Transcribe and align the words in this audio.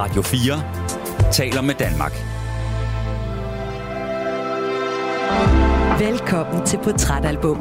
Radio 0.00 0.22
4 0.22 1.30
taler 1.32 1.62
med 1.62 1.74
Danmark. 1.74 2.12
Velkommen 6.00 6.66
til 6.66 6.78
Portrætalbum. 6.84 7.58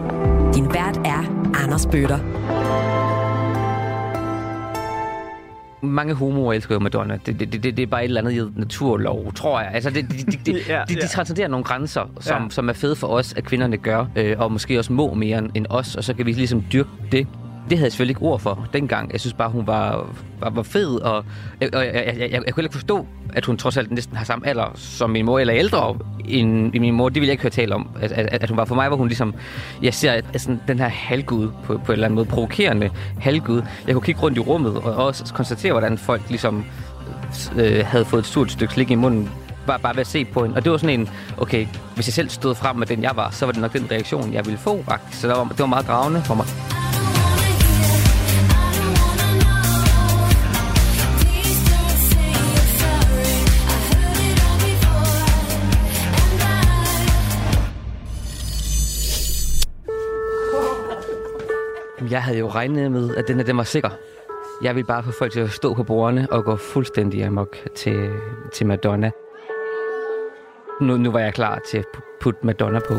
Din 0.56 0.66
vært 0.74 0.98
er 1.06 1.52
Anders 1.64 1.86
Bøtter. 1.86 2.20
mange 5.86 6.14
homoer 6.14 6.54
elsker 6.54 6.76
jo 6.76 6.80
Madonna. 6.80 7.20
Det, 7.26 7.40
det, 7.40 7.54
det, 7.54 7.64
det 7.64 7.80
er 7.80 7.88
bare 7.88 8.02
et 8.04 8.08
eller 8.08 8.22
andet 8.22 8.58
naturlov, 8.58 9.34
tror 9.34 9.60
jeg. 9.62 9.72
Altså, 9.74 9.90
det, 9.90 10.12
de, 10.12 10.18
de, 10.32 10.52
de, 10.52 10.60
Ja, 10.68 10.82
de, 10.90 10.94
de 10.94 11.00
ja. 11.02 11.08
transcenderer 11.08 11.48
nogle 11.48 11.64
grænser, 11.64 12.10
som, 12.20 12.44
Ja. 12.44 12.50
som 12.50 12.70
er 12.70 12.74
fede 12.74 12.96
for 12.96 13.08
os, 13.08 13.34
at 13.34 13.44
kvinderne 13.44 13.78
gør, 13.78 14.06
øh, 14.16 14.36
og 14.40 14.52
måske 14.52 14.80
også 14.80 14.94
må 14.94 15.14
mere 15.14 15.38
end- 15.38 15.50
end 15.56 15.66
os, 15.70 15.96
og 15.96 16.04
så 16.04 16.14
kan 16.14 16.26
vi 16.26 16.32
ligesom 16.32 16.64
dyrke 16.74 16.90
det. 17.12 17.28
Det 17.70 17.78
havde 17.78 17.86
jeg 17.86 17.92
selvfølgelig 17.92 18.12
ikke 18.12 18.22
ord 18.22 18.40
for 18.40 18.68
dengang. 18.74 19.12
Jeg 19.12 19.20
synes 19.20 19.34
bare, 19.34 19.50
hun 19.50 19.68
var, 19.68 20.10
var, 20.40 20.50
var 20.50 20.64
fed, 20.64 20.96
og, 20.96 21.26
jeg, 21.62 21.70
og 21.74 21.86
jeg, 21.86 21.94
jeg, 21.94 22.16
jeg, 22.20 22.20
jeg, 22.20 22.30
kunne 22.32 22.44
heller 22.46 22.64
ikke 22.64 22.74
forstå, 22.74 23.06
at 23.34 23.46
hun 23.46 23.58
trods 23.58 23.78
alt 23.78 23.92
næsten 23.92 24.18
har 24.18 24.26
samme 24.26 24.48
alder 24.48 24.72
som 24.76 25.10
min 25.10 25.26
mor, 25.26 25.40
eller 25.40 25.56
ældre 25.56 25.98
end 26.26 26.80
min 26.80 26.94
mor. 26.94 27.10
Det 27.10 27.16
ville 27.16 27.28
jeg 27.28 27.32
ikke 27.32 27.44
høre 27.44 27.52
tale 27.52 27.76
om. 27.76 27.90
At, 28.02 28.12
at, 28.12 28.44
at 28.44 28.50
hun 28.50 28.58
var 28.58 28.66
for 28.66 28.76
mig, 28.76 28.92
var 28.92 28.98
hun 28.98 29.08
ligesom... 29.08 29.34
Jeg 29.82 29.94
ser 29.94 30.12
at, 30.12 30.26
at 30.34 30.42
sådan, 30.42 30.62
den 30.68 30.80
her 30.80 30.88
halvgud 30.88 31.50
på, 31.64 31.78
på 31.78 31.92
en 31.92 31.92
eller 31.92 32.06
anden 32.06 32.16
måde, 32.16 32.26
provokerende 32.26 32.90
halvgud. 33.20 33.62
Jeg 33.88 33.96
kunne 33.96 34.04
kigge 34.04 34.22
rundt 34.22 34.38
i 34.38 34.42
rummet 34.42 34.78
og 34.78 35.06
også 35.06 35.34
konstatere, 35.34 35.72
hvordan 35.72 35.98
folk 35.98 36.22
ligesom 36.30 36.66
øh, 37.58 37.86
havde 37.86 38.06
fået 38.06 38.20
et 38.20 38.26
stort 38.26 38.52
stykke 38.52 38.74
slik 38.74 38.92
i 38.92 38.96
munden, 38.96 39.30
bare, 39.68 39.80
bare 39.80 39.96
ved 39.96 40.02
at 40.02 40.08
se 40.08 40.26
på 40.26 40.44
hende. 40.44 40.56
Og 40.56 40.64
det 40.64 40.72
var 40.72 40.78
sådan 40.78 41.00
en, 41.00 41.10
okay, 41.38 41.68
hvis 41.96 42.08
jeg 42.08 42.14
selv 42.14 42.30
stod 42.30 42.56
frem 42.56 42.76
med 42.76 42.88
den, 42.88 43.04
jeg 43.04 43.12
var, 43.16 43.30
så 43.32 43.46
var 43.46 43.52
det 43.52 43.62
nok 43.62 43.74
den 43.74 43.88
reaktion, 43.92 44.34
jeg 44.34 44.46
ville 44.46 44.60
få. 44.60 44.84
faktisk. 44.84 45.22
Så 45.22 45.28
det 45.28 45.38
var, 45.38 45.44
det 45.44 45.60
var 45.60 45.66
meget 45.66 45.88
dragende 45.88 46.22
for 46.22 46.36
mig. 46.36 46.46
Jamen, 62.10 62.14
Jeg 62.14 62.24
havde 62.24 62.38
jo 62.38 62.48
regnet 62.48 62.92
med, 62.92 63.16
at 63.16 63.28
den 63.28 63.36
her, 63.36 63.44
den 63.44 63.58
var 63.58 63.64
sikker. 63.64 63.90
Jeg 64.64 64.76
ville 64.76 64.88
bare 64.88 65.04
få 65.04 65.12
folk 65.12 65.32
til 65.32 65.40
at 65.40 65.52
stå 65.52 65.74
på 65.74 65.84
bordene 65.84 66.28
og 66.32 66.44
gå 66.44 66.56
fuldstændig 66.56 67.24
amok 67.24 67.58
til, 67.76 68.10
til 68.54 68.68
Madonna. 68.68 69.12
Nu, 70.82 70.98
nu 70.98 71.12
var 71.12 71.20
jeg 71.20 71.34
klar 71.34 71.60
til 71.72 71.78
at 71.78 71.86
putte 72.22 72.40
Madonna 72.44 72.80
på. 72.80 72.94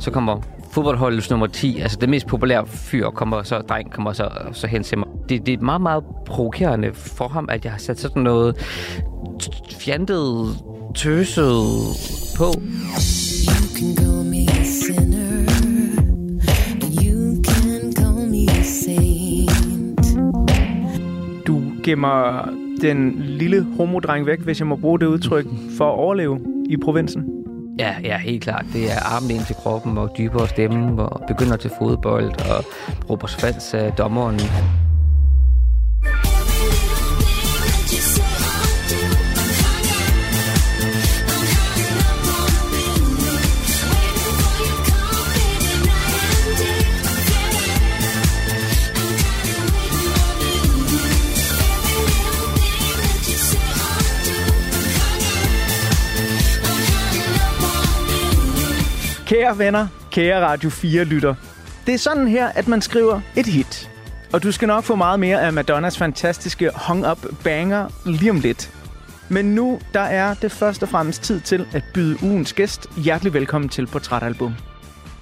Så 0.00 0.10
kommer 0.12 0.40
fodboldholdets 0.72 1.30
nummer 1.30 1.46
10, 1.46 1.80
altså 1.80 1.98
det 2.00 2.08
mest 2.08 2.26
populære 2.26 2.66
fyr, 2.66 3.10
kommer 3.10 3.42
så, 3.42 3.58
dreng 3.58 3.92
kommer 3.92 4.12
så, 4.12 4.30
så 4.52 4.66
hen 4.66 4.82
til 4.82 4.98
mig. 4.98 5.08
Det, 5.28 5.46
det 5.46 5.54
er 5.54 5.62
meget, 5.62 5.80
meget 5.80 6.04
provokerende 6.26 6.94
for 6.94 7.28
ham, 7.28 7.48
at 7.50 7.64
jeg 7.64 7.72
har 7.72 7.78
sat 7.78 8.00
sådan 8.00 8.22
noget 8.22 8.56
fjantet, 9.80 10.56
tøset 10.94 11.64
på. 12.36 12.44
You 12.44 13.78
can 13.78 14.06
go 14.06 14.13
gemmer 21.84 22.48
den 22.80 23.14
lille 23.18 23.66
homodreng 23.76 24.26
væk, 24.26 24.40
hvis 24.40 24.58
jeg 24.58 24.66
må 24.66 24.76
bruge 24.76 25.00
det 25.00 25.06
udtryk, 25.06 25.46
for 25.78 25.84
at 25.84 25.98
overleve 25.98 26.40
i 26.70 26.76
provinsen. 26.76 27.24
Ja, 27.78 27.94
ja, 28.04 28.18
helt 28.18 28.42
klart. 28.42 28.66
Det 28.72 28.84
er 28.84 29.16
armen 29.16 29.30
ind 29.30 29.46
til 29.46 29.56
kroppen 29.56 29.98
og 29.98 30.14
dybere 30.18 30.48
stemme 30.48 31.02
og 31.02 31.22
begynder 31.28 31.56
til 31.56 31.70
fodbold 31.78 32.24
og 32.24 32.64
råber 33.10 33.26
fans 33.26 33.74
af 33.74 33.86
øh, 33.86 33.98
dommeren. 33.98 34.40
Kære 59.26 59.58
venner, 59.58 59.86
kære 60.10 60.46
Radio 60.46 60.70
4-lytter. 60.70 61.34
Det 61.86 61.94
er 61.94 61.98
sådan 61.98 62.28
her, 62.28 62.48
at 62.48 62.68
man 62.68 62.82
skriver 62.82 63.20
et 63.36 63.46
hit. 63.46 63.90
Og 64.32 64.42
du 64.42 64.52
skal 64.52 64.68
nok 64.68 64.84
få 64.84 64.94
meget 64.94 65.20
mere 65.20 65.40
af 65.40 65.52
Madonnas 65.52 65.98
fantastiske 65.98 66.70
Hung 66.74 67.10
Up 67.10 67.18
Banger 67.44 67.88
lige 68.06 68.30
om 68.30 68.40
lidt. 68.40 68.70
Men 69.28 69.44
nu, 69.44 69.80
der 69.94 70.00
er 70.00 70.34
det 70.34 70.52
først 70.52 70.82
og 70.82 70.88
fremmest 70.88 71.22
tid 71.22 71.40
til 71.40 71.66
at 71.72 71.84
byde 71.94 72.18
ugens 72.22 72.52
gæst 72.52 72.86
hjertelig 72.96 73.34
velkommen 73.34 73.68
til 73.68 73.86
Portrætalbum. 73.86 74.54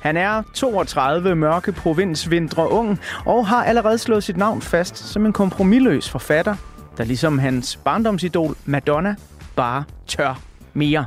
Han 0.01 0.17
er 0.17 0.43
32, 0.55 1.35
mørke 1.35 1.73
provinsvindre 1.73 2.71
ung, 2.71 3.01
og 3.27 3.47
har 3.47 3.65
allerede 3.65 3.99
slået 3.99 4.25
sit 4.25 4.37
navn 4.37 4.63
fast 4.63 4.97
som 4.97 5.27
en 5.27 5.33
kompromilløs 5.33 6.11
forfatter, 6.11 6.57
der 6.97 7.05
ligesom 7.05 7.39
hans 7.39 7.77
barndomsidol 7.77 8.57
Madonna 8.65 9.15
bare 9.57 9.85
tør 10.07 10.41
mere. 10.75 11.05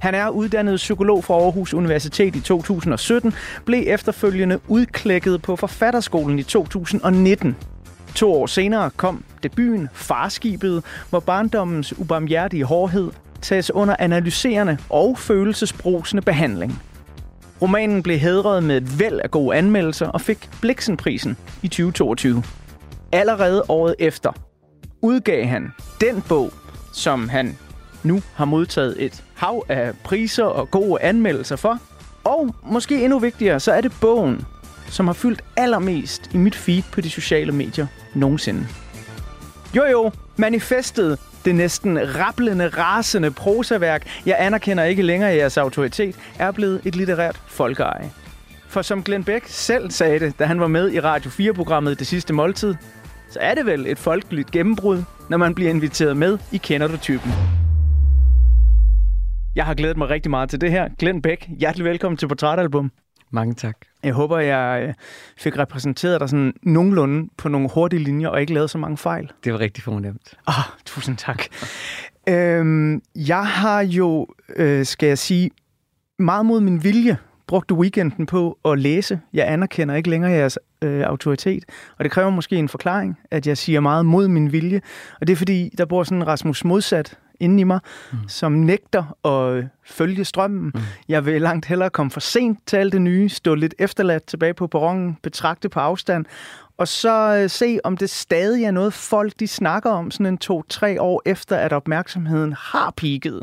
Han 0.00 0.14
er 0.14 0.28
uddannet 0.28 0.76
psykolog 0.76 1.24
fra 1.24 1.34
Aarhus 1.34 1.74
Universitet 1.74 2.36
i 2.36 2.40
2017, 2.40 3.32
blev 3.64 3.84
efterfølgende 3.86 4.60
udklækket 4.68 5.42
på 5.42 5.56
forfatterskolen 5.56 6.38
i 6.38 6.42
2019. 6.42 7.56
To 8.14 8.32
år 8.32 8.46
senere 8.46 8.90
kom 8.90 9.24
debuten 9.42 9.88
Farskibet, 9.92 10.84
hvor 11.10 11.20
barndommens 11.20 11.98
ubarmhjertige 11.98 12.64
hårdhed 12.64 13.10
tages 13.42 13.70
under 13.70 13.96
analyserende 13.98 14.78
og 14.90 15.18
følelsesbrusende 15.18 16.22
behandling. 16.22 16.82
Romanen 17.62 18.02
blev 18.02 18.18
hædret 18.18 18.62
med 18.62 18.76
et 18.76 19.00
væld 19.00 19.20
af 19.24 19.30
gode 19.30 19.56
anmeldelser 19.56 20.06
og 20.06 20.20
fik 20.20 20.48
Bliksenprisen 20.60 21.36
i 21.62 21.68
2022. 21.68 22.42
Allerede 23.12 23.64
året 23.68 23.94
efter 23.98 24.32
udgav 25.02 25.44
han 25.44 25.72
den 26.00 26.22
bog, 26.28 26.52
som 26.92 27.28
han 27.28 27.58
nu 28.08 28.22
har 28.34 28.44
modtaget 28.44 29.04
et 29.04 29.24
hav 29.34 29.64
af 29.68 29.92
priser 30.04 30.44
og 30.44 30.70
gode 30.70 31.02
anmeldelser 31.02 31.56
for. 31.56 31.78
Og 32.24 32.54
måske 32.62 33.04
endnu 33.04 33.18
vigtigere, 33.18 33.60
så 33.60 33.72
er 33.72 33.80
det 33.80 33.92
bogen, 34.00 34.44
som 34.86 35.06
har 35.06 35.14
fyldt 35.14 35.42
allermest 35.56 36.30
i 36.34 36.36
mit 36.36 36.56
feed 36.56 36.82
på 36.92 37.00
de 37.00 37.10
sociale 37.10 37.52
medier 37.52 37.86
nogensinde. 38.14 38.66
Jo 39.76 39.84
jo, 39.84 40.10
manifestet, 40.36 41.18
det 41.44 41.54
næsten 41.54 41.98
rablende, 42.18 42.68
rasende 42.68 43.30
prosaværk, 43.30 44.06
jeg 44.26 44.36
anerkender 44.38 44.84
ikke 44.84 45.02
længere 45.02 45.30
jeres 45.30 45.56
autoritet, 45.56 46.16
er 46.38 46.50
blevet 46.50 46.80
et 46.84 46.96
litterært 46.96 47.40
folkeeje. 47.46 48.10
For 48.68 48.82
som 48.82 49.02
Glenn 49.02 49.24
Beck 49.24 49.44
selv 49.48 49.90
sagde 49.90 50.18
det, 50.18 50.38
da 50.38 50.44
han 50.44 50.60
var 50.60 50.68
med 50.68 50.92
i 50.92 51.00
Radio 51.00 51.30
4-programmet 51.30 51.98
Det 51.98 52.06
Sidste 52.06 52.32
Måltid, 52.32 52.74
så 53.30 53.38
er 53.40 53.54
det 53.54 53.66
vel 53.66 53.86
et 53.86 53.98
folkeligt 53.98 54.50
gennembrud, 54.50 55.02
når 55.28 55.36
man 55.36 55.54
bliver 55.54 55.70
inviteret 55.70 56.16
med 56.16 56.38
i 56.52 56.56
Kender 56.56 56.86
du 56.86 56.96
typen. 56.96 57.32
Jeg 59.54 59.66
har 59.66 59.74
glædet 59.74 59.96
mig 59.96 60.08
rigtig 60.08 60.30
meget 60.30 60.50
til 60.50 60.60
det 60.60 60.70
her. 60.70 60.88
Glenn 60.98 61.22
Beck, 61.22 61.48
hjertelig 61.58 61.84
velkommen 61.84 62.16
til 62.16 62.28
Portrætalbum. 62.28 62.92
Mange 63.30 63.54
tak. 63.54 63.76
Jeg 64.04 64.12
håber, 64.12 64.38
jeg 64.38 64.84
øh, 64.88 64.94
fik 65.38 65.58
repræsenteret 65.58 66.20
dig 66.20 66.28
sådan 66.28 66.52
nogenlunde 66.62 67.28
på 67.36 67.48
nogle 67.48 67.68
hurtige 67.74 68.04
linjer, 68.04 68.28
og 68.28 68.40
ikke 68.40 68.54
lavet 68.54 68.70
så 68.70 68.78
mange 68.78 68.96
fejl. 68.96 69.30
Det 69.44 69.52
var 69.52 69.60
rigtig 69.60 69.84
fornemt. 69.84 70.34
Ah, 70.46 70.54
tusind 70.84 71.16
tak. 71.16 71.42
øhm, 72.28 73.02
jeg 73.14 73.46
har 73.46 73.80
jo, 73.80 74.26
øh, 74.56 74.86
skal 74.86 75.06
jeg 75.06 75.18
sige, 75.18 75.50
meget 76.18 76.46
mod 76.46 76.60
min 76.60 76.84
vilje 76.84 77.16
brugt 77.46 77.72
weekenden 77.72 78.26
på 78.26 78.58
at 78.64 78.78
læse. 78.78 79.20
Jeg 79.32 79.52
anerkender 79.52 79.94
ikke 79.94 80.10
længere 80.10 80.32
jeres 80.32 80.58
øh, 80.82 81.00
autoritet, 81.00 81.64
og 81.98 82.04
det 82.04 82.12
kræver 82.12 82.30
måske 82.30 82.56
en 82.56 82.68
forklaring, 82.68 83.18
at 83.30 83.46
jeg 83.46 83.58
siger 83.58 83.80
meget 83.80 84.06
mod 84.06 84.28
min 84.28 84.52
vilje. 84.52 84.80
Og 85.20 85.26
det 85.26 85.32
er 85.32 85.36
fordi, 85.36 85.70
der 85.78 85.84
bor 85.84 86.02
sådan 86.02 86.18
en 86.18 86.26
Rasmus 86.26 86.64
modsat 86.64 87.18
inde 87.40 87.60
i 87.60 87.64
mig, 87.64 87.80
mm. 88.12 88.18
som 88.28 88.52
nægter 88.52 89.16
at 89.26 89.56
øh, 89.56 89.64
følge 89.84 90.24
strømmen. 90.24 90.70
Mm. 90.74 90.80
Jeg 91.08 91.26
vil 91.26 91.42
langt 91.42 91.66
hellere 91.66 91.90
komme 91.90 92.10
for 92.10 92.20
sent 92.20 92.58
til 92.66 92.76
alt 92.76 92.92
det 92.92 93.02
nye, 93.02 93.28
stå 93.28 93.54
lidt 93.54 93.74
efterladt 93.78 94.24
tilbage 94.24 94.54
på 94.54 94.66
perronen, 94.66 95.16
betragte 95.22 95.68
på 95.68 95.80
afstand, 95.80 96.24
og 96.78 96.88
så 96.88 97.36
øh, 97.42 97.50
se, 97.50 97.78
om 97.84 97.96
det 97.96 98.10
stadig 98.10 98.64
er 98.64 98.70
noget, 98.70 98.94
folk 98.94 99.32
de 99.40 99.46
snakker 99.48 99.90
om 99.90 100.10
sådan 100.10 100.26
en 100.26 100.38
to-tre 100.38 101.00
år 101.00 101.22
efter, 101.26 101.56
at 101.56 101.72
opmærksomheden 101.72 102.52
har 102.52 102.92
peaked. 102.96 103.40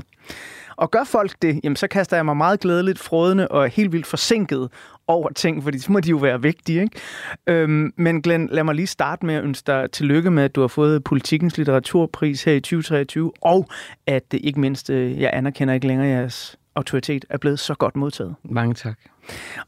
Og 0.77 0.91
gør 0.91 1.03
folk 1.03 1.35
det, 1.41 1.59
jamen 1.63 1.75
så 1.75 1.87
kaster 1.87 2.17
jeg 2.17 2.25
mig 2.25 2.37
meget 2.37 2.59
glædeligt, 2.59 2.99
frådende 2.99 3.47
og 3.47 3.69
helt 3.69 3.91
vildt 3.91 4.07
forsinket 4.07 4.69
over 5.07 5.29
ting, 5.29 5.63
fordi 5.63 5.79
så 5.79 5.91
må 5.91 5.99
de 5.99 6.09
jo 6.09 6.17
være 6.17 6.41
vigtige. 6.41 6.81
Ikke? 6.81 6.99
Øhm, 7.47 7.93
men 7.97 8.21
Glenn, 8.21 8.49
lad 8.51 8.63
mig 8.63 8.75
lige 8.75 8.87
starte 8.87 9.25
med 9.25 9.35
at 9.35 9.43
ønske 9.43 9.67
dig 9.67 9.91
tillykke 9.91 10.31
med, 10.31 10.43
at 10.43 10.55
du 10.55 10.61
har 10.61 10.67
fået 10.67 11.03
Politikens 11.03 11.57
Litteraturpris 11.57 12.43
her 12.43 12.53
i 12.53 12.59
2023, 12.59 13.31
og 13.41 13.67
at 14.07 14.31
det 14.31 14.39
ikke 14.43 14.59
mindst, 14.59 14.89
øh, 14.89 15.21
jeg 15.21 15.29
anerkender 15.33 15.73
ikke 15.73 15.87
længere 15.87 16.07
jeres 16.07 16.57
autoritet, 16.75 17.25
er 17.29 17.37
blevet 17.37 17.59
så 17.59 17.73
godt 17.73 17.95
modtaget. 17.95 18.35
Mange 18.43 18.73
tak. 18.73 18.99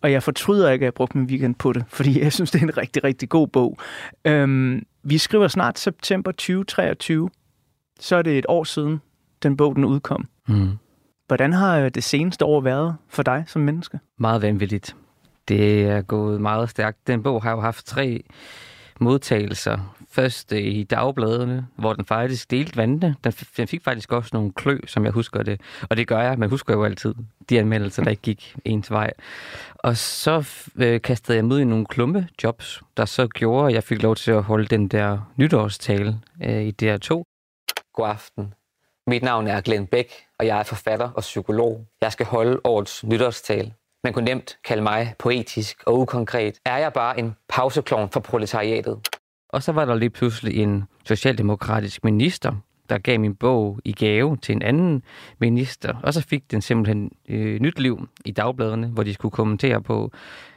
Og 0.02 0.12
jeg 0.12 0.24
fortryder 0.24 0.72
ikke, 0.72 0.84
at 0.84 0.86
jeg 0.86 0.94
brugte 0.94 1.18
min 1.18 1.28
weekend 1.28 1.56
på 1.56 1.74
det, 1.74 1.84
fordi 1.88 2.22
jeg 2.22 2.34
synes, 2.34 2.52
det 2.52 2.60
er 2.60 2.64
en 2.64 2.78
rigtig, 2.78 3.04
rigtig 3.04 3.30
god 3.30 3.48
bog. 3.48 3.78
Øhm, 4.26 4.84
vi 5.04 5.18
skriver 5.18 5.48
snart 5.48 5.80
september 5.80 6.32
2023. 6.32 7.30
Så 8.00 8.16
er 8.16 8.22
det 8.22 8.38
et 8.38 8.46
år 8.50 8.64
siden, 8.64 9.02
den 9.44 9.58
bog 9.58 9.76
den 9.76 9.86
udkom. 9.86 10.26
Mm. 10.48 10.70
Hvordan 11.28 11.54
har 11.54 11.80
øh, 11.80 11.92
det 11.96 12.04
seneste 12.04 12.46
år 12.46 12.62
været 12.62 12.96
for 13.10 13.24
dig 13.24 13.44
som 13.48 13.62
menneske? 13.62 14.00
Meget 14.20 14.42
vanvittigt. 14.42 14.96
Det 15.48 15.84
er 15.84 16.02
gået 16.02 16.42
meget 16.42 16.70
stærkt. 16.70 17.08
Den 17.08 17.24
bog 17.24 17.44
har 17.44 17.52
jo 17.52 17.60
haft 17.60 17.86
tre 17.86 18.24
modtagelser. 19.00 19.96
Først 20.10 20.54
øh, 20.54 20.60
i 20.60 20.84
dagbladene, 20.84 21.68
hvor 21.76 21.94
den 21.94 22.06
faktisk 22.06 22.52
delte 22.52 22.78
vandene. 22.78 23.16
Den, 23.24 23.32
den 23.32 23.68
fik 23.68 23.84
faktisk 23.84 24.12
også 24.12 24.30
nogle 24.34 24.52
klø, 24.52 24.80
som 24.88 25.06
jeg 25.06 25.12
husker 25.12 25.44
det. 25.44 25.62
Og 25.90 25.98
det 25.98 26.08
gør 26.08 26.22
jeg, 26.22 26.40
men 26.40 26.50
husker 26.50 26.74
jo 26.74 26.84
altid 26.84 27.16
de 27.50 27.60
anmeldelser, 27.60 28.04
der 28.04 28.10
ikke 28.10 28.22
gik 28.22 28.56
ens 28.66 28.92
vej. 28.92 29.12
Og 29.76 29.98
så 29.98 30.48
øh, 30.76 31.02
kastede 31.02 31.36
jeg 31.38 31.46
mig 31.46 31.62
i 31.62 31.64
nogle 31.64 31.86
klumpe 31.86 32.28
jobs, 32.44 32.82
der 32.98 33.06
så 33.06 33.28
gjorde, 33.28 33.68
at 33.68 33.74
jeg 33.74 33.84
fik 33.84 34.04
lov 34.04 34.16
til 34.16 34.32
at 34.32 34.44
holde 34.44 34.68
den 34.68 34.88
der 34.88 35.32
nytårstale 35.36 36.20
øh, 36.44 36.64
i 36.64 36.76
DR2. 36.84 37.10
God 37.94 38.10
aften. 38.10 38.54
Mit 39.08 39.24
navn 39.24 39.48
er 39.48 39.62
Glenn 39.62 39.88
Bæk, 39.88 40.14
og 40.40 40.46
jeg 40.46 40.60
er 40.60 40.64
forfatter 40.64 41.10
og 41.10 41.22
psykolog. 41.22 41.86
Jeg 42.02 42.12
skal 42.12 42.26
holde 42.26 42.60
årets 42.64 43.04
nytårstale. 43.04 43.74
Man 44.08 44.14
kunne 44.14 44.26
nemt 44.26 44.58
kalde 44.64 44.84
mig 44.84 45.14
poetisk 45.20 45.84
og 45.86 46.00
ukonkret. 46.00 46.60
Er 46.66 46.78
jeg 46.78 46.94
bare 46.94 47.20
en 47.20 47.36
pauseklon 47.50 48.10
for 48.10 48.20
proletariatet? 48.20 49.00
Og 49.50 49.64
så 49.64 49.72
var 49.72 49.86
der 49.86 49.96
lige 49.96 50.10
pludselig 50.10 50.56
en 50.56 50.84
socialdemokratisk 51.06 52.04
minister, 52.04 52.54
der 52.90 52.98
gav 52.98 53.20
min 53.20 53.36
bog 53.36 53.80
i 53.86 53.92
gave 53.92 54.38
til 54.38 54.56
en 54.56 54.62
anden 54.62 55.04
minister. 55.40 55.94
Og 56.04 56.14
så 56.14 56.22
fik 56.22 56.52
den 56.52 56.62
simpelthen 56.62 57.12
øh, 57.30 57.60
nyt 57.60 57.80
liv 57.80 58.10
i 58.26 58.32
dagbladene, 58.32 58.88
hvor 58.88 59.04
de 59.04 59.14
skulle 59.14 59.32
kommentere 59.32 59.82
på, 59.82 60.12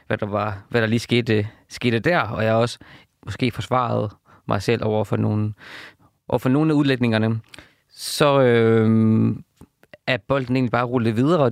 hvad 0.07 0.17
der, 0.17 0.25
var, 0.25 0.63
hvad 0.69 0.81
der 0.81 0.87
lige 0.87 0.99
skete, 0.99 1.47
skete 1.69 1.99
der. 1.99 2.19
Og 2.19 2.43
jeg 2.43 2.53
også 2.53 2.79
måske 3.25 3.51
forsvarede 3.51 4.09
mig 4.47 4.61
selv 4.61 4.85
over 4.85 5.03
for 5.03 5.17
nogle, 5.17 5.53
over 6.27 6.39
for 6.39 6.49
nogle 6.49 6.71
af 6.71 6.75
udlægningerne. 6.75 7.39
Så 7.89 8.41
øh, 8.41 9.35
er 10.07 10.17
bolden 10.27 10.55
egentlig 10.55 10.71
bare 10.71 10.85
rullet 10.85 11.15
videre. 11.15 11.51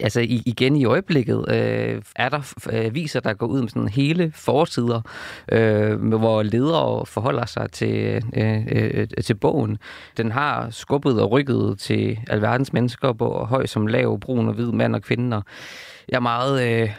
Altså 0.00 0.20
i, 0.20 0.42
igen 0.46 0.76
i 0.76 0.84
øjeblikket 0.84 1.44
øh, 1.48 2.02
er 2.16 2.28
der 2.28 2.54
øh, 2.72 2.94
viser, 2.94 3.20
der 3.20 3.34
går 3.34 3.46
ud 3.46 3.60
med 3.60 3.68
sådan 3.68 3.88
hele 3.88 4.32
forsider, 4.34 5.00
øh, 5.52 6.04
hvor 6.04 6.42
ledere 6.42 7.06
forholder 7.06 7.46
sig 7.46 7.70
til, 7.72 8.24
øh, 8.36 8.66
øh, 8.66 8.90
øh, 8.94 9.08
til 9.24 9.34
bogen. 9.34 9.78
Den 10.16 10.30
har 10.32 10.70
skubbet 10.70 11.22
og 11.22 11.30
rykket 11.30 11.78
til 11.78 12.18
alverdens 12.30 12.72
mennesker, 12.72 13.12
både 13.12 13.46
høj 13.46 13.66
som 13.66 13.86
lav, 13.86 14.20
brun 14.20 14.48
og 14.48 14.54
hvid, 14.54 14.72
mand 14.72 14.94
og 14.94 15.02
kvinde. 15.02 15.36
Og 15.36 15.44
jeg 16.08 16.16
er 16.16 16.20
meget 16.20 16.82
øh, 16.82 16.90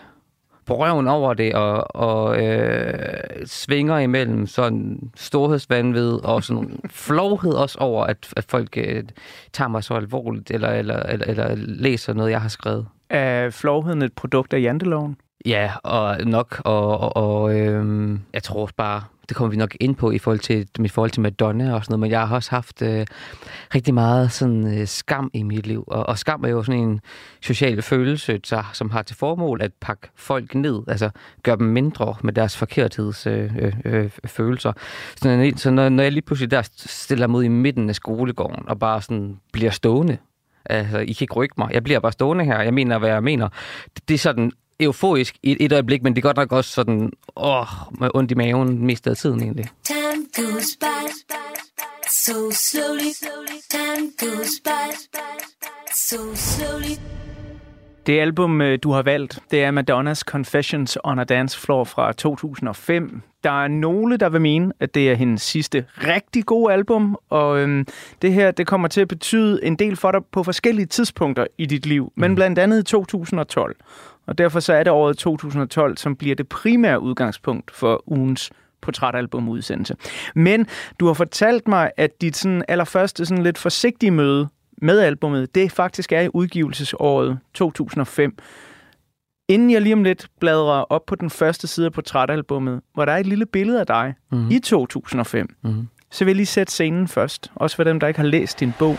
på 0.71 0.77
røven 0.77 1.07
over 1.07 1.33
det, 1.33 1.53
og, 1.53 1.95
og 1.95 2.44
øh, 2.44 3.45
svinger 3.45 3.97
imellem 3.97 4.47
sådan 4.47 5.12
storhedsvandvid 5.15 6.12
og 6.23 6.44
sådan 6.44 6.79
flovhed 7.07 7.53
også 7.53 7.77
over, 7.79 8.03
at, 8.06 8.33
at 8.38 8.45
folk 8.50 8.77
øh, 8.77 9.03
tager 9.53 9.69
mig 9.69 9.83
så 9.83 9.94
alvorligt, 9.94 10.51
eller, 10.51 10.69
eller, 10.69 11.00
eller, 11.03 11.25
eller 11.27 11.56
læser 11.56 12.13
noget, 12.13 12.31
jeg 12.31 12.41
har 12.41 12.50
skrevet. 12.50 12.88
Er 13.09 13.50
flovheden 13.50 14.01
et 14.01 14.13
produkt 14.13 14.53
af 14.53 14.62
janteloven? 14.62 15.18
Ja, 15.45 15.71
og 15.83 16.17
nok, 16.25 16.61
og, 16.65 16.97
og, 16.99 17.17
og 17.17 17.59
øhm, 17.59 18.21
jeg 18.33 18.43
tror 18.43 18.61
også 18.61 18.75
bare, 18.77 19.03
det 19.29 19.38
kommer 19.38 19.51
vi 19.51 19.57
nok 19.57 19.77
ind 19.79 19.95
på 19.95 20.11
i 20.11 20.17
forhold 20.17 20.39
til, 20.39 20.67
mit 20.79 20.91
forhold 20.91 21.11
til 21.11 21.21
Madonna 21.21 21.73
og 21.73 21.83
sådan 21.83 21.93
noget, 21.93 21.99
men 21.99 22.11
jeg 22.11 22.27
har 22.27 22.35
også 22.35 22.51
haft 22.51 22.81
øh, 22.81 23.05
rigtig 23.75 23.93
meget 23.93 24.31
sådan 24.31 24.79
øh, 24.79 24.88
skam 24.88 25.31
i 25.33 25.43
mit 25.43 25.67
liv, 25.67 25.83
og, 25.88 26.05
og 26.05 26.17
skam 26.17 26.43
er 26.43 26.49
jo 26.49 26.63
sådan 26.63 26.81
en 26.81 27.01
social 27.41 27.81
følelse, 27.81 28.38
der, 28.38 28.69
som 28.73 28.89
har 28.89 29.01
til 29.01 29.15
formål 29.15 29.61
at 29.61 29.71
pakke 29.81 30.07
folk 30.15 30.55
ned, 30.55 30.81
altså 30.88 31.09
gøre 31.43 31.57
dem 31.57 31.67
mindre 31.67 32.15
med 32.23 32.33
deres 32.33 32.57
forkerthedsfølelser. 32.57 33.75
øh, 33.85 33.93
øh, 33.93 34.03
øh, 34.03 34.09
følelser. 34.25 34.73
Så, 35.15 35.38
når, 35.38 35.57
så 35.57 35.71
når, 35.71 35.89
når 35.89 36.03
jeg 36.03 36.11
lige 36.11 36.21
pludselig 36.21 36.51
der 36.51 36.69
stiller 36.75 37.27
mig 37.27 37.38
ud 37.38 37.43
i 37.43 37.47
midten 37.47 37.89
af 37.89 37.95
skolegården, 37.95 38.69
og 38.69 38.79
bare 38.79 39.01
sådan 39.01 39.39
bliver 39.51 39.71
stående, 39.71 40.17
Altså, 40.65 40.99
I 40.99 41.13
kan 41.13 41.23
ikke 41.23 41.33
rykke 41.33 41.55
mig. 41.57 41.69
Jeg 41.73 41.83
bliver 41.83 41.99
bare 41.99 42.11
stående 42.11 42.45
her. 42.45 42.61
Jeg 42.61 42.73
mener, 42.73 42.97
hvad 42.97 43.09
jeg 43.09 43.23
mener. 43.23 43.49
Det, 43.95 44.07
det 44.07 44.13
er 44.13 44.17
sådan 44.17 44.51
euforisk 44.81 45.38
i 45.44 45.51
et, 45.51 45.57
et 45.60 45.72
øjeblik, 45.72 46.04
men 46.04 46.16
det 46.16 46.22
er 46.22 46.28
godt 46.28 46.38
nok 46.38 46.51
også 46.51 46.72
sådan, 46.72 47.12
åh, 47.36 47.68
med 48.00 48.10
ondt 48.13 48.31
i 48.31 48.33
maven 48.36 48.86
mest 48.86 49.07
af 49.07 49.18
tiden 49.18 49.42
egentlig. 49.44 49.66
Time 49.83 50.25
goes 50.36 50.78
by 50.80 51.01
so 52.12 52.51
slowly. 52.51 53.12
Time 53.69 54.12
goes 54.18 54.60
by 54.60 54.92
so 55.94 56.36
slowly. 56.36 57.20
Det 58.06 58.19
album, 58.19 58.62
øh, 58.62 58.80
du 58.83 58.92
har 58.92 59.01
valgt, 59.01 59.39
det 59.51 59.63
er 59.63 59.71
Madonnas 59.71 60.19
Confessions 60.19 60.98
on 61.03 61.19
a 61.19 61.24
Dance 61.24 61.59
Floor 61.59 61.83
fra 61.83 62.13
2005. 62.13 63.21
Der 63.44 63.63
er 63.63 63.68
nogle, 63.68 64.18
der 64.18 64.30
vil 64.30 64.42
mene, 64.42 64.74
at 64.80 64.95
det 64.95 65.12
er 65.12 65.15
hendes 65.15 65.42
sidste 65.42 65.86
rigtig 65.98 66.45
gode 66.45 66.74
album, 66.74 67.18
og 67.30 67.59
øhm, 67.59 67.88
det 68.21 68.33
her 68.33 68.51
det 68.51 68.68
kommer 68.68 68.88
til 68.88 69.01
at 69.01 69.07
betyde 69.07 69.65
en 69.65 69.75
del 69.75 69.95
for 69.95 70.12
dig 70.12 70.21
på 70.31 70.44
forskellige 70.44 70.86
tidspunkter 70.86 71.48
i 71.57 71.65
dit 71.65 71.86
liv, 71.86 72.13
men 72.15 72.36
blandt 72.36 72.59
andet 72.59 72.80
i 72.80 72.83
2012. 72.83 73.75
Og 74.27 74.38
derfor 74.38 74.59
så 74.59 74.74
er 74.74 74.83
det 74.83 74.94
året 74.94 75.18
2012, 75.18 75.98
som 75.98 76.15
bliver 76.15 76.36
det 76.36 76.50
primære 76.50 77.00
udgangspunkt 77.00 77.71
for 77.71 78.03
ugens 78.06 78.51
portrætalbumudsendelse. 78.81 79.95
Men 80.36 80.68
du 81.00 81.07
har 81.07 81.13
fortalt 81.13 81.68
mig, 81.68 81.92
at 81.98 82.21
dit 82.21 82.38
sådan 82.38 82.63
allerførste 82.68 83.25
sådan 83.25 83.44
lidt 83.44 83.57
forsigtige 83.57 84.12
møde 84.12 84.48
med 84.81 85.00
albummet, 85.00 85.56
det 85.56 85.72
faktisk 85.72 86.12
er 86.12 86.22
i 86.22 86.30
udgivelsesåret 86.33 87.39
2005. 87.54 88.38
Inden 89.50 89.72
jeg 89.72 89.81
lige 89.81 89.94
om 89.94 90.04
lidt 90.04 90.28
bladrer 90.39 90.81
op 90.92 91.06
på 91.06 91.16
den 91.16 91.30
første 91.30 91.68
side 91.68 91.86
af 91.86 91.92
portrætalbummet, 91.94 92.81
hvor 92.94 93.06
der 93.06 93.12
er 93.12 93.18
et 93.18 93.25
lille 93.28 93.45
billede 93.45 93.80
af 93.80 93.86
dig 93.88 94.13
Mhm. 94.31 94.51
i 94.51 94.60
2005, 94.60 95.48
Mhm. 95.63 95.88
så 96.12 96.25
vil 96.25 96.31
jeg 96.31 96.36
lige 96.36 96.45
sætte 96.45 96.74
scenen 96.74 97.07
først. 97.07 97.51
Også 97.56 97.75
for 97.75 97.83
dem, 97.83 98.00
der 98.00 98.07
ikke 98.07 98.19
har 98.19 98.28
læst 98.28 98.60
din 98.60 98.72
bog. 98.80 98.98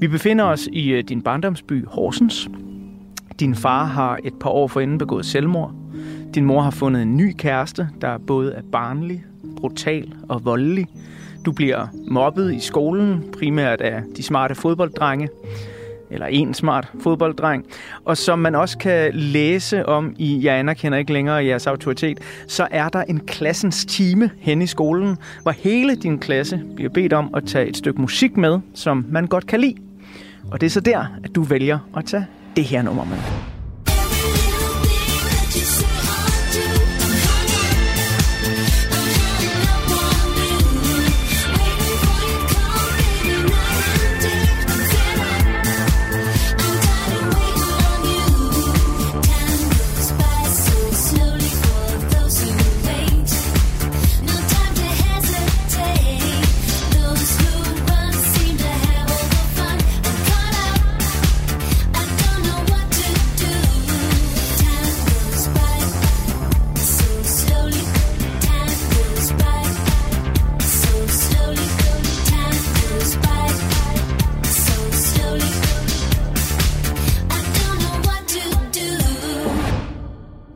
Vi 0.00 0.08
befinder 0.08 0.44
os 0.44 0.66
i 0.72 0.90
øh, 0.90 1.04
din 1.04 1.22
barndomsby 1.22 1.86
Horsens. 1.86 2.48
Din 3.40 3.54
far 3.54 3.84
har 3.84 4.18
et 4.24 4.34
par 4.40 4.50
år 4.50 4.68
forinden 4.68 4.98
begået 4.98 5.26
selvmord. 5.26 5.74
Din 6.34 6.44
mor 6.44 6.60
har 6.60 6.70
fundet 6.70 7.02
en 7.02 7.16
ny 7.16 7.34
kæreste, 7.38 7.88
der 8.00 8.18
både 8.18 8.52
er 8.52 8.62
barnlig, 8.72 9.24
brutal 9.56 10.12
og 10.28 10.44
voldelig. 10.44 10.86
Du 11.44 11.52
bliver 11.52 11.86
mobbet 12.08 12.54
i 12.54 12.60
skolen, 12.60 13.24
primært 13.38 13.80
af 13.80 14.02
de 14.16 14.22
smarte 14.22 14.54
fodbolddrenge, 14.54 15.28
eller 16.10 16.26
en 16.26 16.54
smart 16.54 16.88
fodbolddreng. 17.02 17.66
Og 18.04 18.16
som 18.16 18.38
man 18.38 18.54
også 18.54 18.78
kan 18.78 19.14
læse 19.14 19.86
om 19.86 20.14
i 20.18 20.44
Jeg 20.44 20.58
anerkender 20.58 20.98
ikke 20.98 21.12
længere 21.12 21.44
jeres 21.44 21.66
autoritet, 21.66 22.20
så 22.46 22.68
er 22.70 22.88
der 22.88 23.02
en 23.02 23.20
klassens 23.20 23.84
time 23.84 24.30
hen 24.38 24.62
i 24.62 24.66
skolen, 24.66 25.16
hvor 25.42 25.50
hele 25.50 25.94
din 25.94 26.18
klasse 26.18 26.62
bliver 26.76 26.90
bedt 26.90 27.12
om 27.12 27.34
at 27.34 27.44
tage 27.44 27.66
et 27.66 27.76
stykke 27.76 28.00
musik 28.00 28.36
med, 28.36 28.58
som 28.74 29.06
man 29.08 29.26
godt 29.26 29.46
kan 29.46 29.60
lide. 29.60 29.76
Og 30.50 30.60
det 30.60 30.66
er 30.66 30.70
så 30.70 30.80
der, 30.80 31.04
at 31.24 31.34
du 31.34 31.42
vælger 31.42 31.78
at 31.96 32.04
tage 32.04 32.26
det 32.56 32.64
her 32.64 32.82
nummer 32.82 33.04
med. 33.04 33.16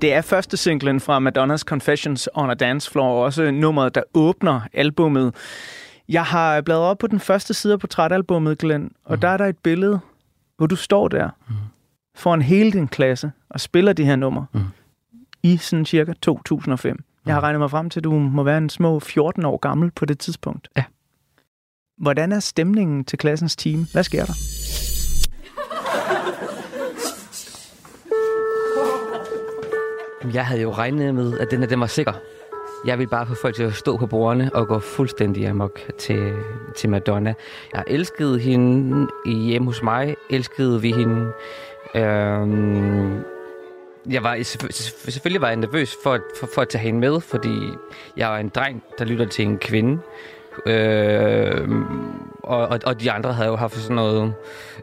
Det 0.04 0.12
er 0.12 0.20
første 0.20 0.56
singlen 0.56 1.00
fra 1.00 1.18
Madonnas 1.18 1.61
Confessions 1.61 2.28
on 2.34 2.50
a 2.50 2.54
Dance 2.54 2.90
Floor, 2.90 3.08
og 3.08 3.23
også 3.23 3.50
nummeret, 3.50 3.94
der 3.94 4.02
åbner 4.14 4.61
albummet. 4.73 5.34
Jeg 6.08 6.25
har 6.25 6.61
bladret 6.61 6.84
op 6.84 6.99
på 6.99 7.06
den 7.06 7.20
første 7.20 7.54
side 7.54 7.73
af 7.73 7.80
portrætalbummet, 7.80 8.58
Glenn, 8.58 8.90
og 9.04 9.14
mm. 9.14 9.20
der 9.20 9.28
er 9.28 9.37
der 9.37 9.46
et 9.46 9.58
billede, 9.58 10.00
hvor 10.56 10.66
du 10.66 10.76
står 10.76 11.08
der 11.08 11.30
mm. 11.49 11.54
foran 12.16 12.42
hele 12.42 12.73
din 12.73 12.88
klasse 12.88 13.32
og 13.50 13.61
spiller 13.61 13.92
de 13.92 14.04
her 14.04 14.16
numre 14.16 14.46
mm. 14.52 14.61
i 15.42 15.56
sådan 15.56 15.84
cirka 15.84 16.12
2005. 16.23 17.04
Jeg 17.26 17.34
har 17.34 17.40
regnet 17.40 17.61
mig 17.61 17.70
frem 17.70 17.90
til, 17.90 18.00
at 18.00 18.04
du 18.04 18.12
må 18.12 18.42
være 18.42 18.58
en 18.58 18.68
små 18.68 19.00
14 19.00 19.44
år 19.44 19.56
gammel 19.56 19.90
på 19.90 20.04
det 20.04 20.18
tidspunkt. 20.18 20.68
Ja. 20.76 20.84
Hvordan 21.99 22.32
er 22.32 22.40
stemningen 22.40 23.04
til 23.04 23.18
klassens 23.18 23.56
team? 23.56 23.87
Hvad 23.92 24.02
sker 24.02 24.25
der? 24.25 24.63
Jeg 30.33 30.47
havde 30.47 30.62
jo 30.62 30.73
regnet 30.73 31.14
med, 31.14 31.38
at 31.38 31.50
den 31.50 31.59
her 31.61 31.66
den 31.66 31.81
var 31.81 31.87
sikker. 31.87 32.12
Jeg 32.87 32.99
ville 32.99 33.11
bare 33.11 33.26
få 33.26 33.35
folk 33.35 33.54
til 33.54 33.62
at 33.62 33.75
stå 33.75 33.97
på 33.97 34.07
bordene 34.07 34.50
og 34.54 34.69
gå 34.69 34.78
fuldstændig 34.78 35.47
amok 35.49 35.81
til, 35.99 36.33
til 36.76 36.90
Madonna. 36.90 37.35
Jeg 37.75 37.85
elskede 37.87 38.38
hende 38.38 39.07
hjemme 39.26 39.66
hos 39.69 39.83
mig. 39.83 40.16
Elskede 40.31 40.81
vi 40.81 40.93
hende. 40.93 41.33
Øhm, 41.95 43.23
jeg 44.11 44.23
var, 44.23 44.38
selvfølgelig 44.43 45.40
var 45.40 45.49
jeg 45.49 45.57
nervøs 45.57 45.97
for, 46.02 46.12
at- 46.12 46.21
for, 46.37 46.47
for 46.54 46.62
at 46.62 46.69
tage 46.69 46.83
hende 46.83 47.00
med, 47.00 47.21
fordi 47.21 47.69
jeg 48.16 48.35
er 48.35 48.38
en 48.40 48.49
dreng, 48.49 48.83
der 48.99 49.04
lytter 49.04 49.26
til 49.26 49.45
en 49.45 49.59
kvinde. 49.59 49.99
Øh, 50.66 51.68
og, 52.42 52.58
og, 52.68 52.80
og 52.87 53.00
de 53.00 53.11
andre 53.11 53.32
havde 53.32 53.49
jo 53.49 53.56
haft 53.56 53.75
sådan 53.75 53.96
noget 53.96 54.34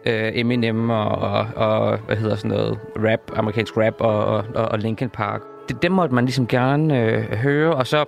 øh, 0.06 0.32
Eminem 0.34 0.90
og, 0.90 1.08
og, 1.08 1.48
og, 1.56 1.98
hvad 1.98 2.18
hedder 2.18 2.36
sådan 2.36 2.52
noget, 2.52 2.80
rap, 2.96 3.20
amerikansk 3.36 3.78
rap 3.78 3.94
og, 4.00 4.26
og, 4.26 4.44
og 4.56 4.80
Linkin 4.80 5.10
Park. 5.10 5.42
Det, 5.70 5.82
dem 5.82 5.92
måtte 5.92 6.16
man 6.16 6.26
ligesom 6.26 6.48
gerne 6.48 7.00
øh, 7.00 7.24
høre, 7.38 7.76
og 7.76 7.88
så 7.88 8.06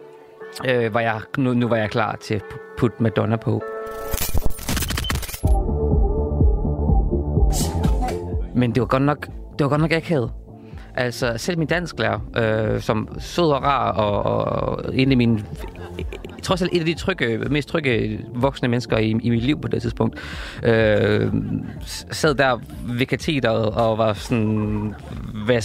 øh, 0.69 0.93
var 0.93 0.99
jeg, 0.99 1.21
nu, 1.37 1.53
nu 1.53 1.67
var 1.67 1.75
jeg 1.75 1.89
klar 1.89 2.15
til 2.15 2.35
at 2.35 2.43
putte 2.77 3.03
Madonna 3.03 3.35
på. 3.35 3.63
Men 8.55 8.71
det 8.71 8.81
var 8.81 8.87
godt 8.87 9.03
nok, 9.03 9.27
det 9.27 9.63
var 9.63 9.69
godt 9.69 9.81
nok 9.81 9.91
akavet. 9.91 10.31
Altså, 10.95 11.33
selv 11.37 11.57
min 11.57 11.67
dansklærer, 11.67 12.19
øh, 12.37 12.81
som 12.81 13.07
sød 13.19 13.51
og 13.51 13.63
rar, 13.63 13.91
og, 13.91 14.23
og 14.23 14.95
en 14.95 15.11
af 15.11 15.17
mine, 15.17 15.45
trods 16.43 16.61
alt 16.61 16.73
et 16.73 16.79
af 16.79 16.85
de 16.85 16.93
trygge, 16.93 17.37
mest 17.37 17.69
trygge 17.69 18.19
voksne 18.35 18.67
mennesker 18.67 18.97
i, 18.97 19.09
i 19.09 19.29
mit 19.29 19.43
liv 19.43 19.61
på 19.61 19.67
det 19.67 19.81
tidspunkt, 19.81 20.19
øh, 20.63 21.33
sad 22.11 22.35
der 22.35 22.59
ved 22.87 23.05
katederet 23.05 23.65
og 23.65 23.97
var 23.97 24.13
sådan, 24.13 24.95
hvad 25.45 25.61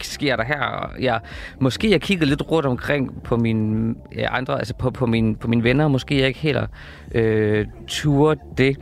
sker 0.00 0.36
der 0.36 0.44
her? 0.44 0.92
Jeg, 1.00 1.20
måske 1.60 1.90
jeg 1.90 2.00
kiggede 2.00 2.30
lidt 2.30 2.50
rundt 2.50 2.66
omkring 2.66 3.22
på 3.22 3.36
mine 3.36 3.94
ja, 4.16 4.36
andre, 4.36 4.58
altså 4.58 4.74
på, 4.74 4.90
på, 4.90 5.06
mine, 5.06 5.36
på 5.36 5.48
mine 5.48 5.64
venner, 5.64 5.88
måske 5.88 6.18
jeg 6.18 6.28
ikke 6.28 6.40
heller 6.40 6.66
øh, 7.14 7.66
turde 7.86 8.40
det. 8.58 8.76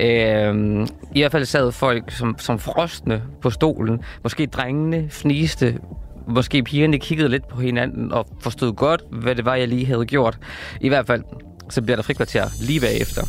Øh, 0.00 0.86
I 1.14 1.20
hvert 1.20 1.32
fald 1.32 1.44
sad 1.44 1.72
folk 1.72 2.10
som, 2.10 2.34
som 2.38 2.58
frostne 2.58 3.22
på 3.42 3.50
stolen. 3.50 4.00
Måske 4.22 4.46
drengene 4.46 5.08
fniste. 5.10 5.78
Måske 6.30 6.62
pigerne 6.62 6.98
kiggede 6.98 7.28
lidt 7.28 7.48
på 7.48 7.60
hinanden 7.60 8.12
og 8.12 8.26
forstod 8.40 8.72
godt, 8.72 9.02
hvad 9.10 9.34
det 9.34 9.44
var, 9.44 9.54
jeg 9.54 9.68
lige 9.68 9.86
havde 9.86 10.06
gjort. 10.06 10.38
I 10.80 10.88
hvert 10.88 11.06
fald, 11.06 11.22
så 11.70 11.82
bliver 11.82 11.96
der 11.96 12.02
frikvarter 12.02 12.44
lige 12.60 12.80
bagefter. 12.80 13.22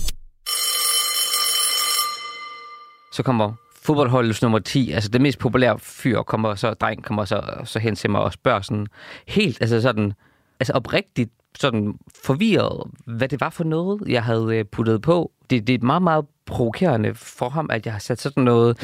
Så 3.13 3.23
kommer 3.23 3.53
fodboldholdets 3.83 4.41
nummer 4.41 4.59
10, 4.59 4.91
altså 4.91 5.09
det 5.09 5.21
mest 5.21 5.39
populære 5.39 5.79
fyr, 5.79 6.21
kommer 6.21 6.55
så, 6.55 6.73
dreng 6.73 7.03
kommer 7.03 7.25
så, 7.25 7.41
så 7.63 7.79
hen 7.79 7.95
til 7.95 8.09
mig 8.09 8.21
og 8.21 8.33
spørger 8.33 8.61
sådan 8.61 8.87
helt, 9.27 9.61
altså 9.61 9.81
sådan, 9.81 10.13
altså 10.59 10.73
oprigtigt 10.73 11.31
sådan 11.59 11.93
forvirret, 12.25 12.91
hvad 13.05 13.27
det 13.27 13.41
var 13.41 13.49
for 13.49 13.63
noget, 13.63 14.01
jeg 14.07 14.23
havde 14.23 14.57
øh, 14.57 14.65
puttet 14.65 15.01
på. 15.01 15.31
Det, 15.49 15.67
det 15.67 15.81
er 15.81 15.85
meget, 15.85 16.01
meget 16.01 16.25
provokerende 16.45 17.15
for 17.15 17.49
ham, 17.49 17.69
at 17.71 17.85
jeg 17.85 17.93
har 17.93 17.99
sat 17.99 18.21
sådan 18.21 18.43
noget 18.43 18.77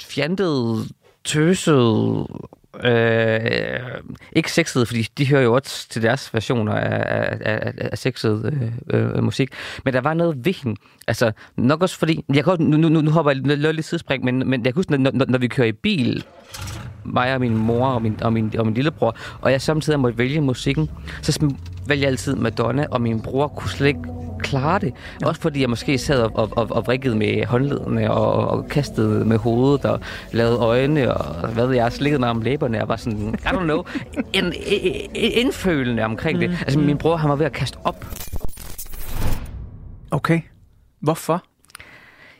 fjantet, 0.00 0.88
tøset, 1.24 2.26
øh, 2.84 3.40
ikke 4.32 4.52
sexet, 4.52 4.88
fordi 4.88 5.08
de 5.18 5.28
hører 5.28 5.42
jo 5.42 5.54
også 5.54 5.88
til 5.88 6.02
deres 6.02 6.34
versioner 6.34 6.72
af, 6.72 7.36
af, 7.40 7.62
af, 7.66 7.72
af 7.92 7.98
sexet 7.98 8.52
øh, 8.52 9.00
øh, 9.00 9.16
øh, 9.16 9.24
musik. 9.24 9.50
Men 9.84 9.94
der 9.94 10.00
var 10.00 10.14
noget 10.14 10.44
ved 10.44 10.54
hende. 10.62 10.80
Altså, 11.08 11.32
nok 11.56 11.82
også 11.82 11.98
fordi... 11.98 12.24
Jeg 12.34 12.44
kan, 12.44 12.56
nu, 12.58 12.76
nu, 12.76 12.88
nu 12.88 13.10
hopper 13.10 13.32
jeg 13.32 13.40
lidt, 13.40 13.74
lidt 13.74 13.86
sidespring, 13.86 14.24
men, 14.24 14.38
men 14.50 14.64
jeg 14.64 14.72
kan 14.72 14.78
huske, 14.78 14.96
når, 14.96 15.10
når, 15.12 15.26
når 15.28 15.38
vi 15.38 15.48
kører 15.48 15.68
i 15.68 15.72
bil, 15.72 16.24
mig 17.04 17.34
og 17.34 17.40
min 17.40 17.56
mor 17.56 17.86
og 17.86 18.02
min, 18.02 18.22
og 18.22 18.32
min, 18.32 18.52
og 18.58 18.66
min 18.66 18.74
lillebror, 18.74 19.16
og 19.40 19.52
jeg 19.52 19.60
samtidig 19.60 20.00
måtte 20.00 20.18
vælge 20.18 20.40
musikken, 20.40 20.90
så 21.22 21.54
vælger 21.86 22.02
jeg 22.02 22.10
altid 22.10 22.36
Madonna, 22.36 22.86
og 22.90 23.00
min 23.00 23.20
bror 23.20 23.48
kunne 23.48 23.70
slet 23.70 23.86
ikke 23.86 24.19
klare 24.42 24.78
det. 24.78 24.94
Ja. 25.20 25.26
Også 25.26 25.40
fordi 25.40 25.60
jeg 25.60 25.70
måske 25.70 25.98
sad 25.98 26.22
og, 26.22 26.30
og, 26.34 26.48
og, 26.56 26.66
og 26.70 26.86
vrikkede 26.86 27.16
med 27.16 27.46
håndledene 27.46 28.10
og, 28.10 28.32
og, 28.32 28.48
og 28.48 28.68
kastede 28.68 29.24
med 29.24 29.38
hovedet 29.38 29.84
og 29.84 30.00
lavede 30.32 30.56
øjne 30.56 31.14
og 31.14 31.48
hvad 31.48 31.66
ved 31.66 31.74
jeg, 31.74 31.92
slikkede 31.92 32.20
mig 32.20 32.30
om 32.30 32.42
læberne 32.42 32.82
og 32.82 32.88
var 32.88 32.96
sådan, 32.96 33.34
I 33.34 33.46
don't 33.46 33.62
know, 33.62 33.84
en, 34.38 34.44
en, 34.44 34.52
en 35.14 35.32
indfølende 35.32 36.04
omkring 36.04 36.40
det. 36.40 36.50
Altså 36.60 36.78
min 36.78 36.98
bror, 36.98 37.16
han 37.16 37.30
var 37.30 37.36
ved 37.36 37.46
at 37.46 37.52
kaste 37.52 37.78
op. 37.84 38.06
Okay. 40.10 40.40
Hvorfor? 41.00 41.44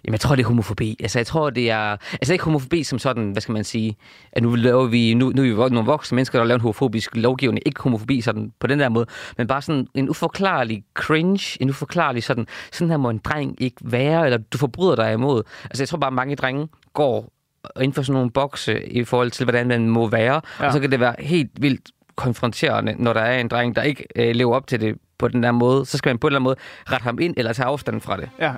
Jamen, 0.05 0.13
jeg 0.13 0.21
tror, 0.21 0.37
det 0.37 0.43
er 0.43 0.47
homofobi. 0.47 0.97
Altså, 1.01 1.19
jeg 1.19 1.27
tror, 1.27 1.51
det 1.51 1.71
er... 1.71 1.97
Altså, 2.13 2.33
ikke 2.33 2.45
homofobi 2.45 2.83
som 2.83 2.99
sådan, 2.99 3.31
hvad 3.31 3.43
skal 3.43 3.53
man 3.53 3.65
sige... 3.65 3.97
At 4.33 4.43
nu 4.43 4.55
laver 4.55 4.87
vi... 4.87 5.15
Nu, 5.15 5.33
nu 5.35 5.43
er 5.43 5.47
vi 5.69 5.75
nogle 5.75 5.87
voksne 5.87 6.15
mennesker, 6.15 6.39
der 6.39 6.47
laver 6.47 6.55
en 6.57 6.61
homofobisk 6.61 7.17
lovgivning. 7.17 7.63
Ikke 7.67 7.83
homofobi 7.83 8.21
sådan 8.21 8.53
på 8.61 8.67
den 8.67 8.81
der 8.81 8.89
måde, 8.89 9.07
men 9.39 9.47
bare 9.47 9.63
sådan 9.63 9.87
en 9.95 10.09
uforklarlig 10.09 10.85
cringe, 10.95 11.63
en 11.63 11.71
uforklarlig 11.71 12.23
sådan... 12.23 12.47
Sådan 12.73 12.91
her 12.91 12.97
må 12.97 13.11
en 13.11 13.19
dreng 13.19 13.63
ikke 13.63 13.77
være, 13.85 14.25
eller 14.25 14.39
du 14.39 14.59
forbryder 14.59 14.97
dig 14.97 15.13
imod. 15.13 15.43
Altså, 15.65 15.83
jeg 15.83 15.89
tror 15.89 15.99
bare, 15.99 16.11
mange 16.11 16.37
drenge 16.37 16.69
går 16.95 17.33
inden 17.77 17.93
for 17.93 18.03
sådan 18.03 18.15
nogle 18.15 18.31
bokse 18.31 18.89
i 18.89 19.05
forhold 19.05 19.31
til, 19.31 19.45
hvordan 19.45 19.69
man 19.69 19.89
må 19.89 20.09
være. 20.09 20.41
Ja. 20.61 20.67
Og 20.67 20.73
så 20.73 20.81
kan 20.81 20.91
det 20.91 21.01
være 21.01 21.15
helt 21.19 21.51
vildt 21.61 21.91
konfronterende, 22.17 22.95
når 22.99 23.13
der 23.13 23.21
er 23.21 23.39
en 23.39 23.49
dreng, 23.49 23.77
der 23.77 23.83
ikke 23.83 24.07
øh, 24.17 24.35
lever 24.35 24.57
op 24.57 24.67
til 24.67 24.81
det 24.81 24.97
på 25.19 25.29
den 25.29 25.43
der 25.43 25.53
måde. 25.53 25.87
Så 25.87 25.99
skal 25.99 26.11
man 26.11 26.19
på 26.19 26.27
en 26.27 26.29
eller 26.29 26.39
anden 26.39 26.45
måde 26.45 26.57
rette 26.93 27.05
ham 27.05 27.19
ind, 27.21 27.35
eller 27.37 27.53
tage 27.53 27.67
afstand 27.67 28.01
fra 28.01 28.17
det. 28.17 28.31
Ja. 28.39 28.53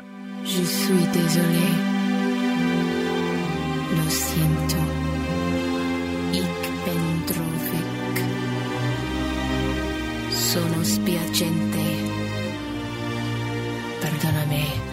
Je 0.44 0.62
suis 0.64 1.06
désolé. 1.12 1.68
Lo 3.96 4.10
siento. 4.10 4.76
Ich 6.32 6.62
ben 6.84 7.24
traurig. 7.26 8.16
Sono 10.30 10.82
spiacente. 10.84 11.86
Perdonami. 14.00 14.91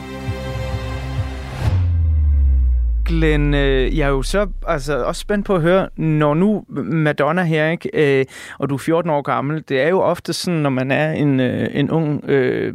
Glenn, 3.10 3.54
øh, 3.54 3.98
jeg 3.98 4.06
er 4.06 4.10
jo 4.10 4.22
så 4.22 4.48
altså, 4.68 5.04
også 5.04 5.20
spændt 5.20 5.46
på 5.46 5.56
at 5.56 5.62
høre, 5.62 5.90
når 5.98 6.34
nu 6.34 6.64
Madonna 6.84 7.44
her, 7.44 7.70
ikke, 7.70 8.20
øh, 8.20 8.26
og 8.60 8.70
du 8.70 8.76
er 8.76 8.80
14 8.80 9.12
år 9.12 9.22
gammel, 9.22 9.64
det 9.70 9.82
er 9.82 9.90
jo 9.90 10.02
ofte 10.02 10.34
sådan, 10.34 10.60
når 10.60 10.70
man 10.70 10.92
er 10.92 11.12
en, 11.12 11.40
øh, 11.40 11.68
en 11.72 11.92
ung 11.92 12.26
øh, 12.26 12.74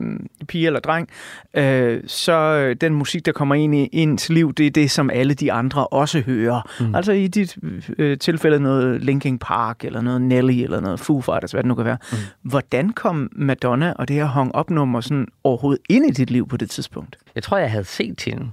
pige 0.48 0.66
eller 0.66 0.80
dreng, 0.80 1.08
øh, 1.54 2.00
så 2.06 2.32
øh, 2.32 2.76
den 2.80 2.94
musik, 2.94 3.26
der 3.26 3.32
kommer 3.32 3.54
ind 3.54 3.74
i 3.74 3.88
ens 3.92 4.28
liv, 4.28 4.52
det 4.52 4.66
er 4.66 4.70
det, 4.70 4.90
som 4.90 5.10
alle 5.10 5.34
de 5.34 5.52
andre 5.52 5.86
også 5.86 6.20
hører. 6.20 6.70
Mm. 6.80 6.94
Altså 6.94 7.12
i 7.12 7.26
dit 7.26 7.58
øh, 7.98 8.18
tilfælde 8.18 8.60
noget 8.60 9.00
Linkin 9.00 9.38
Park, 9.38 9.84
eller 9.84 10.00
noget 10.00 10.22
Nelly, 10.22 10.62
eller 10.62 10.80
noget 10.80 11.00
Foo 11.00 11.20
Fighters, 11.20 11.52
hvad 11.52 11.62
det 11.62 11.68
nu 11.68 11.74
kan 11.74 11.84
være. 11.84 11.98
Mm. 12.12 12.18
Hvordan 12.42 12.90
kom 12.90 13.30
Madonna 13.32 13.92
og 13.96 14.08
det 14.08 14.16
her 14.16 14.26
hung 14.26 14.58
up 14.58 14.70
nummer 14.70 15.00
sådan 15.00 15.26
overhovedet 15.44 15.82
ind 15.88 16.06
i 16.06 16.10
dit 16.10 16.30
liv 16.30 16.48
på 16.48 16.56
det 16.56 16.70
tidspunkt? 16.70 17.16
Jeg 17.34 17.42
tror, 17.42 17.58
jeg 17.58 17.70
havde 17.70 17.84
set 17.84 18.24
hende, 18.26 18.50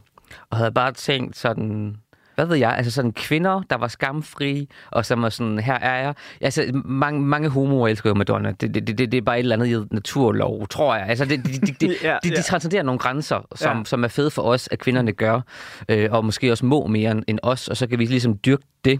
og 0.51 0.57
havde 0.57 0.71
bare 0.71 0.91
tænkt 0.91 1.37
sådan, 1.37 1.97
hvad 2.41 2.47
ved 2.47 2.57
jeg, 2.57 2.75
altså 2.77 2.91
sådan 2.91 3.11
kvinder, 3.13 3.61
der 3.69 3.75
var 3.77 3.87
skamfri, 3.87 4.69
og 4.91 5.05
som 5.05 5.21
var 5.21 5.29
sådan, 5.29 5.59
her 5.59 5.73
er 5.73 6.03
jeg. 6.03 6.13
Altså, 6.41 6.81
mange, 6.85 7.21
mange 7.21 7.49
homoer 7.49 7.87
elsker 7.87 8.09
jo 8.09 8.13
Madonna. 8.13 8.51
Det, 8.51 8.73
det, 8.73 8.87
det, 8.87 8.97
det 8.97 9.13
er 9.13 9.21
bare 9.21 9.35
et 9.35 9.43
eller 9.43 9.55
andet 9.55 9.87
naturlov, 9.91 10.67
tror 10.67 10.95
jeg. 10.95 11.05
Altså, 11.07 11.25
det, 11.25 11.45
det, 11.45 11.61
det, 11.61 11.81
det, 11.81 11.95
Ja, 12.03 12.17
de, 12.23 12.29
de 12.29 12.35
ja. 12.35 12.41
transcenderer 12.41 12.83
nogle 12.83 12.99
grænser, 12.99 13.47
som, 13.55 13.77
Ja. 13.77 13.83
som 13.83 14.03
er 14.03 14.07
fede 14.07 14.31
for 14.31 14.41
os, 14.41 14.69
at 14.71 14.79
kvinderne 14.79 15.11
gør, 15.11 15.41
øh, 15.89 16.09
og 16.11 16.25
måske 16.25 16.51
også 16.51 16.65
må 16.65 16.87
mere 16.87 17.11
end- 17.11 17.23
end 17.27 17.39
os, 17.43 17.67
og 17.67 17.77
så 17.77 17.87
kan 17.87 17.99
vi 17.99 18.05
ligesom 18.05 18.37
dyrke 18.37 18.63
det. 18.85 18.99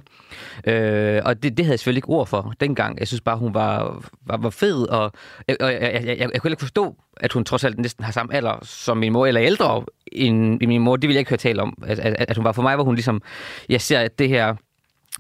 Øh, 0.68 1.22
og 1.26 1.44
det, 1.44 1.58
det 1.58 1.66
havde 1.66 1.74
jeg 1.74 1.80
selvfølgelig 1.80 1.98
ikke 1.98 2.10
ord 2.10 2.28
for 2.28 2.54
dengang. 2.60 3.00
Jeg 3.00 3.08
synes 3.08 3.22
bare, 3.22 3.38
hun 3.38 3.54
var, 3.54 4.02
var, 4.26 4.38
var 4.38 4.50
fed, 4.50 4.88
og, 4.90 5.02
og 5.04 5.12
jeg, 5.48 5.58
jeg, 5.60 5.82
jeg, 5.82 6.18
jeg, 6.20 6.30
jeg 6.34 6.42
kunne 6.42 6.52
ikke 6.52 6.60
forstå, 6.62 6.96
at 7.18 7.34
hun 7.34 7.44
trods 7.44 7.64
alt 7.64 7.80
næsten 7.80 8.04
har 8.04 8.12
samme 8.12 8.34
alder 8.34 8.60
som 8.62 8.98
min 8.98 9.14
mor, 9.14 9.26
eller 9.26 9.42
ældre 9.44 9.84
end 10.12 10.60
min 10.68 10.82
mor. 10.82 10.96
Det 10.96 11.08
ville 11.08 11.16
jeg 11.16 11.20
ikke 11.20 11.30
høre 11.30 11.38
tale 11.38 11.62
om. 11.62 11.74
At, 11.88 12.00
at, 12.00 12.16
at 12.30 12.38
hun 12.38 12.44
var 12.46 12.52
for 12.52 12.62
mig, 12.62 12.78
var 12.78 12.84
hun 12.84 12.96
ligesom, 12.96 13.22
jeg 13.70 13.82
ser 13.82 14.08
det 14.08 14.30
her 14.30 14.56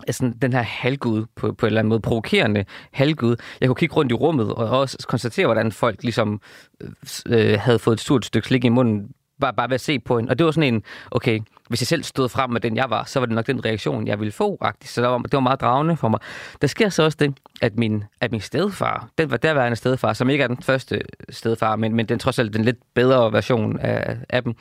altså, 0.08 0.34
den 0.42 0.54
her 0.54 0.62
halvgud 0.62 1.26
på, 1.36 1.54
på 1.54 1.66
en 1.66 1.68
eller 1.68 1.80
anden 1.80 1.90
måde, 1.90 2.00
provokerende 2.00 2.66
halvgud. 2.92 3.36
Jeg 3.62 3.70
kunne 3.70 3.76
kigge 3.76 3.96
rundt 3.96 4.12
i 4.12 4.16
rummet 4.16 4.54
og 4.54 4.80
også 4.80 5.06
konstatere, 5.08 5.46
hvordan 5.46 5.72
folk 5.72 6.04
ligesom 6.04 6.42
øh, 6.82 6.90
øh 7.28 7.60
havde 7.60 7.80
fået 7.80 7.94
et 7.94 8.02
stort 8.02 8.26
stykke 8.26 8.48
slik 8.48 8.66
i 8.66 8.70
munden, 8.70 9.12
bare, 9.42 9.54
bare 9.54 9.70
ved 9.70 9.76
at 9.76 9.82
se 9.82 10.00
på 10.00 10.18
hende. 10.18 10.30
Og 10.30 10.40
det 10.40 10.46
var 10.46 10.52
sådan 10.52 10.74
en, 10.74 10.84
okay, 11.12 11.40
hvis 11.70 11.82
jeg 11.82 11.88
selv 11.88 12.04
stod 12.04 12.30
frem 12.30 12.50
med 12.50 12.62
den, 12.62 12.76
jeg 12.76 12.86
var, 12.90 13.04
så 13.04 13.20
var 13.20 13.26
det 13.26 13.36
nok 13.36 13.48
den 13.48 13.66
reaktion, 13.66 14.08
jeg 14.08 14.20
ville 14.20 14.32
få, 14.32 14.58
faktisk. 14.62 14.94
Så 14.94 15.02
det 15.02 15.10
var, 15.10 15.18
det 15.18 15.34
var 15.34 15.40
meget 15.40 15.62
dragende 15.62 15.98
for 15.98 16.10
mig. 16.10 16.20
Der 16.62 16.68
sker 16.68 16.90
så 16.90 17.04
også 17.04 17.18
det, 17.22 17.34
at 17.62 17.78
min, 17.78 18.04
at 18.22 18.32
min 18.32 18.42
stedfar, 18.42 19.10
den 19.18 19.32
var 19.32 19.38
derværende 19.38 19.76
stedfar, 19.76 20.14
som 20.14 20.30
ikke 20.30 20.44
er 20.44 20.48
den 20.48 20.64
første 20.64 21.02
stedfar, 21.30 21.76
men, 21.76 21.96
men 21.96 22.06
den 22.06 22.20
trods 22.20 22.40
alt 22.40 22.54
den 22.54 22.64
lidt 22.64 22.78
bedre 22.94 23.32
version 23.32 23.80
af, 23.80 24.18
af 24.30 24.44
dem, 24.44 24.54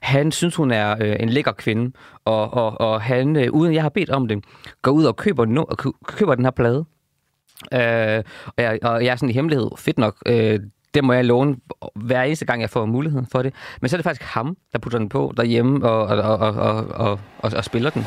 han 0.00 0.32
synes, 0.32 0.56
hun 0.56 0.70
er 0.70 0.96
øh, 1.00 1.16
en 1.20 1.28
lækker 1.28 1.52
kvinde, 1.52 1.92
og, 2.24 2.54
og, 2.54 2.80
og 2.80 3.02
han, 3.02 3.36
øh, 3.36 3.52
uden 3.52 3.74
jeg 3.74 3.82
har 3.82 3.88
bedt 3.88 4.10
om 4.10 4.28
det, 4.28 4.44
går 4.82 4.92
ud 4.92 5.04
og 5.04 5.16
køber, 5.16 5.44
no, 5.44 5.62
og 5.62 5.78
køber 6.06 6.34
den 6.34 6.44
her 6.44 6.50
plade. 6.50 6.84
Øh, 7.72 8.22
og, 8.46 8.62
jeg, 8.62 8.78
og 8.82 9.04
jeg 9.04 9.12
er 9.12 9.16
sådan 9.16 9.30
i 9.30 9.32
hemmelighed, 9.32 9.70
fedt 9.78 9.98
nok, 9.98 10.16
øh, 10.26 10.60
det 10.94 11.04
må 11.04 11.12
jeg 11.12 11.24
låne 11.24 11.56
hver 11.94 12.22
eneste 12.22 12.46
gang, 12.46 12.60
jeg 12.60 12.70
får 12.70 12.86
muligheden 12.86 13.26
for 13.32 13.42
det. 13.42 13.54
Men 13.80 13.88
så 13.88 13.96
er 13.96 13.98
det 13.98 14.04
faktisk 14.04 14.34
ham, 14.34 14.56
der 14.72 14.78
putter 14.78 14.98
den 14.98 15.08
på 15.08 15.32
derhjemme 15.36 15.88
og, 15.88 16.06
og, 16.06 16.18
og, 16.18 16.38
og, 16.38 16.86
og, 16.86 17.20
og, 17.38 17.52
og 17.56 17.64
spiller 17.64 17.90
den. 17.90 18.04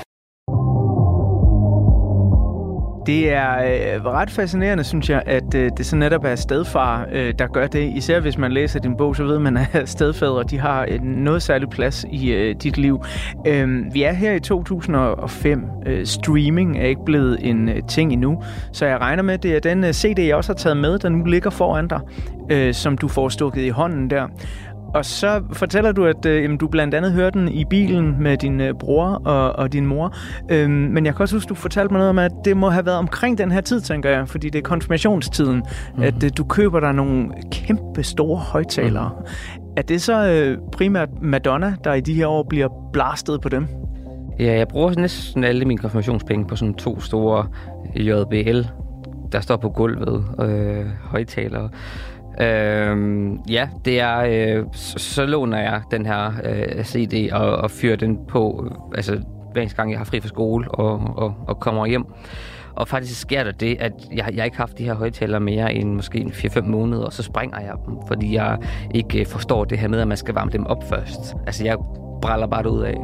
Det 3.06 3.34
er 3.34 3.58
øh, 3.58 4.06
ret 4.06 4.30
fascinerende, 4.30 4.84
synes 4.84 5.10
jeg, 5.10 5.24
at 5.26 5.56
øh, 5.56 5.72
det 5.78 5.86
så 5.86 5.96
netop 5.96 6.26
er 6.26 6.36
stedfar, 6.36 7.08
øh, 7.12 7.34
der 7.40 7.48
gør 7.48 7.68
det. 7.68 7.94
Især 7.96 8.20
hvis 8.20 8.38
man 8.38 8.52
læser 8.52 8.80
din 8.80 8.98
bog, 8.98 9.16
så 9.16 9.24
ved 9.24 9.40
man, 9.40 9.58
at 9.74 9.90
stedfædre 9.90 10.44
de 10.44 10.60
har 10.60 10.84
en 10.86 11.02
noget 11.02 11.42
særlig 11.42 11.70
plads 11.70 12.06
i 12.12 12.32
øh, 12.32 12.56
dit 12.56 12.78
liv. 12.78 13.04
Øh, 13.48 13.94
vi 13.94 14.04
er 14.04 14.14
her 14.14 14.34
i 14.34 14.40
2005. 14.40 15.66
Øh, 15.86 16.06
streaming 16.06 16.78
er 16.78 16.86
ikke 16.86 17.06
blevet 17.06 17.38
en 17.42 17.70
øh, 17.70 17.82
ting 17.88 18.14
endnu, 18.14 18.44
så 18.72 18.86
jeg 18.86 19.02
regner 19.02 19.24
med, 19.24 19.34
at 19.34 19.44
det 19.44 19.56
er 19.56 19.60
den 19.60 19.84
øh, 19.84 19.94
CD, 19.94 20.20
jeg 20.20 20.36
også 20.36 20.52
har 20.52 20.58
taget 20.58 20.78
med, 20.78 21.00
der 21.00 21.10
nu 21.10 21.24
ligger 21.24 21.50
foran 21.50 21.88
dig, 21.88 22.00
øh, 22.52 22.74
som 22.74 22.98
du 22.98 23.08
får 23.08 23.30
stukket 23.30 23.62
i 23.62 23.70
hånden 23.70 24.10
der. 24.10 24.28
Og 24.96 25.06
så 25.06 25.42
fortæller 25.52 25.92
du, 25.92 26.06
at 26.06 26.26
øh, 26.26 26.44
jamen, 26.44 26.58
du 26.58 26.68
blandt 26.68 26.94
andet 26.94 27.12
hørte 27.12 27.40
den 27.40 27.48
i 27.48 27.66
bilen 27.66 28.24
med 28.24 28.38
din 28.38 28.62
øh, 28.62 28.74
bror 28.74 29.22
og, 29.26 29.52
og 29.52 29.74
din 29.74 29.86
mor. 29.86 30.16
Øhm, 30.52 30.72
men 30.72 31.06
jeg 31.06 31.16
kan 31.16 31.22
også 31.22 31.36
huske, 31.36 31.50
du 31.50 31.56
fortalte 31.56 31.94
mig 31.94 32.00
noget 32.00 32.10
om, 32.10 32.20
at 32.20 32.32
det 32.46 32.58
må 32.58 32.70
have 32.70 32.86
været 32.86 32.98
omkring 32.98 33.38
den 33.38 33.52
her 33.52 33.62
tid, 33.62 33.82
tænker 33.82 34.10
jeg. 34.10 34.30
Fordi 34.30 34.50
det 34.50 34.60
er 34.60 34.64
konfirmationstiden, 34.64 35.64
mm. 35.98 36.04
at 36.04 36.24
øh, 36.24 36.32
du 36.38 36.44
køber 36.44 36.80
dig 36.80 36.94
nogle 36.94 37.30
kæmpe 37.52 38.04
store 38.04 38.38
højtalere. 38.38 39.12
Mm. 39.20 39.64
Er 39.78 39.82
det 39.82 40.02
så 40.02 40.28
øh, 40.28 40.58
primært 40.72 41.10
Madonna, 41.22 41.76
der 41.84 41.94
i 41.94 42.02
de 42.02 42.14
her 42.14 42.28
år 42.28 42.44
bliver 42.50 42.68
blastet 42.94 43.42
på 43.42 43.50
dem? 43.50 43.68
Ja, 44.40 44.58
jeg 44.58 44.68
bruger 44.68 44.94
næsten 44.98 45.44
alle 45.44 45.66
mine 45.66 45.78
konfirmationspenge 45.78 46.48
på 46.48 46.56
sådan 46.56 46.74
to 46.74 47.00
store 47.00 47.48
JBL, 47.96 48.62
der 49.32 49.40
står 49.40 49.58
på 49.58 49.70
gulvet, 49.70 50.26
øh, 50.42 50.86
højtalere. 51.04 51.70
Øh, 52.42 53.30
ja, 53.50 53.68
det 53.86 54.00
er, 54.00 54.18
øh, 54.20 54.66
så, 54.72 55.00
så 55.00 55.26
låner 55.26 55.58
jeg 55.58 55.82
den 55.92 56.06
her 56.06 56.32
øh, 56.44 56.84
CD 56.84 57.32
og, 57.32 57.56
og 57.56 57.72
fyrer 57.72 57.96
den 57.96 58.20
på, 58.28 58.66
øh, 58.66 58.98
altså 58.98 59.22
hver 59.52 59.62
eneste 59.62 59.78
gang 59.78 59.92
jeg 59.92 60.00
har 60.00 60.06
fri 60.06 60.20
fra 60.20 60.28
skole 60.28 60.72
og, 60.72 61.02
og, 61.16 61.36
og 61.48 61.60
kommer 61.60 61.86
hjem. 61.86 62.06
Og 62.76 62.88
faktisk 62.88 63.22
sker 63.22 63.44
der 63.44 63.52
det, 63.52 63.78
at 63.80 63.92
jeg, 64.12 64.30
jeg 64.34 64.46
ikke 64.46 64.58
har 64.58 64.66
haft 64.66 64.78
de 64.78 64.84
her 64.84 64.94
højtalere 64.94 65.40
mere 65.40 65.74
end 65.74 65.94
måske 65.94 66.20
4-5 66.34 66.62
måneder, 66.62 67.06
og 67.06 67.14
så 67.14 67.24
springer 67.24 67.60
jeg 67.60 67.74
dem, 67.86 67.96
fordi 68.08 68.36
jeg 68.36 68.58
ikke 68.94 69.20
øh, 69.20 69.26
forstår 69.26 69.66
det 69.66 69.80
her 69.80 69.88
med, 69.88 70.02
at 70.02 70.08
man 70.08 70.18
skal 70.18 70.34
varme 70.34 70.52
dem 70.52 70.66
op 70.66 70.84
først. 70.90 71.36
Altså, 71.46 71.64
jeg 71.64 71.78
bræller 72.22 72.48
bare 72.48 72.64
det 72.64 72.70
ud 72.70 72.82
af. 72.82 72.98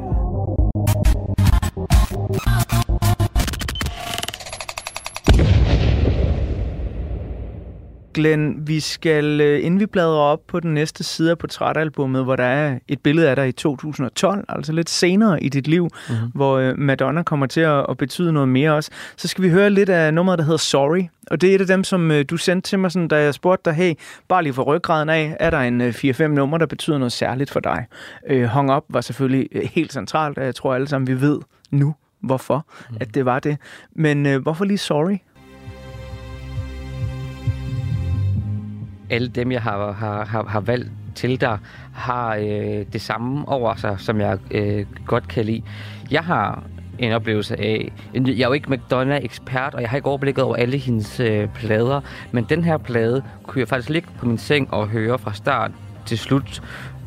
Glenn, 8.13 8.67
vi 8.67 8.79
skal, 8.79 9.41
øh, 9.41 9.65
inden 9.65 9.79
vi 9.79 9.85
bladrer 9.85 10.19
op 10.19 10.39
på 10.47 10.59
den 10.59 10.73
næste 10.73 11.03
side 11.03 11.31
af 11.31 11.37
portrætalbummet, 11.37 12.23
hvor 12.23 12.35
der 12.35 12.43
er 12.43 12.79
et 12.87 12.99
billede 12.99 13.29
af 13.29 13.35
dig 13.35 13.47
i 13.47 13.51
2012, 13.51 14.45
altså 14.49 14.73
lidt 14.73 14.89
senere 14.89 15.43
i 15.43 15.49
dit 15.49 15.67
liv, 15.67 15.83
mm-hmm. 15.83 16.31
hvor 16.33 16.57
øh, 16.57 16.77
Madonna 16.77 17.23
kommer 17.23 17.45
til 17.45 17.61
at, 17.61 17.97
betyde 17.97 18.33
noget 18.33 18.49
mere 18.49 18.73
også, 18.73 18.91
så 19.17 19.27
skal 19.27 19.43
vi 19.43 19.49
høre 19.49 19.69
lidt 19.69 19.89
af 19.89 20.13
nummeret, 20.13 20.39
der 20.39 20.45
hedder 20.45 20.57
Sorry. 20.57 21.03
Og 21.31 21.41
det 21.41 21.51
er 21.51 21.55
et 21.55 21.61
af 21.61 21.67
dem, 21.67 21.83
som 21.83 22.11
øh, 22.11 22.25
du 22.29 22.37
sendte 22.37 22.69
til 22.69 22.79
mig, 22.79 22.91
sådan, 22.91 23.07
da 23.07 23.23
jeg 23.23 23.33
spurgte 23.33 23.69
dig, 23.69 23.73
hey, 23.73 23.93
bare 24.27 24.43
lige 24.43 24.53
for 24.53 24.63
ryggraden 24.63 25.09
af, 25.09 25.37
er 25.39 25.49
der 25.49 25.59
en 25.59 25.81
øh, 25.81 25.89
4-5 25.89 26.27
nummer, 26.27 26.57
der 26.57 26.65
betyder 26.65 26.97
noget 26.97 27.11
særligt 27.11 27.51
for 27.51 27.59
dig? 27.59 27.85
Øh, 28.29 28.43
Hung 28.43 28.75
Up 28.75 28.83
var 28.89 29.01
selvfølgelig 29.01 29.47
helt 29.73 29.93
centralt, 29.93 30.37
og 30.37 30.45
jeg 30.45 30.55
tror 30.55 30.73
alle 30.73 30.87
sammen, 30.87 31.07
vi 31.07 31.21
ved 31.21 31.39
nu, 31.71 31.95
hvorfor, 32.21 32.65
mm. 32.89 32.97
at 32.99 33.15
det 33.15 33.25
var 33.25 33.39
det. 33.39 33.57
Men 33.95 34.25
øh, 34.25 34.41
hvorfor 34.41 34.65
lige 34.65 34.77
Sorry? 34.77 35.17
Alle 39.11 39.27
dem, 39.27 39.51
jeg 39.51 39.61
har, 39.61 39.91
har, 39.91 40.25
har, 40.25 40.43
har 40.43 40.59
valgt 40.59 40.91
til 41.15 41.41
dig, 41.41 41.57
har 41.93 42.35
øh, 42.35 42.85
det 42.93 43.01
samme 43.01 43.47
over 43.47 43.75
sig, 43.75 43.95
som 43.99 44.19
jeg 44.19 44.37
øh, 44.51 44.85
godt 45.05 45.27
kan 45.27 45.45
lide. 45.45 45.61
Jeg 46.11 46.23
har 46.23 46.63
en 46.99 47.11
oplevelse 47.11 47.59
af... 47.59 47.91
Jeg 48.13 48.39
er 48.39 48.47
jo 48.47 48.53
ikke 48.53 48.69
Madonna-ekspert, 48.69 49.73
og 49.75 49.81
jeg 49.81 49.89
har 49.89 49.97
ikke 49.97 50.07
overblikket 50.07 50.43
over 50.43 50.55
alle 50.55 50.77
hendes 50.77 51.19
øh, 51.19 51.47
plader, 51.47 52.01
men 52.31 52.43
den 52.43 52.63
her 52.63 52.77
plade 52.77 53.23
kunne 53.43 53.59
jeg 53.59 53.67
faktisk 53.67 53.89
ligge 53.89 54.09
på 54.19 54.25
min 54.25 54.37
seng 54.37 54.73
og 54.73 54.87
høre 54.87 55.19
fra 55.19 55.33
start 55.33 55.71
til 56.05 56.17
slut, 56.17 56.61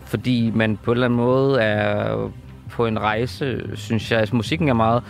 fordi 0.05 0.51
man 0.55 0.77
på 0.77 0.91
en 0.91 0.97
eller 0.97 1.07
anden 1.07 1.17
måde 1.17 1.61
er 1.61 2.31
på 2.71 2.87
en 2.87 2.99
rejse, 2.99 3.63
synes 3.75 4.13
jeg. 4.13 4.21
Altså, 4.21 4.37
musikken 4.37 4.69
er 4.69 4.75
meget 4.75 5.03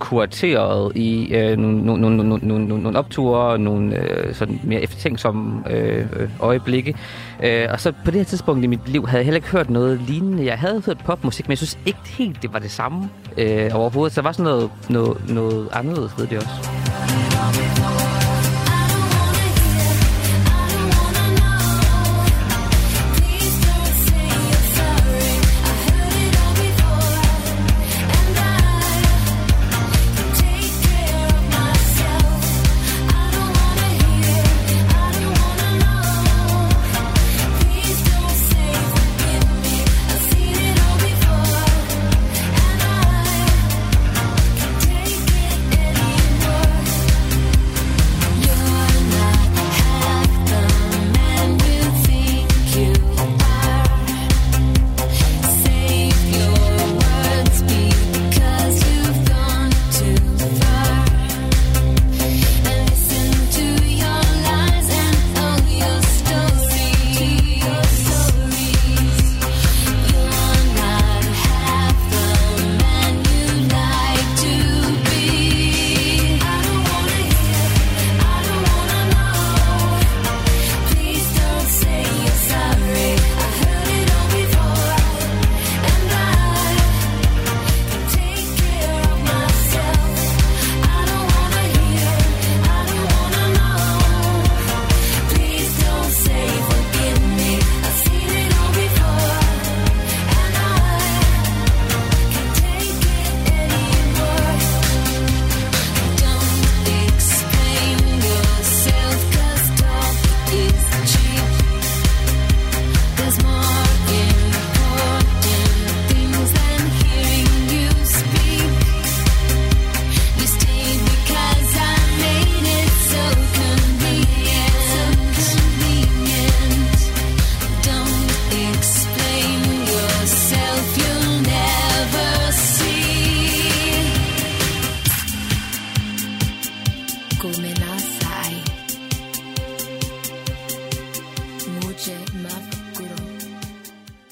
kurateret 0.00 0.96
i 0.96 1.34
øh, 1.34 1.58
nogle, 1.58 1.82
nogle, 1.84 2.00
nogle, 2.00 2.24
nogle, 2.24 2.66
nogle, 2.66 2.82
nogle 2.82 2.98
opture, 2.98 3.58
nogle 3.58 3.96
øh, 3.96 4.34
sådan 4.34 4.60
mere 4.64 4.80
eftertænksomme 4.80 5.72
øh, 5.72 6.06
øjeblikke. 6.40 6.94
Øh, 7.42 7.66
og 7.70 7.80
så 7.80 7.92
på 8.04 8.10
det 8.10 8.14
her 8.14 8.24
tidspunkt 8.24 8.64
i 8.64 8.66
mit 8.66 8.88
liv 8.88 9.06
havde 9.06 9.18
jeg 9.18 9.24
heller 9.24 9.38
ikke 9.38 9.48
hørt 9.48 9.70
noget 9.70 10.00
lignende. 10.06 10.46
Jeg 10.46 10.58
havde 10.58 10.82
hørt 10.86 10.98
popmusik, 10.98 11.46
men 11.46 11.50
jeg 11.50 11.58
synes 11.58 11.78
ikke 11.86 11.98
helt, 12.18 12.42
det 12.42 12.52
var 12.52 12.58
det 12.58 12.70
samme 12.70 13.08
øh, 13.38 13.70
overhovedet. 13.74 14.14
Så 14.14 14.20
der 14.20 14.26
var 14.26 14.32
sådan 14.32 14.44
noget, 14.44 14.70
noget, 14.88 15.28
noget 15.28 15.68
anderledes 15.72 16.18
ved 16.18 16.26
det 16.26 16.38
også. 16.38 18.09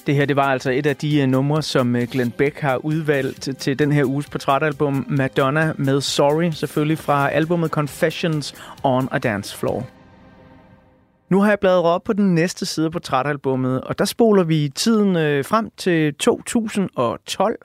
Det 0.08 0.16
her 0.16 0.26
det 0.26 0.36
var 0.36 0.42
altså 0.42 0.70
et 0.70 0.86
af 0.86 0.96
de 0.96 1.22
uh, 1.22 1.28
numre, 1.28 1.62
som 1.62 1.94
uh, 1.94 2.02
Glenn 2.02 2.30
Beck 2.30 2.60
har 2.60 2.76
udvalgt 2.76 3.48
til, 3.58 3.78
den 3.78 3.92
her 3.92 4.04
uges 4.04 4.28
portrætalbum 4.28 5.06
Madonna 5.08 5.72
med 5.76 6.00
Sorry, 6.00 6.50
selvfølgelig 6.50 6.98
fra 6.98 7.30
albumet 7.30 7.70
Confessions 7.70 8.54
on 8.82 9.08
a 9.12 9.18
Dance 9.18 9.56
Floor. 9.58 9.86
Nu 11.28 11.40
har 11.40 11.48
jeg 11.48 11.58
bladret 11.60 11.84
op 11.84 12.04
på 12.04 12.12
den 12.12 12.34
næste 12.34 12.66
side 12.66 12.90
på 12.90 12.92
portrætalbummet, 12.92 13.80
og 13.80 13.98
der 13.98 14.04
spoler 14.04 14.44
vi 14.44 14.68
tiden 14.74 15.16
øh, 15.16 15.44
frem 15.44 15.70
til 15.76 16.14
2012. 16.14 17.58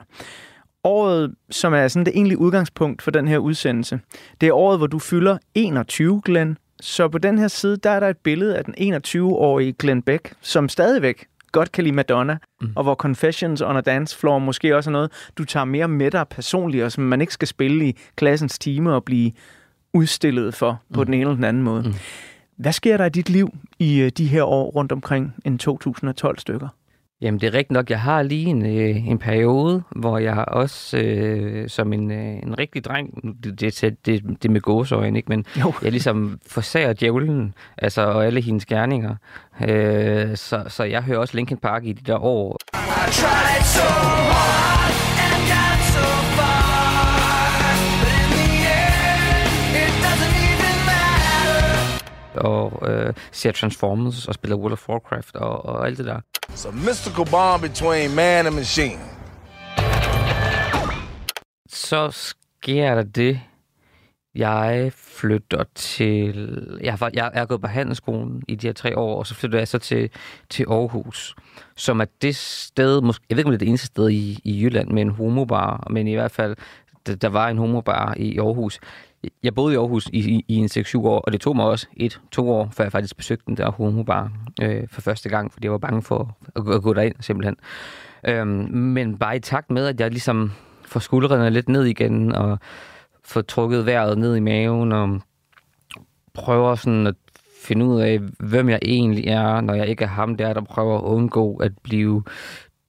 året, 0.84 1.34
som 1.50 1.74
er 1.74 1.88
sådan 1.88 2.06
det 2.06 2.14
egentlige 2.14 2.38
udgangspunkt 2.38 3.02
for 3.02 3.10
den 3.10 3.28
her 3.28 3.38
udsendelse. 3.38 4.00
Det 4.40 4.48
er 4.48 4.52
året, 4.52 4.78
hvor 4.78 4.86
du 4.86 4.98
fylder 4.98 5.38
21, 5.54 6.22
Glenn. 6.24 6.58
Så 6.80 7.08
på 7.08 7.18
den 7.18 7.38
her 7.38 7.48
side, 7.48 7.76
der 7.76 7.90
er 7.90 8.00
der 8.00 8.08
et 8.08 8.18
billede 8.18 8.56
af 8.56 8.64
den 8.64 8.94
21-årige 8.94 9.72
Glenn 9.72 10.02
Beck, 10.02 10.32
som 10.40 10.68
stadigvæk 10.68 11.26
godt 11.54 11.72
kan 11.72 11.84
lide 11.84 11.94
Madonna, 11.94 12.38
mm. 12.60 12.72
og 12.76 12.82
hvor 12.82 12.94
Confessions 12.94 13.62
on 13.62 13.76
a 13.76 13.80
Dance 13.80 14.18
Floor 14.18 14.38
måske 14.38 14.76
også 14.76 14.90
er 14.90 14.92
noget, 14.92 15.10
du 15.38 15.44
tager 15.44 15.64
mere 15.64 15.88
med 15.88 16.10
dig 16.10 16.28
personligt, 16.28 16.84
og 16.84 16.92
som 16.92 17.04
man 17.04 17.20
ikke 17.20 17.32
skal 17.32 17.48
spille 17.48 17.88
i 17.88 17.96
klassens 18.16 18.58
time 18.58 18.94
og 18.94 19.04
blive 19.04 19.32
udstillet 19.92 20.54
for 20.54 20.82
på 20.94 21.00
mm. 21.00 21.04
den 21.04 21.14
ene 21.14 21.22
eller 21.22 21.34
den 21.34 21.44
anden 21.44 21.62
måde. 21.62 21.82
Mm. 21.82 21.94
Hvad 22.56 22.72
sker 22.72 22.96
der 22.96 23.04
i 23.04 23.08
dit 23.08 23.30
liv 23.30 23.54
i 23.78 24.00
øh, 24.00 24.10
de 24.10 24.26
her 24.26 24.42
år 24.42 24.70
rundt 24.70 24.92
omkring 24.92 25.34
en 25.44 25.58
2012 25.58 26.38
stykker? 26.38 26.68
Jamen, 27.24 27.40
det 27.40 27.46
er 27.46 27.54
rigtigt 27.54 27.70
nok. 27.70 27.90
Jeg 27.90 28.00
har 28.00 28.22
lige 28.22 28.46
en, 28.46 28.66
øh, 28.66 29.08
en 29.08 29.18
periode, 29.18 29.82
hvor 29.96 30.18
jeg 30.18 30.44
også 30.48 30.98
øh, 30.98 31.68
som 31.68 31.92
en, 31.92 32.10
øh, 32.10 32.36
en 32.42 32.58
rigtig 32.58 32.84
dreng, 32.84 33.34
det, 33.44 33.60
det, 33.60 34.06
det, 34.06 34.42
det 34.42 34.50
med 34.50 34.60
gåseøjne, 34.60 35.18
ikke? 35.18 35.28
men 35.28 35.44
Jo. 35.60 35.72
jeg 35.82 35.90
ligesom 35.90 36.38
forsager 36.46 36.92
djævlen, 36.92 37.54
altså 37.78 38.02
og 38.02 38.26
alle 38.26 38.40
hendes 38.40 38.66
gerninger. 38.66 39.14
Øh, 39.68 40.36
så, 40.36 40.64
så 40.68 40.84
jeg 40.84 41.02
hører 41.02 41.18
også 41.18 41.36
Linkin 41.36 41.56
Park 41.56 41.84
i 41.84 41.92
de 41.92 42.12
der 42.12 42.18
år. 42.18 42.58
Og 52.36 52.88
øh, 52.90 53.14
ser 53.32 53.52
Transformers 53.52 54.28
og 54.28 54.34
spiller 54.34 54.56
World 54.56 54.72
of 54.72 54.88
Warcraft 54.88 55.36
og, 55.36 55.64
og 55.66 55.86
alt 55.86 55.98
det 55.98 56.06
der. 56.06 56.20
A 56.48 56.70
mystical 56.70 57.26
bond 57.30 57.62
between 57.62 58.14
man 58.14 58.46
and 58.46 58.54
machine. 58.54 59.00
Så 61.68 62.10
sker 62.10 62.94
der 62.94 63.02
det, 63.02 63.40
jeg 64.34 64.92
flytter 64.94 65.64
til... 65.74 66.78
Jeg 66.80 66.98
jeg 67.00 67.10
jeg 67.14 67.30
er 67.34 67.46
gået 67.46 67.60
på 67.60 67.66
handelsskolen 67.66 68.42
i 68.48 68.54
de 68.54 68.66
her 68.66 68.72
tre 68.72 68.98
år, 68.98 69.18
og 69.18 69.26
så 69.26 69.34
flytter 69.34 69.58
jeg 69.58 69.68
så 69.68 69.78
til, 69.78 70.10
til 70.50 70.66
Aarhus, 70.70 71.34
som 71.76 72.00
er 72.00 72.04
det 72.22 72.36
sted, 72.36 73.00
måske, 73.00 73.26
jeg 73.30 73.36
ved 73.36 73.40
ikke, 73.40 73.48
om 73.48 73.52
det 73.52 73.56
er 73.56 73.64
det 73.64 73.68
eneste 73.68 73.86
sted 73.86 74.10
i, 74.10 74.40
i 74.44 74.62
Jylland 74.64 74.90
med 74.90 75.02
en 75.02 75.10
homobar, 75.10 75.86
men 75.90 76.08
i 76.08 76.14
hvert 76.14 76.30
fald, 76.30 76.56
der, 77.06 77.14
der 77.14 77.28
var 77.28 77.48
en 77.48 77.58
homobar 77.58 78.14
i 78.16 78.38
Aarhus. 78.38 78.80
Jeg 79.42 79.54
boede 79.54 79.74
i 79.74 79.76
Aarhus 79.76 80.06
i, 80.12 80.18
i, 80.18 80.44
i 80.48 80.54
en 80.56 80.64
6-7 80.66 80.98
år, 80.98 81.20
og 81.20 81.32
det 81.32 81.40
tog 81.40 81.56
mig 81.56 81.64
også 81.64 81.86
et, 81.96 82.20
to 82.30 82.50
år, 82.50 82.68
før 82.72 82.84
jeg 82.84 82.92
faktisk 82.92 83.16
besøgte 83.16 83.44
den 83.46 83.56
der 83.56 83.70
homobar 83.70 84.32
øh, 84.62 84.82
for 84.90 85.00
første 85.00 85.28
gang, 85.28 85.52
fordi 85.52 85.64
jeg 85.64 85.72
var 85.72 85.78
bange 85.78 86.02
for 86.02 86.36
at, 86.56 86.64
gå- 86.64 86.72
at 86.72 86.82
gå 86.82 86.94
derind 86.94 87.14
simpelthen. 87.20 87.56
Øhm, 88.26 88.48
men 88.72 89.18
bare 89.18 89.36
i 89.36 89.40
takt 89.40 89.70
med, 89.70 89.86
at 89.86 90.00
jeg 90.00 90.10
ligesom 90.10 90.52
får 90.84 91.00
skuldrene 91.00 91.50
lidt 91.50 91.68
ned 91.68 91.84
igen, 91.84 92.32
og 92.34 92.58
får 93.24 93.40
trukket 93.40 93.86
vejret 93.86 94.18
ned 94.18 94.36
i 94.36 94.40
maven, 94.40 94.92
og 94.92 95.20
prøver 96.34 96.74
sådan 96.74 97.06
at 97.06 97.14
finde 97.64 97.86
ud 97.86 98.00
af, 98.00 98.18
hvem 98.38 98.68
jeg 98.68 98.78
egentlig 98.82 99.26
er, 99.26 99.60
når 99.60 99.74
jeg 99.74 99.88
ikke 99.88 100.04
er 100.04 100.08
ham 100.08 100.36
der, 100.36 100.52
der 100.52 100.60
prøver 100.60 100.98
at 100.98 101.02
undgå 101.02 101.56
at 101.56 101.72
blive 101.82 102.22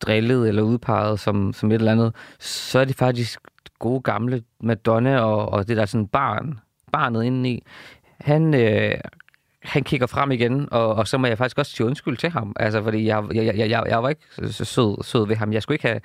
drillet 0.02 0.48
eller 0.48 0.62
udpeget 0.62 1.20
som, 1.20 1.54
som 1.54 1.72
et 1.72 1.76
eller 1.76 1.92
andet, 1.92 2.16
så 2.40 2.80
er 2.80 2.86
det 2.86 2.96
faktisk 2.96 3.40
gode 3.80 4.02
gamle 4.02 4.44
Madonna 4.62 5.20
og, 5.20 5.50
og 5.50 5.68
det 5.68 5.78
der 5.78 5.86
sådan 5.86 6.08
barn, 6.08 6.60
barnet 6.92 7.24
indeni. 7.24 7.64
Han, 8.20 8.54
øh, 8.54 8.98
han 9.66 9.84
kigger 9.84 10.08
frem 10.08 10.32
igen, 10.32 10.68
og, 10.72 10.96
og 10.96 11.08
så 11.08 11.18
må 11.18 11.28
jeg 11.28 11.38
faktisk 11.38 11.58
også 11.58 11.72
sige 11.72 11.88
undskyld 11.88 12.18
til 12.18 12.30
ham. 12.30 12.54
Altså, 12.60 12.84
fordi 12.84 13.06
jeg, 13.06 13.24
jeg, 13.34 13.46
jeg, 13.46 13.70
jeg, 13.70 13.84
jeg 13.88 14.04
var 14.04 14.10
ikke 14.10 14.22
så 14.48 14.66
sød, 14.66 15.04
sød 15.04 15.28
ved 15.28 15.36
ham. 15.36 15.54
Jeg 15.54 15.64
skulle 15.64 15.76
ikke 15.76 15.88
have... 15.88 16.00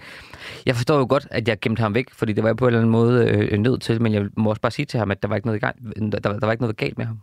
Jeg 0.67 0.77
forstår 0.77 0.99
jo 0.99 1.07
godt, 1.09 1.27
at 1.31 1.49
jeg 1.49 1.61
gemte 1.61 1.81
ham 1.81 1.95
væk, 1.95 2.07
fordi 2.13 2.33
det 2.33 2.43
var 2.43 2.49
jeg 2.49 2.57
på 2.57 2.65
en 2.65 2.69
eller 2.69 2.79
anden 2.79 2.93
måde 2.93 3.29
øh, 3.29 3.59
nødt 3.59 3.83
til, 3.83 4.03
men 4.03 4.13
jeg 4.13 4.27
må 4.37 4.51
også 4.51 4.63
bare 4.63 4.73
sige 4.73 4.87
til 4.87 4.99
ham, 4.99 5.11
at 5.11 5.23
der 5.23 5.29
var 5.29 5.37
ikke 5.37 5.47
noget, 5.47 5.61
gang, 5.61 5.77
der, 6.13 6.19
der 6.19 6.47
var 6.47 6.53
ikke 6.53 6.63
noget 6.63 6.77
galt 6.77 6.99
med 6.99 7.07
ham. 7.07 7.21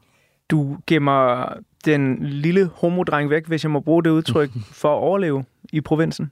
Du 0.51 0.77
gemmer 0.87 1.53
den 1.85 2.17
lille 2.25 2.69
homodreng 2.75 3.29
væk, 3.29 3.47
hvis 3.47 3.63
jeg 3.63 3.71
må 3.71 3.79
bruge 3.79 4.03
det 4.03 4.09
udtryk, 4.09 4.49
for 4.81 4.89
at 4.89 4.99
overleve 5.01 5.45
i 5.73 5.81
provinsen. 5.81 6.31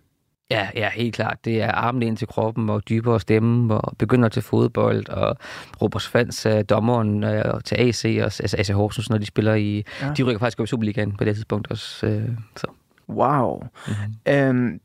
Ja, 0.51 0.69
ja, 0.75 0.89
helt 0.89 1.15
klart. 1.15 1.45
Det 1.45 1.61
er 1.61 1.71
armen 1.71 2.01
ind 2.01 2.17
til 2.17 2.27
kroppen 2.27 2.69
og 2.69 2.89
dybere 2.89 3.19
stemme 3.19 3.73
og 3.73 3.97
begynder 3.97 4.29
til 4.29 4.41
fodbold 4.41 5.09
og 5.09 5.37
Robert 5.81 6.01
Svans, 6.01 6.45
øh, 6.45 6.63
dommeren 6.69 7.23
øh, 7.23 7.61
til 7.65 7.75
AC 7.75 8.05
og 8.05 8.23
altså 8.23 8.55
AC 8.59 8.69
Horsens, 8.69 9.09
når 9.09 9.17
de 9.17 9.25
spiller 9.25 9.53
i... 9.53 9.83
Ja. 10.01 10.07
Ja. 10.07 10.13
De 10.13 10.23
rykker 10.23 10.39
faktisk 10.39 10.59
op 10.59 10.63
i 10.63 10.67
Superligaen 10.67 11.17
på 11.17 11.23
det 11.23 11.35
tidspunkt 11.35 11.71
også. 11.71 12.07
Øh, 12.07 12.29
så. 12.55 12.67
Wow. 13.09 13.63
Mm-hmm. 13.87 14.33
Øhm, 14.33 14.79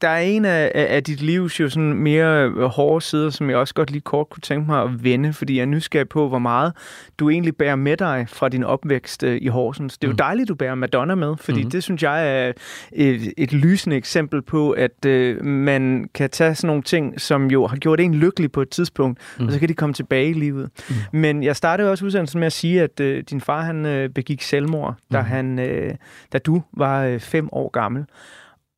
der 0.00 0.08
er 0.08 0.18
en 0.20 0.44
af, 0.44 0.72
af 0.74 1.04
dit 1.04 1.22
livs 1.22 1.60
jo 1.60 1.68
sådan 1.68 1.92
mere 1.94 2.44
øh, 2.44 2.62
hårde 2.64 3.00
sider, 3.04 3.30
som 3.30 3.50
jeg 3.50 3.58
også 3.58 3.74
godt 3.74 3.90
lige 3.90 4.00
kort 4.00 4.30
kunne 4.30 4.40
tænke 4.40 4.66
mig 4.70 4.82
at 4.82 5.04
vende, 5.04 5.32
fordi 5.32 5.56
jeg 5.56 5.62
er 5.62 5.66
nysgerrig 5.66 6.08
på, 6.08 6.28
hvor 6.28 6.38
meget 6.38 6.72
du 7.18 7.30
egentlig 7.30 7.56
bærer 7.56 7.76
med 7.76 7.96
dig 7.96 8.26
fra 8.28 8.48
din 8.48 8.64
opvækst 8.64 9.22
øh, 9.22 9.38
i 9.42 9.46
Horsens. 9.48 9.98
Det 9.98 10.04
er 10.04 10.08
jo 10.08 10.12
Mm. 10.12 10.16
dejligt, 10.16 10.48
du 10.48 10.54
bærer 10.54 10.74
Madonna 10.74 11.14
med, 11.14 11.36
fordi 11.36 11.60
Mhm. 11.60 11.70
det 11.70 11.82
synes 11.82 12.02
jeg 12.02 12.46
er 12.46 12.52
et, 12.92 13.32
et 13.36 13.52
lysende 13.52 13.96
eksempel 13.96 14.42
på, 14.42 14.70
at 14.70 15.04
øh, 15.06 15.44
man 15.44 16.08
kan 16.14 16.30
tage 16.30 16.54
sådan 16.54 16.68
nogle 16.68 16.82
ting, 16.82 17.20
som 17.20 17.50
jo 17.50 17.66
har 17.66 17.76
gjort 17.76 18.00
en 18.00 18.14
lykkelig 18.14 18.52
på 18.52 18.62
et 18.62 18.68
tidspunkt, 18.70 19.18
mm. 19.38 19.46
og 19.46 19.52
så 19.52 19.58
kan 19.58 19.68
de 19.68 19.74
komme 19.74 19.92
tilbage 19.92 20.30
i 20.30 20.32
livet. 20.32 20.70
Mm. 20.88 21.18
Men 21.18 21.42
jeg 21.42 21.56
startede 21.56 21.90
også 21.90 22.04
udsendelsen 22.04 22.38
med 22.40 22.46
at 22.46 22.52
sige, 22.52 22.82
at 22.82 23.00
øh, 23.00 23.22
din 23.30 23.40
far 23.40 23.62
han 23.62 23.86
øh, 23.86 24.08
begik 24.08 24.42
selvmord, 24.42 24.94
da, 25.12 25.18
Mhm. 25.20 25.28
han, 25.28 25.58
øh, 25.58 25.94
da 26.32 26.38
du 26.38 26.62
var 26.72 27.04
øh, 27.04 27.20
fem 27.20 27.48
år 27.52 27.68
gammel. 27.70 28.04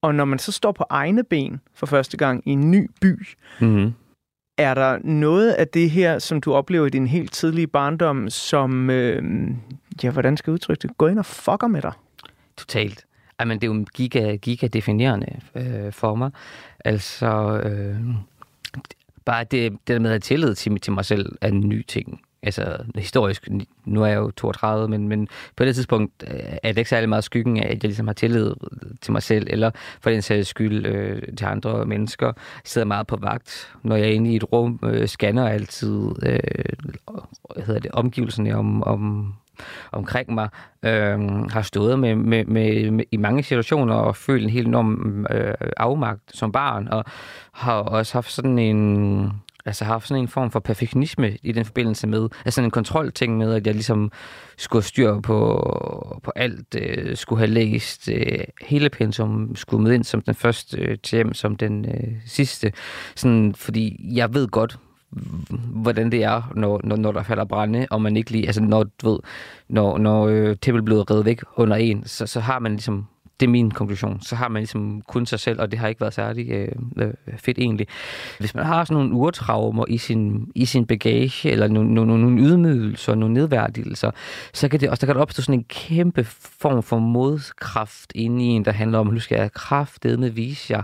Og 0.03 0.15
når 0.15 0.25
man 0.25 0.39
så 0.39 0.53
står 0.53 0.73
på 0.73 0.85
egne 0.91 1.25
ben 1.25 1.61
for 1.75 1.87
første 1.87 2.17
gang 2.17 2.43
i 2.47 2.51
en 2.51 2.71
ny 2.71 2.91
by, 3.01 3.29
Mm-hmm. 3.61 3.93
er 4.59 4.75
der 4.75 4.99
noget 5.05 5.53
af 5.53 5.69
det 5.69 5.91
her, 5.91 6.19
som 6.19 6.41
du 6.41 6.55
oplever 6.55 6.87
i 6.87 6.91
din 6.91 7.07
helt 7.07 7.33
tidlige 7.33 7.67
barndom, 7.67 8.31
som, 8.31 8.91
øh, 8.91 9.23
ja, 10.03 10.11
hvordan 10.11 10.37
skal 10.37 10.51
jeg 10.51 10.55
udtrykke 10.55 10.89
det, 10.89 10.99
går 10.99 11.09
ind 11.09 11.19
og 11.19 11.27
fucker 11.27 11.67
med 11.67 11.83
dig? 11.83 11.93
Totalt. 12.57 13.05
Ej, 13.39 13.45
men 13.45 13.61
det 13.61 13.69
er 13.71 13.75
jo 13.75 13.87
giga, 13.95 14.37
giga 14.37 14.67
definerende 14.67 15.41
øh, 15.55 15.93
for 15.93 16.15
mig. 16.15 16.31
Altså, 16.85 17.61
øh, 17.65 17.97
bare 19.25 19.45
det, 19.45 19.73
det 19.73 19.79
der 19.89 19.99
med 19.99 20.11
at 20.11 20.13
have 20.13 20.21
tillid 20.21 20.55
til, 20.55 20.81
til 20.81 20.93
mig 20.93 21.05
selv 21.05 21.37
er 21.41 21.49
en 21.49 21.69
ny 21.69 21.85
ting. 21.87 22.21
Altså, 22.43 22.77
historisk, 22.95 23.49
nu 23.85 24.03
er 24.03 24.07
jeg 24.07 24.17
jo 24.17 24.31
32, 24.31 24.89
men, 24.89 25.09
men 25.09 25.29
på 25.57 25.65
det 25.65 25.75
tidspunkt 25.75 26.25
øh, 26.31 26.41
er 26.63 26.69
det 26.69 26.79
ikke 26.79 26.91
særlig 26.91 27.09
meget 27.09 27.25
skyggen 27.25 27.57
af, 27.57 27.63
at 27.63 27.71
jeg 27.71 27.85
ligesom 27.85 28.07
har 28.07 28.15
tillid 28.15 28.55
til 29.01 29.13
mig 29.13 29.23
selv, 29.23 29.47
eller 29.51 29.71
for 30.01 30.11
den 30.11 30.23
sags 30.23 30.49
skyld 30.49 30.87
øh, 30.87 31.23
til 31.37 31.45
andre 31.45 31.87
mennesker. 31.87 32.27
Jeg 32.27 32.35
sidder 32.65 32.87
meget 32.87 33.07
på 33.07 33.17
vagt, 33.17 33.75
når 33.83 33.97
jeg 33.97 34.09
er 34.09 34.13
inde 34.13 34.33
i 34.33 34.37
et 34.37 34.53
rum, 34.53 34.81
øh, 34.83 35.09
scanner 35.09 35.49
altid 35.49 36.11
øh, 36.23 36.39
hvad 37.55 37.65
hedder 37.65 37.81
det, 37.81 37.91
omgivelserne 37.91 38.57
om, 38.57 38.83
om, 38.83 39.35
omkring 39.93 40.35
mig, 40.35 40.49
øh, 40.83 41.21
har 41.51 41.63
stået 41.63 41.99
med, 41.99 42.15
med, 42.15 42.45
med, 42.45 42.91
med, 42.91 43.05
i 43.11 43.17
mange 43.17 43.43
situationer 43.43 43.95
og 43.95 44.17
følt 44.17 44.45
en 44.45 44.51
helt 44.51 44.69
enorm 44.69 45.27
øh, 45.31 45.55
afmagt 45.77 46.37
som 46.37 46.53
barn, 46.53 46.89
og 46.89 47.05
har 47.53 47.75
også 47.75 48.15
haft 48.15 48.33
sådan 48.33 48.59
en 48.59 49.33
altså 49.69 49.85
haft 49.85 50.09
sådan 50.09 50.23
en 50.23 50.29
form 50.29 50.51
for 50.51 50.61
perfektionisme 50.61 51.37
i 51.43 51.53
den 51.53 51.65
forbindelse 51.65 52.07
med, 52.07 52.29
altså 52.45 52.63
en 52.63 52.71
kontrolting 52.71 53.37
med, 53.37 53.55
at 53.55 53.67
jeg 53.67 53.75
ligesom 53.75 54.13
skulle 54.57 54.83
have 54.83 54.89
styr 54.89 55.21
på, 55.21 56.21
på 56.23 56.33
alt, 56.37 56.75
øh, 56.79 57.17
skulle 57.17 57.39
have 57.39 57.51
læst 57.51 58.09
øh, 58.09 58.39
hele 58.61 58.89
pensum, 58.89 59.57
skulle 59.57 59.83
med 59.83 59.93
ind 59.93 60.05
som 60.05 60.21
den 60.21 60.35
første 60.35 60.79
øh, 60.79 60.99
til 61.03 61.17
hjem, 61.17 61.35
som 61.35 61.57
den 61.57 61.85
øh, 61.85 62.13
sidste, 62.27 62.73
sådan, 63.15 63.55
fordi 63.55 64.11
jeg 64.15 64.35
ved 64.35 64.49
godt, 64.49 64.79
hvordan 65.73 66.13
det 66.13 66.25
er, 66.25 66.53
når, 66.55 66.81
når, 66.85 66.97
når 66.97 67.13
der 67.13 67.23
falder 67.23 67.45
brænde, 67.45 67.87
og 67.91 68.03
man 68.03 68.17
ikke 68.17 68.31
lige, 68.31 68.47
altså 68.47 68.63
når, 68.63 68.85
du 69.03 69.11
ved, 69.11 69.19
når, 69.69 69.99
når 69.99 70.27
øh, 70.27 70.57
tæppet 70.57 70.85
bliver 70.85 71.11
reddet 71.11 71.25
væk 71.25 71.41
under 71.57 71.77
en, 71.77 72.03
så, 72.07 72.27
så 72.27 72.41
har 72.41 72.59
man 72.59 72.73
ligesom, 72.73 73.07
det 73.41 73.47
er 73.47 73.51
min 73.51 73.71
konklusion, 73.71 74.21
så 74.23 74.37
har 74.37 74.49
man 74.49 74.61
ligesom 74.61 75.03
kun 75.09 75.27
sig 75.27 75.41
selv, 75.41 75.61
og 75.61 75.71
det 75.71 75.79
har 75.79 75.89
ikke 75.89 76.01
været 76.01 76.15
særlig 76.15 76.51
øh, 76.51 76.69
øh, 76.97 77.13
fedt 77.37 77.59
egentlig. 77.59 77.87
Hvis 78.39 78.55
man 78.55 78.65
har 78.65 78.85
sådan 78.85 78.95
nogle 78.95 79.15
urtraumer 79.15 79.85
i 79.89 79.99
sin, 79.99 80.53
i 80.55 80.65
sin 80.65 80.87
bagage, 80.87 81.51
eller 81.51 81.69
nogle, 81.69 81.95
nogle, 81.95 82.21
nogle 82.21 82.41
ydmygelser, 82.41 83.15
nogle 83.15 83.35
nedværdigelser, 83.35 84.11
så 84.55 84.69
kan 84.69 84.81
det 84.81 84.91
også, 84.91 85.01
der 85.01 85.07
kan 85.07 85.15
der 85.15 85.23
opstå 85.23 85.43
sådan 85.43 85.59
en 85.59 85.65
kæmpe 85.65 86.25
form 86.61 86.83
for 86.83 86.99
modkraft 86.99 88.13
inde 88.15 88.45
i 88.45 88.47
en, 88.47 88.65
der 88.65 88.73
handler 88.73 88.99
om, 88.99 89.09
at 89.09 89.15
nu 89.15 89.21
skal 89.21 89.37
jeg 89.37 89.53
kraftedme 89.53 90.35
vise 90.35 90.73
jer. 90.73 90.83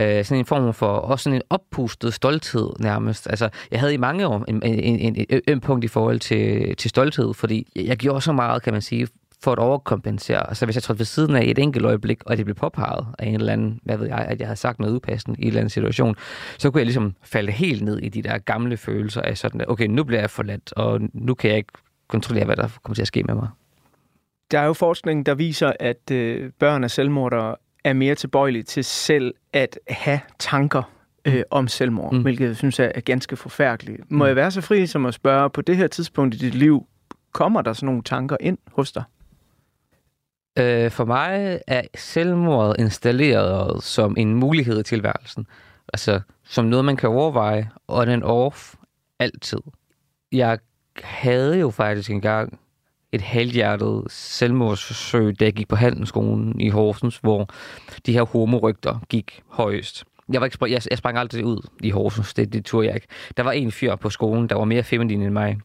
Øh, 0.00 0.24
sådan 0.24 0.38
en 0.38 0.46
form 0.46 0.74
for, 0.74 0.86
også 0.86 1.22
sådan 1.22 1.36
en 1.36 1.42
oppustet 1.50 2.14
stolthed 2.14 2.70
nærmest. 2.80 3.26
Altså, 3.30 3.48
jeg 3.70 3.80
havde 3.80 3.94
i 3.94 3.96
mange 3.96 4.26
år 4.26 4.44
en, 4.48 4.62
en, 4.62 4.74
en, 4.74 5.16
en, 5.16 5.40
en 5.48 5.60
punkt 5.60 5.84
i 5.84 5.88
forhold 5.88 6.20
til, 6.20 6.76
til 6.76 6.90
stolthed, 6.90 7.34
fordi 7.34 7.66
jeg 7.76 7.96
gjorde 7.96 8.20
så 8.20 8.32
meget, 8.32 8.62
kan 8.62 8.72
man 8.72 8.82
sige, 8.82 9.08
for 9.44 9.52
at 9.52 9.58
overkompensere. 9.58 10.48
Altså 10.48 10.64
hvis 10.64 10.76
jeg 10.76 10.82
trådte 10.82 10.98
ved 10.98 11.06
siden 11.06 11.36
af 11.36 11.42
et 11.44 11.58
enkelt 11.58 11.84
øjeblik, 11.84 12.22
og 12.26 12.36
det 12.36 12.44
blev 12.44 12.54
påpeget 12.54 13.06
af 13.18 13.26
en 13.26 13.34
eller 13.34 13.52
anden, 13.52 13.80
hvad 13.84 13.96
ved 13.96 14.06
jeg, 14.06 14.18
at 14.18 14.38
jeg 14.40 14.46
havde 14.48 14.56
sagt 14.56 14.78
noget 14.78 14.94
upassende 14.94 15.38
i 15.38 15.42
en 15.42 15.48
eller 15.48 15.60
anden 15.60 15.70
situation, 15.70 16.16
så 16.58 16.70
kunne 16.70 16.78
jeg 16.78 16.86
ligesom 16.86 17.14
falde 17.22 17.52
helt 17.52 17.82
ned 17.82 17.98
i 17.98 18.08
de 18.08 18.22
der 18.22 18.38
gamle 18.38 18.76
følelser 18.76 19.22
af 19.22 19.38
sådan, 19.38 19.60
at 19.60 19.68
okay, 19.68 19.86
nu 19.86 20.04
bliver 20.04 20.20
jeg 20.20 20.30
forladt, 20.30 20.72
og 20.72 21.00
nu 21.12 21.34
kan 21.34 21.50
jeg 21.50 21.56
ikke 21.56 21.72
kontrollere, 22.08 22.44
hvad 22.44 22.56
der 22.56 22.68
kommer 22.82 22.94
til 22.94 23.02
at 23.02 23.08
ske 23.08 23.22
med 23.22 23.34
mig. 23.34 23.48
Der 24.50 24.58
er 24.58 24.64
jo 24.66 24.72
forskning, 24.72 25.26
der 25.26 25.34
viser, 25.34 25.72
at 25.80 26.10
øh, 26.12 26.50
børn 26.58 26.84
af 26.84 26.90
selvmordere 26.90 27.56
er 27.84 27.92
mere 27.92 28.14
tilbøjelige 28.14 28.62
til 28.62 28.84
selv 28.84 29.34
at 29.52 29.78
have 29.88 30.20
tanker 30.38 30.82
øh, 31.24 31.42
om 31.50 31.68
selvmord, 31.68 32.12
Mm. 32.12 32.16
mm. 32.18 32.22
hvilket 32.22 32.46
jeg 32.46 32.56
synes 32.56 32.80
er, 32.80 32.92
er 32.94 33.00
ganske 33.00 33.36
forfærdeligt. 33.36 34.10
Må 34.10 34.26
jeg 34.26 34.36
være 34.36 34.50
så 34.50 34.60
fri 34.60 34.86
som 34.86 35.06
at 35.06 35.14
spørge, 35.14 35.50
på 35.50 35.60
det 35.60 35.76
her 35.76 35.86
tidspunkt 35.86 36.34
i 36.34 36.38
dit 36.38 36.54
liv, 36.54 36.86
kommer 37.32 37.62
der 37.62 37.72
sådan 37.72 37.86
nogle 37.86 38.02
tanker 38.02 38.36
ind 38.40 38.58
hos 38.72 38.92
dig? 38.92 39.02
Øh, 40.58 40.90
for 40.90 41.04
mig 41.04 41.60
er 41.66 41.82
selvmordet 41.94 42.76
installeret 42.78 43.82
som 43.82 44.14
en 44.18 44.34
mulighed 44.34 44.80
i 44.80 44.82
tilværelsen. 44.82 45.46
Altså, 45.92 46.20
som 46.44 46.64
noget, 46.64 46.84
man 46.84 46.96
kan 46.96 47.08
overveje, 47.08 47.70
on 47.88 48.08
and 48.08 48.22
off, 48.22 48.74
altid. 49.18 49.58
Jeg 50.32 50.58
havde 51.02 51.58
jo 51.58 51.70
faktisk 51.70 52.10
engang 52.10 52.58
et 53.12 53.20
halvhjertet 53.20 54.04
selvmordsforsøg, 54.08 55.40
da 55.40 55.44
jeg 55.44 55.52
gik 55.52 55.68
på 55.68 55.76
handelsskolen 55.76 56.60
i 56.60 56.68
Horsens, 56.68 57.16
hvor 57.16 57.48
de 58.06 58.12
her 58.12 58.22
homorygter 58.22 58.98
gik 59.08 59.42
højst. 59.48 60.04
Jeg, 60.32 60.40
var 60.40 60.44
ikke, 60.44 60.58
spr- 60.62 60.70
jeg, 60.70 60.82
jeg 60.90 60.98
sprang 60.98 61.18
aldrig 61.18 61.44
ud 61.44 61.68
i 61.82 61.90
Horsens, 61.90 62.34
det, 62.34 62.52
det 62.52 62.64
turde 62.64 62.86
jeg 62.86 62.94
ikke. 62.94 63.06
Der 63.36 63.42
var 63.42 63.52
en 63.52 63.72
fyr 63.72 63.96
på 63.96 64.10
skolen, 64.10 64.48
der 64.48 64.54
var 64.54 64.64
mere 64.64 64.82
feminin 64.82 65.22
end 65.22 65.32
mig, 65.32 65.60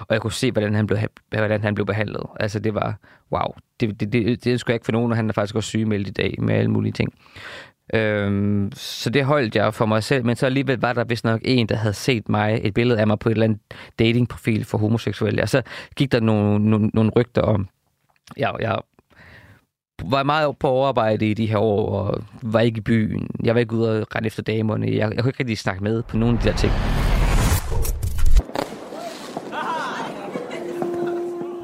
og 0.00 0.06
jeg 0.10 0.20
kunne 0.20 0.32
se, 0.32 0.52
hvordan 0.52 0.74
han 0.74 0.86
blev, 0.86 0.98
hvordan 1.28 1.62
han 1.62 1.74
blev 1.74 1.86
behandlet. 1.86 2.22
Altså, 2.40 2.58
det 2.58 2.74
var, 2.74 2.96
wow, 3.32 3.54
det, 3.80 4.00
det, 4.00 4.12
det, 4.12 4.44
det 4.44 4.60
skulle 4.60 4.72
jeg 4.72 4.76
ikke 4.76 4.84
for 4.84 4.92
nogen, 4.92 5.10
og 5.10 5.16
han 5.16 5.28
er 5.28 5.32
faktisk 5.32 5.54
også 5.54 5.68
sygemeldt 5.68 6.08
i 6.08 6.10
dag 6.10 6.34
med 6.38 6.54
alle 6.54 6.70
mulige 6.70 6.92
ting. 6.92 7.14
Øhm, 7.94 8.72
så 8.74 9.10
det 9.10 9.24
holdt 9.24 9.56
jeg 9.56 9.74
for 9.74 9.86
mig 9.86 10.02
selv, 10.02 10.24
men 10.24 10.36
så 10.36 10.46
alligevel 10.46 10.80
var 10.80 10.92
der 10.92 11.04
vist 11.04 11.24
nok 11.24 11.40
en, 11.44 11.66
der 11.66 11.76
havde 11.76 11.94
set 11.94 12.28
mig, 12.28 12.60
et 12.62 12.74
billede 12.74 13.00
af 13.00 13.06
mig 13.06 13.18
på 13.18 13.28
et 13.28 13.32
eller 13.32 13.44
andet 13.44 13.60
datingprofil 13.98 14.64
for 14.64 14.78
homoseksuelle, 14.78 15.42
og 15.42 15.48
så 15.48 15.62
gik 15.96 16.12
der 16.12 16.20
nogle, 16.20 16.70
nogle, 16.70 16.90
nogle 16.94 17.10
rygter 17.16 17.42
om, 17.42 17.68
jeg, 18.36 18.52
jeg 18.60 18.78
var 20.10 20.22
meget 20.22 20.58
på 20.58 20.68
overarbejde 20.68 21.30
i 21.30 21.34
de 21.34 21.46
her 21.46 21.58
år, 21.58 21.98
og 21.98 22.22
var 22.42 22.60
ikke 22.60 22.78
i 22.78 22.80
byen. 22.80 23.30
Jeg 23.44 23.54
var 23.54 23.60
ikke 23.60 23.74
ude 23.74 24.00
og 24.00 24.16
rende 24.16 24.26
efter 24.26 24.42
damerne. 24.42 24.86
Jeg, 24.86 24.96
jeg 24.96 25.22
kunne 25.22 25.28
ikke 25.28 25.40
rigtig 25.40 25.58
snakke 25.58 25.84
med 25.84 26.02
på 26.02 26.16
nogle 26.16 26.36
af 26.36 26.42
de 26.42 26.48
der 26.48 26.56
ting. 26.56 26.72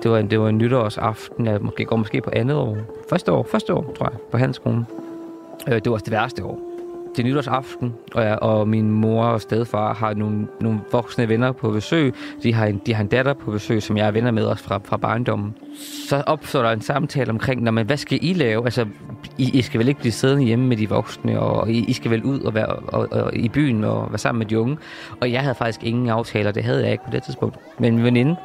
Det 0.02 0.10
var, 0.10 0.18
en, 0.18 0.30
det 0.30 0.40
var 0.40 0.48
en 0.48 0.58
nytårsaften. 0.58 1.46
Jeg 1.46 1.58
måske, 1.60 1.84
går 1.84 1.96
måske 1.96 2.20
på 2.20 2.30
andet 2.32 2.56
år. 2.56 2.76
Første 3.10 3.32
år, 3.32 3.46
første 3.50 3.74
år, 3.74 3.94
tror 3.98 4.08
jeg, 4.10 4.18
på 4.30 4.38
handelsskolen. 4.38 4.86
Øh, 5.68 5.74
det 5.74 5.86
var 5.86 5.92
også 5.92 6.04
det 6.04 6.12
værste 6.12 6.44
år. 6.44 6.58
Det 7.16 7.18
er 7.18 7.26
nytårsaften, 7.26 7.94
og, 8.14 8.22
jeg, 8.22 8.38
og 8.38 8.68
min 8.68 8.90
mor 8.90 9.24
og 9.24 9.40
stedfar 9.40 9.94
har 9.94 10.14
nogle, 10.14 10.46
nogle 10.60 10.80
voksne 10.92 11.28
venner 11.28 11.52
på 11.52 11.70
besøg. 11.70 12.14
De 12.42 12.54
har, 12.54 12.66
en, 12.66 12.80
de 12.86 12.94
har 12.94 13.02
en 13.02 13.08
datter 13.08 13.34
på 13.34 13.50
besøg, 13.50 13.82
som 13.82 13.96
jeg 13.96 14.06
er 14.06 14.10
venner 14.10 14.30
med 14.30 14.44
også 14.44 14.64
fra, 14.64 14.80
fra 14.84 14.96
barndommen. 14.96 15.54
Så 16.08 16.22
opstår 16.26 16.62
der 16.62 16.70
en 16.70 16.80
samtale 16.80 17.30
omkring, 17.30 17.62
når 17.62 17.70
man, 17.70 17.86
hvad 17.86 17.96
skal 17.96 18.18
I 18.22 18.32
lave? 18.32 18.64
Altså, 18.64 18.86
I, 19.38 19.50
I 19.58 19.62
skal 19.62 19.78
vel 19.78 19.88
ikke 19.88 20.00
blive 20.00 20.12
siddende 20.12 20.44
hjemme 20.44 20.66
med 20.66 20.76
de 20.76 20.88
voksne, 20.88 21.40
og 21.40 21.70
I, 21.70 21.84
I 21.84 21.92
skal 21.92 22.10
vel 22.10 22.24
ud 22.24 22.40
og 22.40 22.54
være 22.54 22.66
og, 22.66 23.08
og, 23.12 23.36
i 23.36 23.48
byen 23.48 23.84
og 23.84 24.06
være 24.10 24.18
sammen 24.18 24.38
med 24.38 24.46
de 24.46 24.60
unge. 24.60 24.78
Og 25.20 25.32
jeg 25.32 25.40
havde 25.40 25.54
faktisk 25.54 25.84
ingen 25.84 26.08
aftaler, 26.08 26.52
det 26.52 26.64
havde 26.64 26.82
jeg 26.82 26.92
ikke 26.92 27.04
på 27.04 27.10
det 27.12 27.22
tidspunkt. 27.22 27.56
Men 27.78 27.94
min 27.94 28.04
veninde 28.04 28.36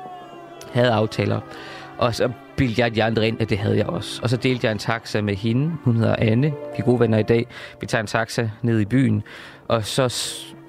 havde 0.75 0.91
aftaler. 0.91 1.39
Og 1.97 2.15
så 2.15 2.29
bildte 2.55 2.81
jeg 2.81 2.95
de 2.95 3.03
andre 3.03 3.27
ind, 3.27 3.41
at 3.41 3.49
det 3.49 3.57
havde 3.57 3.77
jeg 3.77 3.87
også. 3.87 4.19
Og 4.23 4.29
så 4.29 4.37
delte 4.37 4.65
jeg 4.65 4.71
en 4.71 4.77
taxa 4.77 5.21
med 5.21 5.35
hende. 5.35 5.71
Hun 5.83 5.95
hedder 5.95 6.15
Anne. 6.19 6.47
Vi 6.47 6.77
er 6.77 6.83
gode 6.83 6.99
venner 6.99 7.17
i 7.17 7.23
dag. 7.23 7.47
Vi 7.81 7.87
tager 7.87 8.01
en 8.01 8.07
taxa 8.07 8.49
ned 8.61 8.79
i 8.79 8.85
byen. 8.85 9.23
Og 9.67 9.85
så 9.85 10.09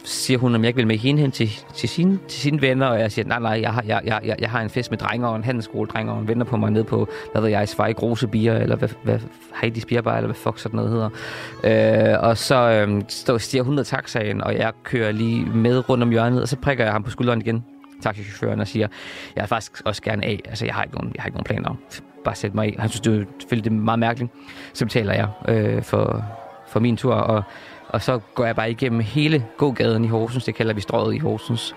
siger 0.04 0.38
hun, 0.38 0.54
om 0.54 0.62
jeg 0.62 0.68
ikke 0.68 0.76
vil 0.76 0.86
med 0.86 0.98
hende 0.98 1.20
hen 1.20 1.30
til, 1.30 1.50
til, 1.74 1.88
sine, 1.88 2.18
til 2.28 2.40
sine 2.40 2.62
venner. 2.62 2.86
Og 2.86 3.00
jeg 3.00 3.12
siger, 3.12 3.28
nej, 3.28 3.38
nej, 3.38 3.60
jeg 3.60 3.72
har, 3.72 3.84
jeg, 3.86 4.00
jeg, 4.04 4.20
jeg, 4.24 4.36
jeg 4.38 4.50
har 4.50 4.60
en 4.60 4.70
fest 4.70 4.90
med 4.90 4.98
drenger 4.98 5.28
og 5.28 5.36
en 5.36 5.44
handelsskoledrenger 5.44 6.12
og 6.12 6.20
en 6.20 6.28
venter 6.28 6.46
på 6.46 6.56
mig 6.56 6.70
ned 6.70 6.84
på, 6.84 7.08
hvad 7.32 7.42
ved 7.42 7.50
jeg, 7.50 7.68
Svej 7.68 7.92
Grose 7.92 8.26
Bier, 8.26 8.56
eller 8.56 8.76
hvad, 8.76 8.88
hvad 9.02 9.18
Heidi 9.60 9.80
Spierbar, 9.80 10.16
eller 10.16 10.26
hvad 10.26 10.36
fuck 10.36 10.58
sådan 10.58 10.76
noget 10.76 10.90
hedder. 10.90 12.12
Øh, 12.14 12.28
og 12.28 12.38
så 12.38 12.70
øh, 12.70 13.02
står, 13.08 13.38
stiger 13.38 13.62
hun 13.62 13.74
ned 13.74 13.84
taxaen, 13.84 14.40
og 14.40 14.54
jeg 14.54 14.72
kører 14.84 15.12
lige 15.12 15.46
med 15.46 15.88
rundt 15.88 16.02
om 16.02 16.10
hjørnet, 16.10 16.42
og 16.42 16.48
så 16.48 16.56
prikker 16.56 16.84
jeg 16.84 16.92
ham 16.92 17.02
på 17.02 17.10
skulderen 17.10 17.40
igen 17.40 17.64
taxichaufføren 18.02 18.60
og 18.60 18.66
siger, 18.68 18.88
jeg 19.36 19.42
er 19.42 19.46
faktisk 19.46 19.82
også 19.84 20.02
gerne 20.02 20.24
af. 20.24 20.40
Altså, 20.44 20.64
jeg 20.64 20.74
har 20.74 20.82
ikke 20.82 20.94
nogen, 20.96 21.12
jeg 21.14 21.22
har 21.22 21.26
ikke 21.26 21.36
nogen 21.36 21.44
planer 21.44 21.68
om. 21.68 21.78
Bare 22.24 22.34
sæt 22.34 22.54
mig 22.54 22.68
i. 22.68 22.76
Han 22.78 22.88
synes, 22.88 23.00
det 23.00 23.20
er 23.20 23.24
selvfølgelig 23.40 23.70
det 23.70 23.78
er 23.78 23.82
meget 23.82 23.98
mærkeligt. 23.98 24.32
Så 24.72 24.84
betaler 24.84 25.14
jeg 25.14 25.28
øh, 25.48 25.82
for, 25.82 26.24
for 26.68 26.80
min 26.80 26.96
tur, 26.96 27.14
og, 27.14 27.42
og 27.88 28.02
så 28.02 28.18
går 28.34 28.44
jeg 28.44 28.56
bare 28.56 28.70
igennem 28.70 29.00
hele 29.00 29.44
gågaden 29.56 30.04
i 30.04 30.08
Horsens. 30.08 30.44
Det 30.44 30.54
kalder 30.54 30.74
vi 30.74 30.80
strået 30.80 31.14
i 31.14 31.18
Horsens. 31.18 31.74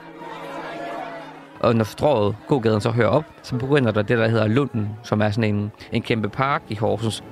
Og 1.60 1.75
når 1.75 1.84
strået, 1.84 2.36
gågaden, 2.47 2.82
så 2.82 2.91
hører 2.91 3.08
op, 3.08 3.25
så 3.43 3.55
begynder 3.55 3.91
der 3.91 4.01
det, 4.01 4.17
der 4.17 4.27
hedder 4.27 4.47
Lunden, 4.47 4.89
som 5.03 5.21
er 5.21 5.32
sådan 5.32 5.55
en, 5.55 5.71
en 5.91 6.01
kæmpe 6.01 6.29
park 6.29 6.62
i 6.69 6.75
Horsens. 6.75 7.23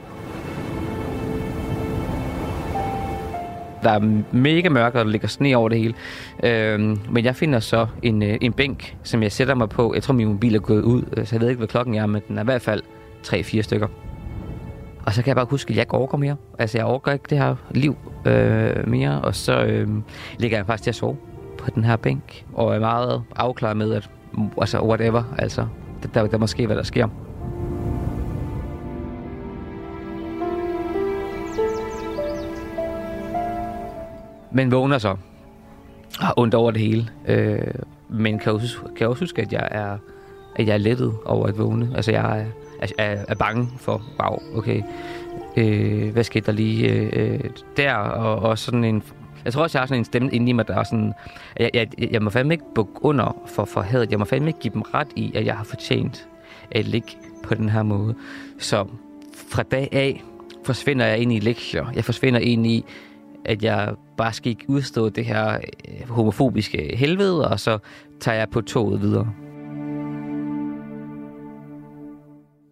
Der 3.83 3.89
er 3.89 4.21
mega 4.31 4.69
mørkt, 4.69 4.95
og 4.95 5.05
der 5.05 5.11
ligger 5.11 5.27
sne 5.27 5.55
over 5.57 5.69
det 5.69 5.77
hele. 5.77 5.93
Øhm, 6.43 6.99
men 7.09 7.25
jeg 7.25 7.35
finder 7.35 7.59
så 7.59 7.87
en, 8.03 8.23
øh, 8.23 8.37
en 8.41 8.53
bænk, 8.53 8.95
som 9.03 9.23
jeg 9.23 9.31
sætter 9.31 9.55
mig 9.55 9.69
på. 9.69 9.93
Jeg 9.93 10.03
tror, 10.03 10.13
min 10.13 10.27
mobil 10.27 10.55
er 10.55 10.59
gået 10.59 10.81
ud, 10.81 11.03
øh, 11.17 11.25
så 11.25 11.35
jeg 11.35 11.41
ved 11.41 11.49
ikke, 11.49 11.57
hvad 11.57 11.67
klokken 11.67 11.95
er, 11.95 12.05
men 12.05 12.21
den 12.27 12.37
er 12.37 12.41
i 12.41 12.45
hvert 12.45 12.61
fald 12.61 12.81
3-4 13.23 13.61
stykker. 13.61 13.87
Og 15.05 15.13
så 15.13 15.21
kan 15.21 15.27
jeg 15.27 15.35
bare 15.35 15.47
huske, 15.49 15.69
at 15.69 15.75
jeg 15.75 15.81
ikke 15.81 15.93
overgår 15.93 16.17
mere. 16.17 16.35
Altså, 16.59 16.77
jeg 16.77 16.85
overgår 16.85 17.11
ikke 17.11 17.25
det 17.29 17.37
her 17.37 17.55
liv 17.71 17.95
øh, 18.25 18.87
mere. 18.87 19.21
Og 19.21 19.35
så 19.35 19.63
øh, 19.63 19.87
ligger 20.39 20.57
jeg 20.57 20.65
faktisk 20.65 20.83
til 20.83 20.91
at 20.91 20.95
sove 20.95 21.17
på 21.57 21.71
den 21.75 21.83
her 21.83 21.95
bænk. 21.95 22.45
Og 22.53 22.75
er 22.75 22.79
meget 22.79 23.23
afklaret 23.35 23.77
med, 23.77 23.93
at 23.93 24.09
altså, 24.61 24.81
whatever, 24.81 25.23
altså, 25.37 25.67
der, 26.13 26.27
der 26.27 26.37
må 26.37 26.47
ske, 26.47 26.65
hvad 26.65 26.75
der 26.75 26.83
sker. 26.83 27.07
Men 34.57 34.71
vågner 34.71 34.97
så. 34.97 35.15
Har 36.19 36.33
ondt 36.37 36.53
over 36.53 36.71
det 36.71 36.81
hele. 36.81 37.09
Øh, 37.27 37.61
men 38.09 38.39
kan 38.39 38.51
også, 38.51 38.77
kan 38.95 39.07
også 39.07 39.23
huske, 39.23 39.41
at 39.41 39.53
jeg 39.53 39.67
er, 39.71 39.97
at 40.55 40.67
jeg 40.67 40.73
er 40.73 40.77
lettet 40.77 41.13
over 41.25 41.47
at 41.47 41.57
vågne. 41.57 41.91
Altså, 41.95 42.11
jeg 42.11 42.39
er, 42.39 42.45
altså, 42.81 42.95
er, 42.97 43.25
er, 43.27 43.35
bange 43.35 43.67
for, 43.79 44.01
wow, 44.19 44.57
okay, 44.57 44.81
øh, 45.57 46.11
hvad 46.13 46.23
skete 46.23 46.45
der 46.45 46.51
lige 46.51 46.89
øh, 46.89 47.09
øh 47.13 47.39
der? 47.77 47.93
Og, 47.93 48.49
og 48.49 48.57
sådan 48.57 48.83
en... 48.83 49.03
Jeg 49.45 49.53
tror 49.53 49.63
også, 49.63 49.77
jeg 49.77 49.81
har 49.81 49.87
sådan 49.87 50.01
en 50.01 50.05
stemme 50.05 50.31
inde 50.31 50.49
i 50.49 50.53
mig, 50.53 50.67
der 50.67 50.75
er 50.75 50.83
sådan... 50.83 51.13
Jeg, 51.59 51.69
jeg, 51.73 51.87
jeg 52.11 52.21
må 52.21 52.29
fandme 52.29 52.53
ikke 52.53 52.73
bukke 52.75 53.05
under 53.05 53.41
for, 53.47 53.65
for 53.65 53.81
hadet. 53.81 54.11
Jeg 54.11 54.19
må 54.19 54.25
fandme 54.25 54.47
ikke 54.47 54.59
give 54.59 54.73
dem 54.73 54.81
ret 54.81 55.07
i, 55.15 55.31
at 55.35 55.45
jeg 55.45 55.55
har 55.55 55.63
fortjent 55.63 56.27
at 56.71 56.85
ligge 56.85 57.11
på 57.43 57.55
den 57.55 57.69
her 57.69 57.83
måde. 57.83 58.15
Så 58.57 58.85
fra 59.51 59.63
dag 59.63 59.89
af 59.91 60.23
forsvinder 60.65 61.05
jeg 61.05 61.19
ind 61.19 61.33
i 61.33 61.39
lektier. 61.39 61.85
Jeg 61.95 62.05
forsvinder 62.05 62.39
ind 62.39 62.67
i, 62.67 62.85
at 63.47 63.63
jeg 63.63 63.93
bare 64.17 64.33
skal 64.33 64.49
ikke 64.49 64.65
udstå 64.67 65.09
det 65.09 65.25
her 65.25 65.53
øh, 65.53 66.09
homofobiske 66.09 66.95
helvede, 66.95 67.47
og 67.47 67.59
så 67.59 67.77
tager 68.19 68.37
jeg 68.37 68.49
på 68.49 68.61
toget 68.61 69.01
videre. 69.01 69.33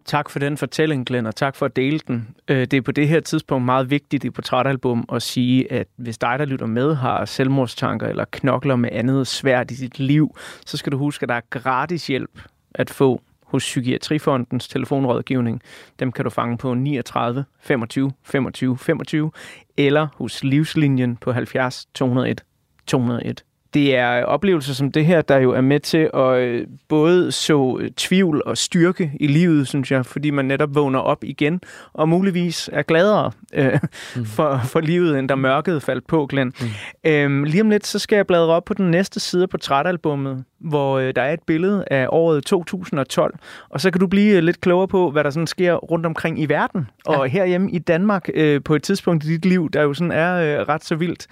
Tak 0.04 0.30
for 0.30 0.38
den 0.38 0.56
fortælling, 0.56 1.06
Glenn, 1.06 1.26
og 1.26 1.36
tak 1.36 1.56
for 1.56 1.66
at 1.66 1.76
dele 1.76 1.98
den. 1.98 2.28
Øh, 2.48 2.60
det 2.60 2.74
er 2.74 2.80
på 2.80 2.92
det 2.92 3.08
her 3.08 3.20
tidspunkt 3.20 3.64
meget 3.64 3.90
vigtigt 3.90 4.24
i 4.24 4.30
portrætalbum 4.30 5.04
at 5.12 5.22
sige, 5.22 5.72
at 5.72 5.86
hvis 5.96 6.18
dig, 6.18 6.38
der 6.38 6.44
lytter 6.44 6.66
med, 6.66 6.94
har 6.94 7.24
selvmordstanker 7.24 8.06
eller 8.06 8.24
knokler 8.30 8.76
med 8.76 8.90
andet 8.92 9.26
svært 9.26 9.70
i 9.70 9.74
dit 9.74 9.98
liv, 9.98 10.36
så 10.66 10.76
skal 10.76 10.92
du 10.92 10.98
huske, 10.98 11.22
at 11.22 11.28
der 11.28 11.34
er 11.34 11.40
gratis 11.50 12.06
hjælp 12.06 12.40
at 12.74 12.90
få 12.90 13.20
hos 13.46 13.62
Psykiatrifondens 13.62 14.68
telefonrådgivning. 14.68 15.62
Dem 16.00 16.12
kan 16.12 16.24
du 16.24 16.30
fange 16.30 16.58
på 16.58 16.74
39 16.74 17.44
25 17.60 18.12
25 18.22 18.78
25 18.78 19.30
eller 19.76 20.08
hos 20.16 20.44
Livslinjen 20.44 21.16
på 21.16 21.32
70 21.32 21.88
201 21.94 22.44
201 22.86 23.44
det 23.74 23.96
er 23.96 24.24
oplevelser 24.24 24.74
som 24.74 24.92
det 24.92 25.06
her, 25.06 25.22
der 25.22 25.38
jo 25.38 25.52
er 25.52 25.60
med 25.60 25.80
til 25.80 26.10
at 26.14 26.38
øh, 26.38 26.66
både 26.88 27.32
så 27.32 27.78
øh, 27.80 27.90
tvivl 27.90 28.42
og 28.46 28.58
styrke 28.58 29.12
i 29.20 29.26
livet, 29.26 29.68
synes 29.68 29.90
jeg, 29.90 30.06
fordi 30.06 30.30
man 30.30 30.44
netop 30.44 30.74
vågner 30.74 30.98
op 30.98 31.24
igen, 31.24 31.60
og 31.92 32.08
muligvis 32.08 32.70
er 32.72 32.82
gladere 32.82 33.32
øh, 33.54 33.78
mm. 34.16 34.24
for, 34.36 34.60
for 34.64 34.80
livet, 34.80 35.18
end 35.18 35.28
da 35.28 35.34
mørket 35.34 35.82
faldt 35.82 36.06
på, 36.06 36.26
Glenn. 36.26 36.52
Mm. 36.60 37.10
Øhm, 37.10 37.44
lige 37.44 37.62
om 37.62 37.70
lidt, 37.70 37.86
så 37.86 37.98
skal 37.98 38.16
jeg 38.16 38.26
bladre 38.26 38.52
op 38.52 38.64
på 38.64 38.74
den 38.74 38.90
næste 38.90 39.20
side 39.20 39.46
på 39.46 39.50
portrætalbummet, 39.50 40.44
hvor 40.60 40.98
øh, 40.98 41.12
der 41.16 41.22
er 41.22 41.32
et 41.32 41.42
billede 41.46 41.84
af 41.90 42.06
året 42.10 42.44
2012, 42.44 43.34
og 43.70 43.80
så 43.80 43.90
kan 43.90 44.00
du 44.00 44.06
blive 44.06 44.36
øh, 44.36 44.42
lidt 44.42 44.60
klogere 44.60 44.88
på, 44.88 45.10
hvad 45.10 45.24
der 45.24 45.30
sådan 45.30 45.46
sker 45.46 45.74
rundt 45.74 46.06
omkring 46.06 46.40
i 46.40 46.46
verden, 46.46 46.90
ja. 47.08 47.18
og 47.18 47.28
herhjemme 47.28 47.70
i 47.70 47.78
Danmark 47.78 48.28
øh, 48.34 48.62
på 48.64 48.74
et 48.74 48.82
tidspunkt 48.82 49.24
i 49.24 49.28
dit 49.28 49.44
liv, 49.44 49.70
der 49.70 49.82
jo 49.82 49.94
sådan 49.94 50.12
er 50.12 50.60
øh, 50.60 50.68
ret 50.68 50.84
så 50.84 50.94
vildt. 50.94 51.26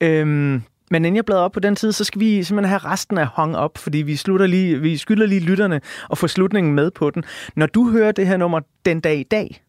Øhm, 0.00 0.62
men 0.90 1.04
inden 1.04 1.16
jeg 1.16 1.24
bladrer 1.24 1.42
op 1.42 1.52
på 1.52 1.60
den 1.60 1.76
tid, 1.76 1.92
så 1.92 2.04
skal 2.04 2.20
vi 2.20 2.42
simpelthen 2.42 2.68
have 2.68 2.92
resten 2.92 3.18
af 3.18 3.26
hung 3.36 3.56
op, 3.56 3.78
fordi 3.78 3.98
vi, 3.98 4.16
slutter 4.16 4.46
lige, 4.46 4.80
vi 4.80 4.96
skylder 4.96 5.26
lige 5.26 5.40
lytterne 5.40 5.80
at 6.10 6.18
få 6.18 6.28
slutningen 6.28 6.74
med 6.74 6.90
på 6.90 7.10
den. 7.10 7.24
Når 7.56 7.66
du 7.66 7.90
hører 7.90 8.12
det 8.12 8.26
her 8.26 8.36
nummer 8.36 8.60
den 8.84 9.00
dag 9.00 9.18
i 9.18 9.22
dag, 9.22 9.62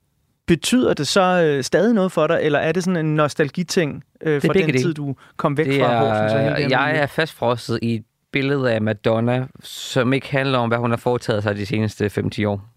betyder 0.47 0.93
det 0.93 1.07
så 1.07 1.21
øh, 1.21 1.63
stadig 1.63 1.93
noget 1.93 2.11
for 2.11 2.27
dig, 2.27 2.39
eller 2.41 2.59
er 2.59 2.71
det 2.71 2.83
sådan 2.83 3.05
en 3.05 3.15
nostalgiting 3.15 4.03
øh, 4.21 4.41
fra 4.41 4.53
den 4.53 4.67
dele. 4.67 4.79
tid, 4.79 4.93
du 4.93 5.15
kom 5.37 5.57
væk 5.57 5.65
Det 5.65 5.81
fra 5.81 5.99
Horsens? 5.99 6.33
og 6.33 6.39
er, 6.39 6.43
det 6.43 6.57
her 6.57 6.69
jeg 6.69 6.87
miljø? 6.87 7.01
er 7.01 7.07
fastfrosset 7.07 7.79
i 7.81 7.95
et 7.95 8.03
billede 8.31 8.71
af 8.71 8.81
Madonna, 8.81 9.47
som 9.63 10.13
ikke 10.13 10.31
handler 10.31 10.57
om, 10.57 10.69
hvad 10.69 10.77
hun 10.77 10.89
har 10.89 10.97
foretaget 10.97 11.43
sig 11.43 11.55
de 11.55 11.65
seneste 11.65 12.05
5-10 12.05 12.47
år. 12.47 12.69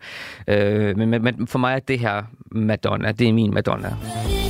Øh, 0.49 0.97
men, 0.99 1.11
men, 1.11 1.47
for 1.47 1.59
mig 1.59 1.75
er 1.75 1.79
det 1.79 1.99
her 1.99 2.23
Madonna. 2.51 3.13
Det 3.13 3.29
er 3.29 3.33
min 3.33 3.55
Madonna. 3.55 3.89
Let 3.89 4.44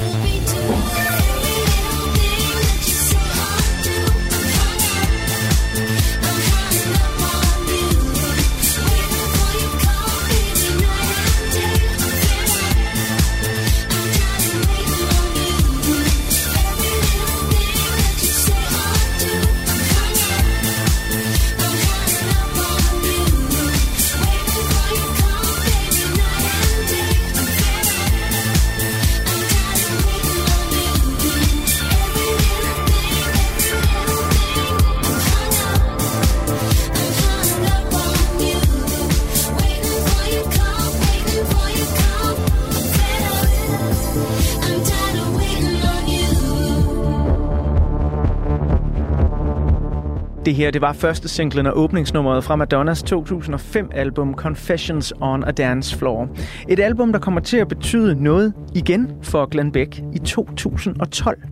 Det 50.45 50.55
her, 50.55 50.71
det 50.71 50.81
var 50.81 50.93
første 50.93 51.29
singlen 51.29 51.67
og 51.67 51.79
åbningsnummeret 51.79 52.45
fra 52.45 52.57
Madonnas 52.57 53.03
2005-album 53.03 54.35
Confessions 54.35 55.13
on 55.21 55.45
a 55.45 55.51
Dance 55.51 55.99
Floor. 55.99 56.29
Et 56.69 56.81
album, 56.81 57.13
der 57.13 57.19
kommer 57.19 57.41
til 57.41 57.57
at 57.57 57.69
betyde 57.69 58.23
noget 58.23 58.55
igen 58.75 59.13
for 59.23 59.47
Glenn 59.47 59.73
Beck 59.73 60.01
i 60.15 60.19
2012. 60.19 61.43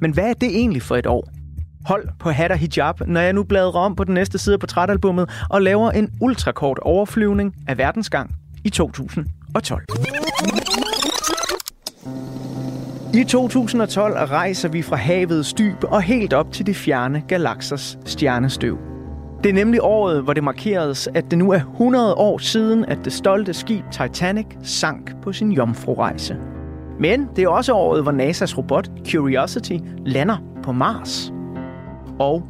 Men 0.00 0.12
hvad 0.12 0.24
er 0.24 0.32
det 0.32 0.48
egentlig 0.48 0.82
for 0.82 0.96
et 0.96 1.06
år? 1.06 1.28
Hold 1.86 2.08
på 2.20 2.30
hat 2.30 2.50
og 2.50 2.58
hijab, 2.58 2.94
når 3.06 3.20
jeg 3.20 3.32
nu 3.32 3.42
bladrer 3.42 3.80
om 3.80 3.96
på 3.96 4.04
den 4.04 4.14
næste 4.14 4.38
side 4.38 4.54
af 4.54 4.60
portrætalbummet 4.60 5.30
og 5.50 5.62
laver 5.62 5.90
en 5.90 6.08
ultrakort 6.20 6.78
overflyvning 6.78 7.54
af 7.68 7.78
verdensgang 7.78 8.34
i 8.64 8.70
2012. 8.70 9.84
I 13.14 13.24
2012 13.24 14.14
rejser 14.14 14.68
vi 14.68 14.82
fra 14.82 14.96
havets 14.96 15.52
dyb 15.52 15.84
og 15.84 16.02
helt 16.02 16.32
op 16.32 16.52
til 16.52 16.66
de 16.66 16.74
fjerne 16.74 17.22
galaksers 17.28 17.98
stjernestøv. 18.04 18.78
Det 19.44 19.50
er 19.50 19.54
nemlig 19.54 19.80
året, 19.82 20.22
hvor 20.22 20.32
det 20.32 20.44
markeres, 20.44 21.08
at 21.14 21.30
det 21.30 21.38
nu 21.38 21.50
er 21.50 21.56
100 21.56 22.14
år 22.14 22.38
siden, 22.38 22.84
at 22.84 22.98
det 23.04 23.12
stolte 23.12 23.52
skib 23.52 23.84
Titanic 23.90 24.46
sank 24.62 25.22
på 25.22 25.32
sin 25.32 25.52
jomfrurejse. 25.52 26.36
Men 27.00 27.28
det 27.36 27.44
er 27.44 27.48
også 27.48 27.72
året, 27.72 28.02
hvor 28.02 28.12
NASA's 28.12 28.58
robot 28.58 28.90
Curiosity 29.10 29.76
lander 30.06 30.36
på 30.62 30.72
Mars. 30.72 31.32
Og 32.18 32.42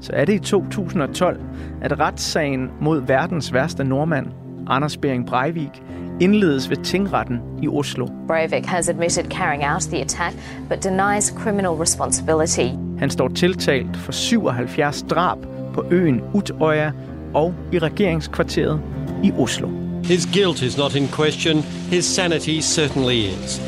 så 0.00 0.12
er 0.12 0.24
det 0.24 0.32
i 0.32 0.38
2012, 0.38 1.40
at 1.82 2.00
retssagen 2.00 2.70
mod 2.80 3.00
verdens 3.06 3.52
værste 3.52 3.84
nordmand, 3.84 4.26
Anders 4.66 4.96
Bering 4.96 5.26
Breivik, 5.26 5.82
indledes 6.20 6.70
ved 6.70 6.76
tingretten 6.76 7.40
i 7.62 7.68
Oslo. 7.68 8.06
Breivik 8.26 8.66
has 8.66 8.88
admitted 8.88 9.24
carrying 9.30 9.64
out 9.64 9.82
the 9.82 10.00
attack, 10.00 10.34
but 10.68 10.84
denies 10.84 11.34
criminal 11.38 11.72
responsibility. 11.80 12.68
Han 12.98 13.10
står 13.10 13.28
tiltalt 13.28 13.96
for 13.96 14.12
77 14.12 15.02
drab 15.02 15.38
på 15.74 15.84
øen 15.90 16.20
Utøya 16.34 16.92
og 17.34 17.54
i 17.72 17.78
regeringskvarteret 17.78 18.80
i 19.24 19.32
Oslo. 19.38 19.68
His 20.04 20.28
guilt 20.34 20.62
is 20.62 20.78
not 20.78 20.94
in 20.94 21.08
question. 21.08 21.62
His 21.90 22.04
sanity 22.04 22.60
certainly 22.60 23.14
is. 23.14 23.60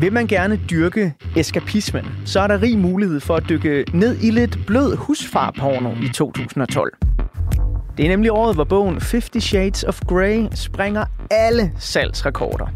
Vil 0.00 0.12
man 0.12 0.26
gerne 0.26 0.60
dyrke 0.70 1.14
eskapismen, 1.36 2.04
så 2.24 2.40
er 2.40 2.46
der 2.46 2.62
rig 2.62 2.78
mulighed 2.78 3.20
for 3.20 3.36
at 3.36 3.44
dykke 3.48 3.84
ned 3.94 4.16
i 4.22 4.30
lidt 4.30 4.58
blød 4.66 4.96
husfarporno 4.96 5.90
i 6.02 6.08
2012. 6.08 6.92
Det 8.00 8.06
er 8.06 8.10
nemlig 8.10 8.32
året, 8.32 8.54
hvor 8.54 8.64
bogen 8.64 9.00
50 9.00 9.44
Shades 9.44 9.84
of 9.84 10.00
Grey 10.08 10.46
springer 10.54 11.04
alle 11.30 11.72
salgsrekorder. 11.78 12.66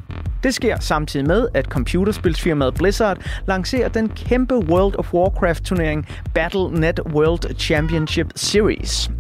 Det 0.43 0.55
sker 0.55 0.81
samtidig 0.81 1.27
med, 1.27 1.49
at 1.55 1.65
computerspilsfirmaet 1.65 2.75
Blizzard 2.75 3.19
lancerer 3.49 3.89
den 3.89 4.09
kæmpe 4.09 4.55
World 4.55 4.97
of 4.99 5.15
Warcraft-turnering 5.15 6.09
Battle.net 6.35 7.01
World 7.07 7.59
Championship 7.59 8.27
Series. 8.37 9.11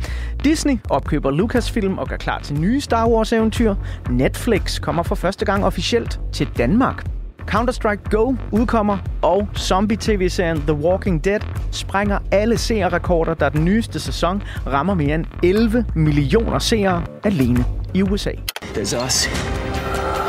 Disney 0.44 0.78
opkøber 0.90 1.30
Lucasfilm 1.30 1.98
og 1.98 2.08
gør 2.08 2.16
klar 2.16 2.38
til 2.38 2.60
nye 2.60 2.80
Star 2.80 3.08
Wars-eventyr. 3.08 3.74
Netflix 4.10 4.80
kommer 4.80 5.02
for 5.02 5.14
første 5.14 5.44
gang 5.44 5.64
officielt 5.64 6.20
til 6.32 6.48
Danmark. 6.58 7.04
Counter-Strike 7.46 8.10
Go 8.10 8.34
udkommer, 8.52 8.98
og 9.22 9.48
zombie-tv-serien 9.58 10.60
The 10.60 10.72
Walking 10.74 11.24
Dead 11.24 11.40
sprænger 11.72 12.18
alle 12.30 12.58
seerrekorder, 12.58 13.34
da 13.34 13.48
den 13.48 13.64
nyeste 13.64 14.00
sæson 14.00 14.42
rammer 14.66 14.94
mere 14.94 15.14
end 15.14 15.24
11 15.42 15.86
millioner 15.94 16.58
seere 16.58 17.02
alene 17.24 17.64
i 17.94 18.02
USA. 18.02 18.30
There's 18.62 19.04
us 19.06 19.28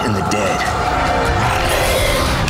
and 0.05 0.13
the 0.13 0.25
dead. 0.31 0.59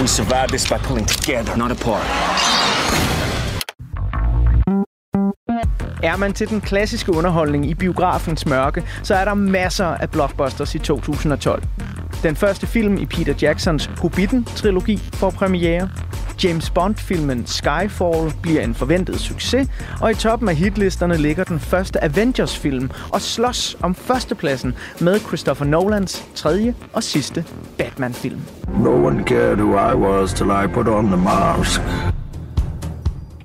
We 0.02 0.08
survive 0.08 0.48
this 0.48 0.68
by 0.68 0.78
pulling 0.84 1.08
together, 1.08 1.56
not 1.58 1.72
apart. 1.72 2.75
Er 6.06 6.18
man 6.18 6.34
til 6.34 6.50
den 6.50 6.62
klassiske 6.62 7.12
underholdning 7.16 7.70
i 7.70 7.74
biografens 7.74 8.46
mørke, 8.46 8.84
så 9.04 9.16
er 9.16 9.26
der 9.26 9.34
masser 9.34 9.86
af 9.86 10.10
blockbusters 10.10 10.76
i 10.76 10.80
2012. 10.80 11.64
Den 12.24 12.36
første 12.36 12.68
film 12.68 12.98
i 12.98 13.06
Peter 13.06 13.34
Jacksons 13.42 13.90
Hobbiten-trilogi 14.02 14.98
får 15.14 15.30
premiere. 15.30 15.90
James 16.44 16.70
Bond-filmen 16.70 17.46
Skyfall 17.46 18.34
bliver 18.42 18.62
en 18.62 18.76
forventet 18.76 19.20
succes, 19.20 19.68
og 20.02 20.12
i 20.12 20.14
toppen 20.14 20.50
af 20.50 20.56
hitlisterne 20.56 21.18
ligger 21.18 21.44
den 21.44 21.60
første 21.60 22.04
Avengers-film 22.04 22.90
og 23.14 23.22
slås 23.22 23.78
om 23.82 23.96
førstepladsen 23.96 24.74
med 25.02 25.20
Christopher 25.20 25.66
Nolans 25.66 26.26
tredje 26.36 26.76
og 26.94 27.04
sidste 27.04 27.46
Batman-film. 27.78 28.42
No 28.80 29.06
one 29.06 29.24
cared 29.24 29.58
who 29.58 29.92
I 29.92 29.96
was 29.96 30.34
till 30.34 30.52
I 30.64 30.68
put 30.74 30.88
on 30.88 31.06
the 31.06 31.18
mask. 31.18 31.82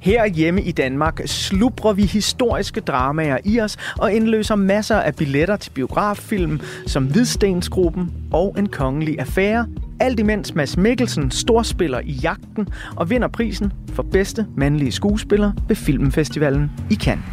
Her 0.01 0.27
hjemme 0.27 0.63
i 0.63 0.73
Danmark 0.73 1.21
slubrer 1.27 1.93
vi 1.93 2.03
historiske 2.03 2.81
dramaer 2.81 3.39
i 3.45 3.61
os 3.61 3.77
og 3.99 4.13
indløser 4.13 4.55
masser 4.55 4.97
af 4.97 5.15
billetter 5.15 5.57
til 5.57 5.71
biograffilm 5.71 6.61
som 6.87 7.05
Hvidstensgruppen 7.05 8.13
og 8.33 8.55
En 8.59 8.69
Kongelig 8.69 9.21
Affære. 9.21 9.67
Alt 10.01 10.21
imens 10.21 10.55
Mads 10.55 10.77
Mikkelsen 10.77 11.31
storspiller 11.31 12.01
i 12.05 12.13
Jagten 12.13 12.69
og 12.97 13.11
vinder 13.11 13.29
prisen 13.29 13.73
for 13.95 14.03
bedste 14.03 14.47
mandlige 14.57 14.93
skuespiller 14.93 15.53
ved 15.69 15.77
Filmfestivalen 15.77 16.71
i 16.91 16.95
Cannes. 16.95 17.25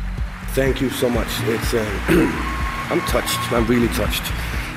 Thank 0.55 0.81
you 0.81 0.89
so 0.89 1.09
much. 1.09 1.41
It's 1.41 1.75
uh, 1.75 1.81
I'm 2.91 3.11
touched. 3.11 3.39
I'm 3.51 3.67
really 3.69 3.93
touched, 3.93 4.33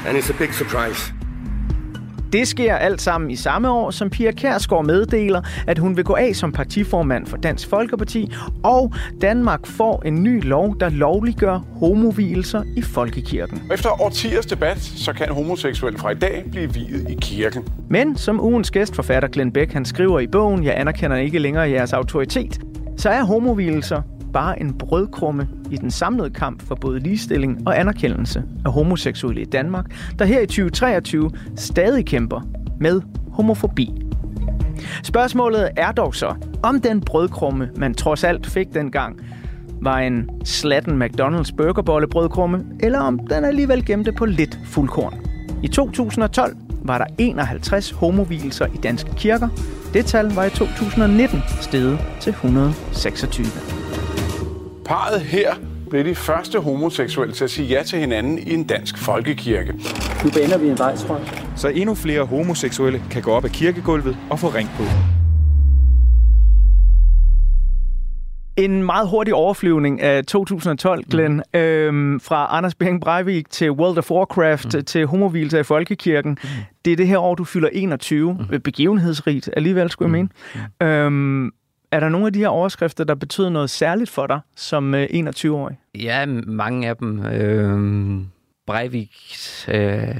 and 0.07 0.19
it's 0.19 0.31
a 0.31 0.39
big 0.39 0.55
surprise. 0.55 1.20
Det 2.33 2.49
sker 2.49 2.75
alt 2.75 3.01
sammen 3.01 3.31
i 3.31 3.37
samme 3.37 3.71
år, 3.71 3.91
som 3.91 4.11
Pia 4.11 4.31
Kærsgaard 4.31 4.85
meddeler, 4.85 5.43
at 5.67 5.79
hun 5.79 5.97
vil 5.97 6.05
gå 6.05 6.15
af 6.15 6.37
som 6.37 6.53
partiformand 6.53 7.27
for 7.27 7.37
Dansk 7.37 7.69
Folkeparti, 7.69 8.33
og 8.63 8.95
Danmark 9.21 9.67
får 9.67 10.03
en 10.07 10.23
ny 10.23 10.45
lov, 10.45 10.77
der 10.81 10.89
lovliggør 10.89 11.59
homovielser 11.79 12.63
i 12.77 12.83
folkekirken. 12.83 13.63
Efter 13.73 14.03
årtiers 14.03 14.47
debat, 14.47 14.79
så 14.81 15.13
kan 15.13 15.29
homoseksuelle 15.29 15.99
fra 15.99 16.11
i 16.11 16.15
dag 16.15 16.45
blive 16.51 16.75
viet 16.75 17.11
i 17.11 17.17
kirken. 17.21 17.63
Men 17.89 18.17
som 18.17 18.41
ugens 18.41 18.71
gæstforfatter 18.71 19.29
Glenn 19.29 19.53
Beck 19.53 19.73
han 19.73 19.85
skriver 19.85 20.21
i 20.21 20.27
bogen, 20.27 20.65
jeg 20.65 20.75
anerkender 20.77 21.17
ikke 21.17 21.39
længere 21.39 21.71
jeres 21.71 21.93
autoritet, 21.93 22.61
så 22.97 23.09
er 23.09 23.25
homovielser 23.25 24.03
bare 24.33 24.61
en 24.61 24.73
brødkrumme 24.79 25.49
i 25.71 25.77
den 25.77 25.91
samlede 25.91 26.31
kamp 26.31 26.63
for 26.63 26.75
både 26.75 26.99
ligestilling 26.99 27.59
og 27.67 27.81
anerkendelse 27.81 28.43
af 28.65 28.73
homoseksuelle 28.73 29.41
i 29.41 29.45
Danmark, 29.45 29.87
der 30.19 30.25
her 30.25 30.41
i 30.41 30.47
2023 30.47 31.31
stadig 31.57 32.07
kæmper 32.07 32.41
med 32.81 33.01
homofobi. 33.33 33.91
Spørgsmålet 35.03 35.71
er 35.77 35.93
dog 35.93 36.15
så, 36.15 36.35
om 36.63 36.81
den 36.81 37.01
brødkrumme, 37.01 37.69
man 37.77 37.95
trods 37.95 38.25
alt 38.25 38.47
fik 38.47 38.75
dengang, 38.75 39.21
var 39.83 39.99
en 39.99 40.31
slatten 40.45 41.03
McDonald's 41.03 41.57
burgerbolle 41.57 42.09
brødkrumme, 42.09 42.65
eller 42.81 43.01
om 43.01 43.19
den 43.19 43.45
alligevel 43.45 43.85
gemte 43.85 44.13
på 44.13 44.25
lidt 44.25 44.59
fuldkorn. 44.65 45.15
I 45.63 45.69
2012 45.69 46.57
var 46.83 46.99
der 46.99 47.07
51 47.19 47.91
homovielser 47.91 48.67
i 48.67 48.77
danske 48.77 49.15
kirker. 49.15 49.49
Det 49.95 50.07
tal 50.07 50.35
var 50.35 50.45
i 50.45 50.51
2019 50.51 51.41
steget 51.61 51.99
til 52.21 52.31
126. 52.31 53.90
Parret 54.91 55.21
her 55.21 55.55
blev 55.91 56.05
de 56.05 56.15
første 56.15 56.61
homoseksuelle 56.61 57.35
til 57.35 57.45
at 57.45 57.51
sige 57.51 57.69
ja 57.69 57.83
til 57.83 57.99
hinanden 57.99 58.39
i 58.39 58.55
en 58.55 58.65
dansk 58.65 58.99
folkekirke. 58.99 59.73
Nu 60.25 60.31
baner 60.31 60.59
vi 60.59 60.69
en 60.69 60.79
vej, 60.79 60.97
tror 60.97 61.17
jeg. 61.17 61.27
Så 61.57 61.69
endnu 61.69 61.95
flere 61.95 62.25
homoseksuelle 62.25 63.03
kan 63.11 63.23
gå 63.23 63.31
op 63.31 63.45
ad 63.45 63.51
kirkegulvet 63.51 64.17
og 64.31 64.39
få 64.39 64.49
ring 64.49 64.69
på. 64.77 64.83
En 68.57 68.83
meget 68.83 69.09
hurtig 69.09 69.35
overflyvning 69.35 70.01
af 70.01 70.25
2012, 70.25 71.05
Glenn. 71.11 71.43
Mm. 71.55 71.61
Øhm, 71.61 72.21
fra 72.21 72.57
Anders 72.57 72.75
Bering 72.75 73.01
Breivik 73.01 73.51
til 73.51 73.71
World 73.71 73.99
of 73.99 74.11
Warcraft 74.11 74.75
mm. 74.75 74.85
til 74.85 75.07
homovilser 75.07 75.59
i 75.59 75.63
Folkekirken. 75.63 76.31
Mm. 76.31 76.49
Det 76.85 76.93
er 76.93 76.97
det 76.97 77.07
her 77.07 77.19
år, 77.19 77.35
du 77.35 77.45
fylder 77.45 77.69
21. 77.73 78.39
Mm. 78.51 78.61
Begivenhedsrigt 78.61 79.51
alligevel, 79.57 79.91
skulle 79.91 80.17
jeg 80.17 80.29
mene. 80.81 80.89
Øhm, 80.91 81.51
er 81.93 82.01
der 82.01 82.09
nogle 82.09 82.27
af 82.27 82.33
de 82.33 82.39
her 82.39 82.49
overskrifter, 82.49 83.05
der 83.05 83.15
betyder 83.15 83.51
noget 83.51 83.71
særligt 83.71 84.11
for 84.11 84.27
dig 84.27 84.41
som 84.57 84.95
øh, 84.95 85.09
21-årig? 85.13 85.79
Ja, 85.95 86.27
mange 86.47 86.89
af 86.89 86.97
dem. 86.97 87.27
Øh, 87.27 88.25
Breiviks 88.67 89.69
øh, 89.69 90.15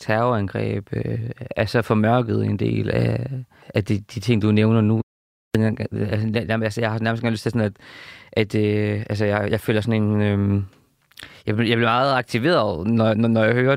terrorangreb 0.00 0.88
øh, 0.92 1.30
er 1.56 1.64
så 1.66 1.82
formørket 1.82 2.44
en 2.44 2.56
del 2.56 2.90
af, 2.90 3.30
af 3.74 3.84
de, 3.84 3.98
de 3.98 4.20
ting, 4.20 4.42
du 4.42 4.52
nævner 4.52 4.80
nu. 4.80 5.00
Altså, 5.54 6.80
jeg 6.80 6.90
har 6.90 6.98
nærmest 6.98 7.22
ikke 7.22 7.30
lyst 7.30 7.42
til 7.42 7.52
sådan, 7.52 7.66
at, 7.66 7.76
at 8.32 8.54
øh, 8.54 9.06
altså, 9.10 9.24
jeg, 9.24 9.50
jeg 9.50 9.60
føler 9.60 9.80
sådan 9.80 10.02
en... 10.02 10.20
Øh, 10.20 10.62
jeg, 11.46 11.58
jeg 11.58 11.76
bliver 11.76 11.78
meget 11.78 12.14
aktiveret, 12.14 12.86
når, 12.86 13.14
når, 13.14 13.28
når 13.28 13.44
jeg 13.44 13.54
hører 13.54 13.76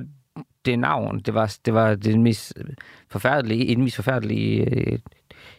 det 0.65 0.79
navn. 0.79 1.19
Det 1.19 1.33
var, 1.33 1.57
det 1.65 1.73
var 1.73 1.95
det 1.95 2.19
mest 2.19 2.53
forfærdelige, 3.09 3.65
en 3.65 3.81
mest 3.81 3.95
forfærdelige 3.95 4.75
øh, 4.75 4.99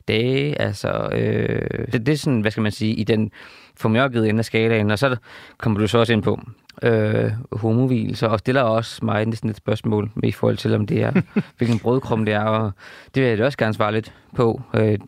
dage. 0.09 0.61
Altså, 0.61 1.09
øh, 1.13 1.87
det, 1.93 2.07
det 2.07 2.13
er 2.13 2.17
sådan, 2.17 2.41
hvad 2.41 2.51
skal 2.51 2.63
man 2.63 2.73
sige, 2.73 2.95
i 2.95 3.05
den 3.05 3.31
formørkede 3.77 4.29
ende 4.29 4.39
af 4.39 4.45
skalaen. 4.45 4.91
Og 4.91 4.99
så 4.99 5.17
kommer 5.59 5.81
du 5.81 5.87
så 5.87 5.99
også 5.99 6.13
ind 6.13 6.23
på 6.23 6.41
øh, 6.83 7.31
homovilser, 7.53 8.29
og 8.29 8.39
stiller 8.39 8.63
også 8.63 9.05
mig 9.05 9.27
næsten 9.27 9.51
et 9.51 9.57
spørgsmål 9.57 10.11
med 10.15 10.29
i 10.29 10.33
forhold 10.33 10.57
til, 10.57 10.75
om 10.75 10.87
det 10.87 11.03
er, 11.03 11.13
hvilken 11.59 11.79
brødkrum 11.79 12.25
det 12.25 12.35
er, 12.35 12.45
og 12.45 12.73
det 13.15 13.23
vil 13.23 13.29
jeg 13.29 13.39
da 13.39 13.45
også 13.45 13.59
gerne 13.59 13.75
svare 13.75 13.93
lidt 13.93 14.15
på. 14.37 14.63
Øh, 14.75 14.99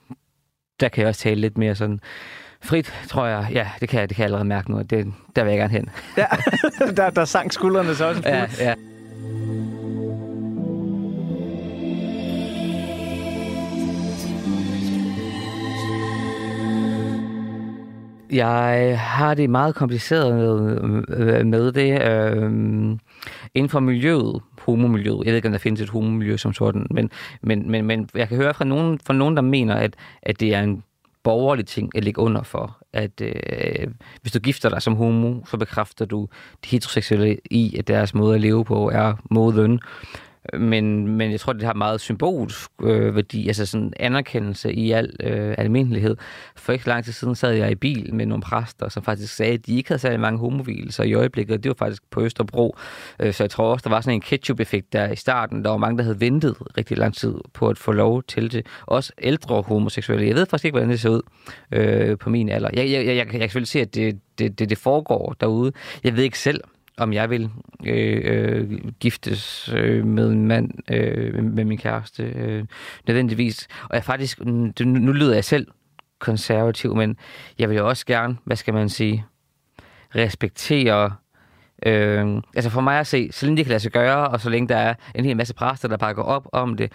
der 0.81 0.89
kan 0.89 1.01
jeg 1.01 1.09
også 1.09 1.21
tale 1.21 1.41
lidt 1.41 1.59
mere 1.59 1.75
sådan 1.75 2.01
Frit, 2.63 2.95
tror 3.09 3.27
jeg. 3.27 3.49
Ja, 3.53 3.69
det 3.81 3.89
kan 3.89 4.01
jeg, 4.01 4.09
det 4.09 4.17
kan 4.17 4.23
jeg 4.23 4.27
allerede 4.27 4.49
mærke 4.49 4.71
nu. 4.71 4.83
Det, 4.83 5.13
der 5.37 5.45
vil 5.45 5.51
jeg 5.51 5.59
gerne 5.59 5.73
hen. 5.73 5.89
Ja, 6.17 6.27
der, 6.97 7.11
der 7.11 7.25
sang 7.25 7.53
skuldrene 7.53 7.95
så 7.95 8.09
også. 8.09 8.23
Ja, 8.25 8.47
ja. 8.59 8.75
Jeg 18.33 19.01
har 19.01 19.35
det 19.35 19.51
meget 19.51 19.75
kompliceret 19.75 20.35
med, 20.35 21.03
øh, 21.09 21.47
med 21.47 21.73
det. 21.73 22.03
Øh, 22.03 22.43
inden 23.55 23.69
for 23.69 23.81
miljøet, 23.81 24.41
homomiljøet, 24.59 25.25
jeg 25.25 25.27
ved 25.27 25.37
ikke, 25.37 25.49
om 25.49 25.53
der 25.53 25.59
findes 25.59 25.81
et 25.81 25.89
homomiljø 25.89 26.37
som 26.37 26.53
sådan, 26.53 26.87
men, 26.91 27.11
men, 27.43 27.71
men, 27.71 27.85
men 27.87 28.09
jeg 28.15 28.29
kan 28.29 28.37
høre 28.37 28.55
fra 28.55 28.65
nogen, 28.65 28.99
fra 29.07 29.15
nogen 29.15 29.37
der 29.37 29.43
mener, 29.43 29.75
at, 29.75 29.97
at 30.23 30.41
det 30.41 30.55
er 30.55 30.63
en 30.63 30.83
borgerlig 31.23 31.67
ting 31.67 31.97
at 31.97 32.05
ligge 32.05 32.21
under 32.21 32.43
for. 32.43 32.79
At 32.93 33.21
øh, 33.21 33.89
hvis 34.23 34.33
du 34.33 34.39
gifter 34.39 34.69
dig 34.69 34.83
som 34.83 34.97
homo, 34.97 35.45
så 35.45 35.57
bekræfter 35.57 36.05
du 36.05 36.29
de 36.65 36.69
heteroseksuelle 36.69 37.39
i, 37.51 37.77
at 37.79 37.89
deres 37.89 38.15
måde 38.15 38.35
at 38.35 38.41
leve 38.41 38.65
på 38.65 38.91
er 38.91 39.15
moden. 39.31 39.81
Men, 40.59 41.07
men 41.07 41.31
jeg 41.31 41.41
tror, 41.41 41.53
det 41.53 41.63
har 41.63 41.75
meget 41.75 42.01
symbolsk 42.01 42.71
øh, 42.83 43.17
værdi, 43.17 43.49
altså 43.49 43.67
sådan 43.67 43.93
anerkendelse 43.97 44.73
i 44.73 44.91
al 44.91 45.17
øh, 45.21 45.55
almindelighed. 45.59 46.17
For 46.57 46.73
ikke 46.73 46.85
så 46.85 46.91
lang 46.91 47.05
tid 47.05 47.13
siden 47.13 47.35
sad 47.35 47.53
jeg 47.53 47.71
i 47.71 47.75
bil 47.75 48.15
med 48.15 48.27
nogle 48.27 48.43
præster, 48.43 48.89
som 48.89 49.03
faktisk 49.03 49.35
sagde, 49.35 49.53
at 49.53 49.67
de 49.67 49.77
ikke 49.77 49.89
havde 49.89 50.01
særlig 50.01 50.21
mange 50.21 50.39
homovilser 50.39 51.05
i 51.05 51.15
øjeblikket. 51.15 51.65
Det 51.65 51.69
var 51.69 51.75
faktisk 51.75 52.03
på 52.11 52.23
Østerbro. 52.23 52.77
Øh, 53.21 53.33
så 53.33 53.43
jeg 53.43 53.51
tror 53.51 53.73
også, 53.73 53.83
der 53.85 53.91
var 53.91 54.01
sådan 54.01 54.15
en 54.15 54.21
ketchup-effekt 54.21 54.93
der 54.93 55.13
i 55.13 55.17
starten. 55.17 55.65
Der 55.65 55.71
var 55.71 55.77
mange, 55.77 55.99
der 55.99 56.05
havde 56.05 56.21
ventet 56.21 56.57
rigtig 56.79 56.99
lang 56.99 57.15
tid 57.15 57.35
på 57.55 57.69
at 57.69 57.79
få 57.79 57.93
lov 57.93 58.23
til 58.23 58.53
det. 58.53 58.67
Også 58.87 59.13
ældre 59.23 59.63
homoseksuelle. 59.63 60.27
Jeg 60.27 60.35
ved 60.35 60.47
faktisk 60.47 60.65
ikke, 60.65 60.75
hvordan 60.75 60.91
det 60.91 61.01
ser 61.01 61.11
ud 61.11 61.23
øh, 61.73 62.19
på 62.19 62.31
min 62.31 62.49
alder. 62.49 62.71
Jeg, 62.73 62.91
jeg, 62.91 63.07
jeg, 63.07 63.07
jeg, 63.07 63.17
jeg 63.17 63.27
kan 63.27 63.41
selvfølgelig 63.41 63.69
se, 63.69 63.81
at 63.81 63.95
det, 63.95 64.21
det, 64.39 64.59
det, 64.59 64.71
det 64.71 64.79
foregår 64.79 65.37
derude. 65.41 65.73
Jeg 66.05 66.17
ved 66.17 66.25
ikke 66.25 66.39
selv, 66.39 66.61
om 67.01 67.13
jeg 67.13 67.31
vil 67.31 67.51
øh, 67.87 68.21
øh, 68.25 68.71
giftes 69.01 69.71
øh, 69.77 70.07
med 70.07 70.29
en 70.29 70.49
mand, 70.49 70.71
øh, 70.93 71.45
med 71.45 71.65
min 71.65 71.79
kæreste, 71.79 72.23
øh, 72.23 72.65
nødvendigvis. 73.07 73.69
Og 73.83 73.95
jeg 73.95 74.05
faktisk, 74.05 74.45
nu, 74.45 74.73
nu 74.85 75.13
lyder 75.13 75.35
jeg 75.35 75.45
selv 75.45 75.67
konservativ, 76.19 76.97
men 76.97 77.17
jeg 77.59 77.69
vil 77.69 77.77
jo 77.77 77.89
også 77.89 78.07
gerne, 78.07 78.37
hvad 78.45 78.57
skal 78.57 78.75
man 78.75 78.89
sige, 78.89 79.25
respektere 80.15 81.13
Øh, 81.87 82.43
altså 82.55 82.71
for 82.71 82.81
mig 82.81 83.01
at 83.01 83.07
se, 83.07 83.29
så 83.33 83.47
længe 83.47 83.57
det 83.57 83.65
kan 83.65 83.71
lade 83.71 83.81
sig 83.81 83.93
gøre, 83.93 84.29
og 84.29 84.41
så 84.41 84.51
længe 84.51 84.69
der 84.69 84.77
er 84.77 84.95
en 85.15 85.25
hel 85.25 85.37
masse 85.37 85.55
præster, 85.55 85.89
der 85.89 85.97
bakker 85.97 86.23
op 86.23 86.49
om 86.53 86.77
det, 86.77 86.93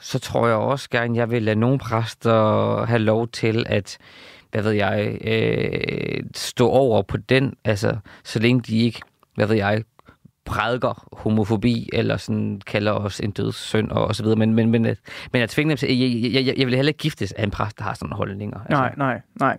så 0.00 0.18
tror 0.18 0.46
jeg 0.46 0.56
også 0.56 0.90
gerne, 0.90 1.16
jeg 1.16 1.30
vil 1.30 1.42
lade 1.42 1.60
nogle 1.60 1.78
præster 1.78 2.84
have 2.84 2.98
lov 2.98 3.28
til 3.28 3.66
at, 3.68 3.98
hvad 4.50 4.62
ved 4.62 4.72
jeg, 4.72 5.18
øh, 5.24 6.22
stå 6.34 6.68
over 6.68 7.02
på 7.02 7.16
den, 7.16 7.54
altså 7.64 7.96
så 8.24 8.38
længe 8.38 8.60
de 8.60 8.78
ikke 8.78 9.00
hvad 9.34 9.46
ved 9.46 9.56
jeg, 9.56 9.84
prædiker 10.46 11.06
homofobi, 11.12 11.88
eller 11.92 12.16
sådan 12.16 12.60
kalder 12.66 12.92
os 12.92 13.20
en 13.20 13.30
dødssynd, 13.30 13.90
og, 13.90 14.06
og 14.06 14.14
så 14.14 14.22
videre. 14.22 14.38
Men, 14.38 14.54
men, 14.54 14.70
men, 14.70 14.86
at- 14.86 14.98
men 15.32 15.42
at 15.42 15.50
tvinge 15.50 15.70
dem 15.70 15.76
til, 15.76 15.98
jeg, 15.98 16.32
jeg, 16.32 16.46
jeg, 16.46 16.54
jeg 16.58 16.66
vil 16.66 16.74
heller 16.74 16.90
ikke 16.90 16.98
giftes 16.98 17.32
af 17.32 17.44
en 17.44 17.50
præst, 17.50 17.78
der 17.78 17.84
har 17.84 17.94
sådan 17.94 18.06
nogle 18.06 18.16
holdninger. 18.16 18.58
Altså. 18.68 18.76
Nej, 18.82 18.94
nej, 18.96 19.20
nej. 19.40 19.58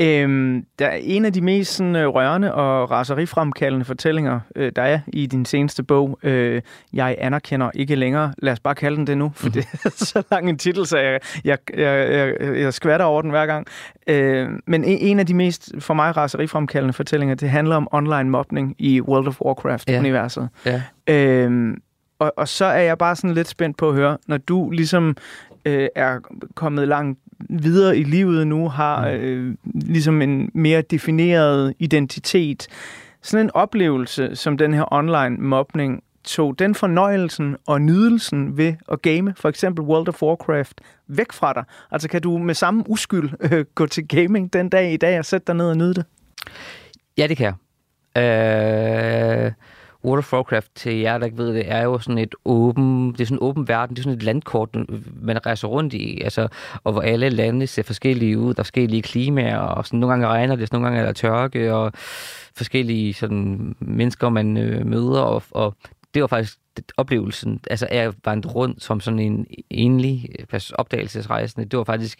Øhm, 0.00 0.64
der 0.78 0.86
er 0.86 0.98
en 1.02 1.24
af 1.24 1.32
de 1.32 1.40
mest 1.40 1.74
sådan, 1.76 1.96
øh, 1.96 2.06
rørende 2.08 2.54
og 2.54 2.90
raserifremkaldende 2.90 3.84
fortællinger, 3.84 4.40
øh, 4.56 4.72
der 4.76 4.82
er 4.82 5.00
i 5.06 5.26
din 5.26 5.44
seneste 5.44 5.82
bog, 5.82 6.18
øh, 6.22 6.62
Jeg 6.92 7.16
anerkender 7.18 7.70
ikke 7.74 7.94
længere. 7.96 8.34
Lad 8.38 8.52
os 8.52 8.60
bare 8.60 8.74
kalde 8.74 8.96
den 8.96 9.06
det 9.06 9.18
nu, 9.18 9.32
for 9.34 9.48
det 9.48 9.66
er 9.84 9.90
så 10.12 10.22
lang 10.30 10.48
en 10.48 10.58
titel, 10.58 10.86
så 10.86 10.98
jeg, 10.98 11.20
jeg, 11.44 11.58
jeg, 11.76 12.10
jeg, 12.40 12.56
jeg 12.60 12.74
skvatter 12.74 13.06
over 13.06 13.22
den 13.22 13.30
hver 13.30 13.46
gang. 13.46 13.66
Øh, 14.06 14.48
men 14.66 14.84
en 14.84 14.98
en 14.98 15.18
af 15.20 15.26
de 15.26 15.34
mest, 15.34 15.70
for 15.78 15.94
mig, 15.94 16.16
raserifremkaldende 16.16 16.92
fortællinger, 16.92 17.34
det 17.34 17.50
handler 17.50 17.76
om 17.76 17.88
online 17.92 18.30
mobning 18.30 18.74
i 18.78 19.00
World 19.00 19.28
of 19.28 19.40
Warcraft-universet. 19.40 20.23
Ja. 20.23 20.23
Øhm, 21.06 21.82
og, 22.18 22.32
og 22.36 22.48
så 22.48 22.64
er 22.64 22.82
jeg 22.82 22.98
bare 22.98 23.16
sådan 23.16 23.34
lidt 23.34 23.48
spændt 23.48 23.76
på 23.76 23.88
at 23.88 23.94
høre, 23.94 24.18
når 24.26 24.36
du 24.36 24.70
ligesom 24.70 25.16
øh, 25.64 25.88
er 25.94 26.18
kommet 26.54 26.88
langt 26.88 27.18
videre 27.50 27.98
i 27.98 28.02
livet 28.02 28.46
nu, 28.46 28.68
har 28.68 29.08
øh, 29.08 29.54
ligesom 29.74 30.22
en 30.22 30.50
mere 30.54 30.82
defineret 30.82 31.74
identitet. 31.78 32.68
Sådan 33.22 33.46
en 33.46 33.50
oplevelse 33.54 34.36
som 34.36 34.58
den 34.58 34.74
her 34.74 34.92
online 34.92 35.36
mobning, 35.36 36.02
tog 36.24 36.58
den 36.58 36.74
fornøjelsen 36.74 37.56
og 37.66 37.82
nydelsen 37.82 38.56
ved 38.56 38.74
at 38.92 39.02
game, 39.02 39.34
for 39.36 39.48
eksempel 39.48 39.84
World 39.84 40.08
of 40.08 40.22
Warcraft, 40.22 40.80
væk 41.06 41.32
fra 41.32 41.52
dig? 41.52 41.64
Altså 41.90 42.08
kan 42.08 42.22
du 42.22 42.38
med 42.38 42.54
samme 42.54 42.84
uskyld 42.88 43.30
øh, 43.52 43.64
gå 43.74 43.86
til 43.86 44.08
gaming 44.08 44.52
den 44.52 44.68
dag 44.68 44.92
i 44.92 44.96
dag 44.96 45.18
og 45.18 45.24
sætte 45.24 45.46
dig 45.46 45.54
ned 45.54 45.70
og 45.70 45.76
nyde 45.76 45.94
det? 45.94 46.04
Ja, 47.18 47.26
det 47.26 47.36
kan 47.36 47.46
jeg. 47.46 47.54
Øh, 48.22 49.52
World 50.04 50.18
of 50.18 50.32
Warcraft, 50.32 50.70
til 50.74 50.96
jer, 50.96 51.18
der 51.18 51.24
ikke 51.24 51.38
ved 51.38 51.54
det, 51.54 51.70
er 51.70 51.82
jo 51.82 51.98
sådan 51.98 52.18
et 52.18 52.34
åben, 52.44 53.12
det 53.12 53.20
er 53.20 53.24
sådan 53.24 53.36
en 53.36 53.42
åben 53.42 53.68
verden, 53.68 53.96
det 53.96 54.00
er 54.00 54.04
sådan 54.04 54.16
et 54.16 54.22
landkort, 54.22 54.68
man 55.22 55.46
rejser 55.46 55.68
rundt 55.68 55.94
i, 55.94 56.20
altså, 56.20 56.48
og 56.84 56.92
hvor 56.92 57.02
alle 57.02 57.28
lande 57.28 57.66
ser 57.66 57.82
forskellige 57.82 58.38
ud, 58.38 58.54
der 58.54 58.60
er 58.60 58.64
forskellige 58.64 59.02
klimaer, 59.02 59.58
og 59.58 59.86
sådan, 59.86 60.00
nogle 60.00 60.12
gange 60.12 60.26
regner 60.26 60.56
det, 60.56 60.72
nogle 60.72 60.86
gange 60.86 61.00
er 61.00 61.04
der 61.04 61.12
tørke, 61.12 61.74
og 61.74 61.92
forskellige 62.56 63.14
sådan, 63.14 63.76
mennesker, 63.80 64.28
man 64.28 64.56
øh, 64.56 64.86
møder, 64.86 65.20
og, 65.20 65.42
og 65.50 65.76
det 66.14 66.22
var 66.22 66.28
faktisk 66.28 66.58
det- 66.76 66.92
oplevelsen, 66.96 67.60
altså 67.70 67.86
at 67.90 67.96
jeg 67.96 68.12
vandrede 68.24 68.54
rundt 68.54 68.82
som 68.82 69.00
sådan 69.00 69.18
en 69.18 69.46
enlig 69.70 70.28
opdagelsesrejsende, 70.74 71.68
det 71.68 71.78
var 71.78 71.84
faktisk 71.84 72.18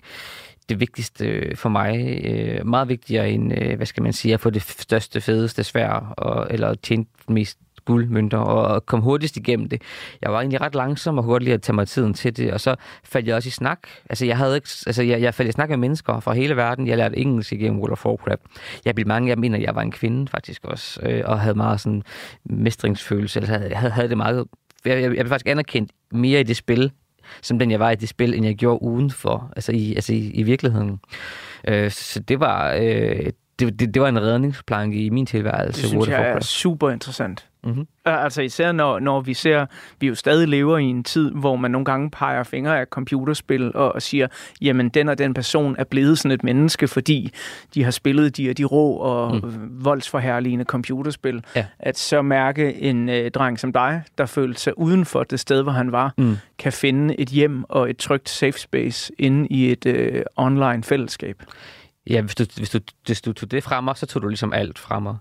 det 0.68 0.80
vigtigste 0.80 1.26
øh, 1.26 1.57
for 1.57 1.68
mig. 1.68 2.20
Øh, 2.24 2.66
meget 2.66 2.89
vigtigere 2.89 3.30
end, 3.30 3.62
øh, 3.62 3.76
hvad 3.76 3.87
skal 3.87 4.03
man 4.03 4.12
sige, 4.12 4.35
at 4.35 4.41
få 4.41 4.51
det 4.51 4.62
største, 4.62 5.20
fedeste 5.20 5.64
svær, 5.64 6.14
og, 6.16 6.47
eller 6.51 6.74
tjene 6.74 7.05
mest 7.28 7.59
guldmønter, 7.85 8.39
og, 8.39 8.87
kom 8.87 9.01
hurtigst 9.01 9.37
igennem 9.37 9.68
det. 9.68 9.82
Jeg 10.22 10.32
var 10.32 10.41
egentlig 10.41 10.61
ret 10.61 10.74
langsom 10.74 11.18
og 11.18 11.24
hurtigt 11.24 11.55
at 11.55 11.62
tage 11.62 11.74
mig 11.74 11.89
tiden 11.89 12.14
til 12.14 12.37
det, 12.37 12.53
og 12.53 12.61
så 12.61 12.76
faldt 13.05 13.28
jeg 13.28 13.37
også 13.37 13.47
i 13.47 13.51
snak. 13.51 13.78
Altså, 14.11 14.26
jeg 14.26 14.37
havde 14.37 14.55
ikke, 14.55 14.68
altså, 14.87 15.03
jeg, 15.03 15.20
jeg 15.20 15.35
faldt 15.35 15.49
i 15.49 15.53
snak 15.53 15.68
med 15.68 15.76
mennesker 15.76 16.20
fra 16.20 16.32
hele 16.32 16.57
verden. 16.57 16.87
Jeg 16.87 16.97
lærte 16.97 17.18
engelsk 17.18 17.53
igennem 17.53 17.80
World 17.80 17.93
of 17.93 18.07
Warcraft. 18.07 18.43
Jeg 18.85 18.95
blev 18.95 19.07
mange, 19.07 19.28
jeg 19.28 19.39
mener, 19.39 19.59
jeg 19.59 19.74
var 19.74 19.82
en 19.82 19.93
kvinde 19.93 20.28
faktisk 20.28 20.64
også, 20.64 21.01
øh, 21.03 21.22
og 21.24 21.41
havde 21.41 21.55
meget 21.55 21.80
sådan 21.80 22.03
mestringsfølelse, 22.45 23.41
Altså, 23.41 23.53
havde, 23.53 23.74
havde, 23.74 23.93
havde 23.93 24.09
det 24.09 24.16
meget 24.16 24.45
jeg, 24.85 25.03
jeg, 25.03 25.03
jeg 25.03 25.24
blev 25.24 25.28
faktisk 25.28 25.49
anerkendt 25.49 25.91
mere 26.12 26.41
i 26.41 26.43
det 26.43 26.57
spil, 26.57 26.93
som 27.43 27.59
den 27.59 27.70
jeg 27.70 27.80
var 27.80 27.91
i 27.91 27.95
det 27.95 28.09
spil, 28.09 28.35
end 28.35 28.47
jeg 28.47 28.55
gjorde 28.55 28.82
udenfor, 28.82 29.53
altså 29.57 29.72
i, 29.72 29.95
altså 29.95 30.12
i, 30.12 30.30
i 30.30 30.43
virkeligheden. 30.43 31.01
Øh, 31.68 31.91
så 31.91 32.20
det 32.20 32.41
var, 32.41 32.74
øh, 32.80 33.30
det, 33.59 33.80
det, 33.80 33.94
det 33.94 34.02
var 34.02 34.09
en 34.09 34.22
redningsplanke 34.22 35.05
i 35.05 35.11
min 35.11 35.26
tilværelse. 35.26 35.82
Det 35.82 35.90
synes 35.90 36.09
jeg 36.09 36.30
er 36.30 36.40
super 36.40 36.90
interessant. 36.90 37.46
Mhm. 37.66 37.86
Altså 38.05 38.42
især 38.42 38.72
når, 38.72 38.98
når 38.98 39.20
vi 39.20 39.34
ser, 39.34 39.66
vi 40.00 40.07
jo 40.07 40.14
stadig 40.14 40.48
lever 40.48 40.78
i 40.78 40.84
en 40.84 41.05
tid, 41.05 41.30
hvor 41.30 41.57
man 41.57 41.70
nogle 41.70 41.84
gange 41.84 42.11
peger 42.11 42.42
fingre 42.42 42.80
af 42.80 42.86
computerspil 42.86 43.76
og, 43.76 43.92
og 43.94 44.02
siger, 44.02 44.26
jamen 44.61 44.88
den 44.88 45.09
og 45.09 45.18
den 45.18 45.34
person 45.34 45.76
er 45.78 45.84
blevet 45.84 46.18
sådan 46.18 46.30
et 46.30 46.44
menneske, 46.44 46.88
fordi 46.88 47.30
de 47.74 47.84
har 47.84 47.90
spillet 47.90 48.36
de 48.36 48.50
og 48.50 48.59
de 48.59 48.64
rå 48.64 48.92
og 48.96 49.36
mm. 49.36 49.84
voldsforherligende 49.84 50.64
computerspil. 50.64 51.44
Ja. 51.57 51.66
At 51.78 51.98
så 51.98 52.22
mærke 52.22 52.74
en 52.74 53.09
øh, 53.09 53.30
dreng 53.30 53.61
som 53.61 53.72
dig, 53.72 54.02
der 54.18 54.26
følte 54.26 54.61
sig 54.61 54.78
uden 54.78 55.05
for 55.05 55.22
det 55.22 55.40
sted, 55.40 55.62
hvor 55.62 55.72
han 55.72 55.92
var, 55.92 56.12
Mm. 56.16 56.36
kan 56.59 56.72
finde 56.72 57.20
et 57.20 57.28
hjem 57.28 57.64
og 57.68 57.90
et 57.90 57.96
trygt 57.96 58.28
safe 58.28 58.59
space 58.59 59.12
inde 59.18 59.46
i 59.50 59.72
et 59.72 59.86
øh, 59.86 60.22
online 60.36 60.82
fællesskab. 60.82 61.42
Ja, 62.11 62.20
hvis 62.20 62.34
du, 62.34 62.44
hvis, 62.57 62.70
du, 62.70 62.80
hvis 63.07 63.22
du 63.22 63.32
tog 63.32 63.50
det 63.50 63.62
frem 63.62 63.84
mig, 63.84 63.96
så 63.96 64.07
tog 64.07 64.22
du 64.22 64.28
ligesom 64.28 64.52
alt 64.52 64.78
frem 64.78 65.02
mig. 65.02 65.16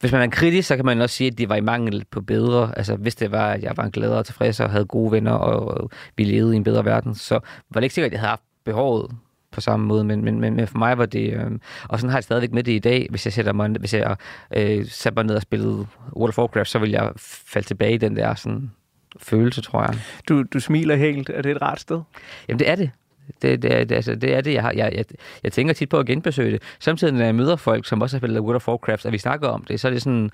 Hvis 0.00 0.12
man 0.12 0.22
er 0.22 0.30
kritisk, 0.30 0.68
så 0.68 0.76
kan 0.76 0.84
man 0.84 1.00
også 1.00 1.16
sige, 1.16 1.30
at 1.30 1.38
det 1.38 1.48
var 1.48 1.56
i 1.56 1.60
mangel 1.60 2.04
på 2.10 2.20
bedre. 2.20 2.72
Altså, 2.76 2.96
hvis 2.96 3.14
det 3.14 3.30
var, 3.30 3.50
at 3.50 3.62
jeg 3.62 3.76
var 3.76 3.84
en 3.84 3.90
gladere 3.90 4.18
og 4.18 4.26
tilfreds 4.26 4.60
og 4.60 4.70
havde 4.70 4.84
gode 4.84 5.12
venner, 5.12 5.32
og, 5.32 5.90
vi 6.16 6.24
levede 6.24 6.54
i 6.54 6.56
en 6.56 6.64
bedre 6.64 6.84
verden, 6.84 7.14
så 7.14 7.34
var 7.70 7.80
det 7.80 7.82
ikke 7.82 7.94
sikkert, 7.94 8.08
at 8.08 8.12
jeg 8.12 8.20
havde 8.20 8.30
haft 8.30 8.42
behovet 8.64 9.10
på 9.52 9.60
samme 9.60 9.86
måde, 9.86 10.04
men, 10.04 10.24
men, 10.24 10.40
men, 10.40 10.66
for 10.66 10.78
mig 10.78 10.98
var 10.98 11.06
det, 11.06 11.32
øh, 11.32 11.50
og 11.88 11.98
sådan 11.98 12.10
har 12.10 12.16
jeg 12.16 12.24
stadigvæk 12.24 12.52
med 12.52 12.64
det 12.64 12.72
i 12.72 12.78
dag, 12.78 13.06
hvis 13.10 13.26
jeg 13.26 13.32
sætter 13.32 13.52
mig, 13.52 13.70
hvis 13.70 13.94
jeg 13.94 14.16
øh, 14.56 14.86
sætter 14.86 15.22
mig 15.22 15.26
ned 15.26 15.36
og 15.36 15.42
spillede 15.42 15.86
World 16.16 16.28
of 16.28 16.38
Warcraft, 16.38 16.68
så 16.68 16.78
vil 16.78 16.90
jeg 16.90 17.12
falde 17.46 17.66
tilbage 17.66 17.94
i 17.94 17.98
den 17.98 18.16
der 18.16 18.34
sådan, 18.34 18.70
følelse, 19.18 19.62
tror 19.62 19.82
jeg. 19.82 19.98
Du, 20.28 20.42
du 20.42 20.60
smiler 20.60 20.96
helt. 20.96 21.30
Er 21.30 21.42
det 21.42 21.50
et 21.50 21.62
rart 21.62 21.80
sted? 21.80 22.00
Jamen, 22.48 22.58
det 22.58 22.68
er 22.68 22.74
det. 22.74 22.90
Det, 23.42 23.62
det, 23.62 23.72
er, 23.80 23.84
det, 23.84 23.94
altså, 23.94 24.14
det 24.14 24.34
er 24.34 24.40
det, 24.40 24.54
jeg 24.54 24.62
har. 24.62 24.72
Jeg, 24.76 24.92
jeg, 24.94 25.04
jeg 25.42 25.52
tænker 25.52 25.74
tit 25.74 25.88
på 25.88 25.98
at 25.98 26.06
genbesøge 26.06 26.52
det. 26.52 26.62
Samtidig, 26.80 27.14
når 27.14 27.24
jeg 27.24 27.34
møder 27.34 27.56
folk, 27.56 27.86
som 27.86 28.02
også 28.02 28.16
har 28.16 28.20
spillet 28.20 28.40
World 28.40 28.56
of 28.56 28.68
Warcraft, 28.68 29.06
og 29.06 29.12
vi 29.12 29.18
snakker 29.18 29.48
om 29.48 29.64
det, 29.64 29.80
så 29.80 29.88
er 29.88 29.92
det 29.92 30.02
sådan... 30.02 30.30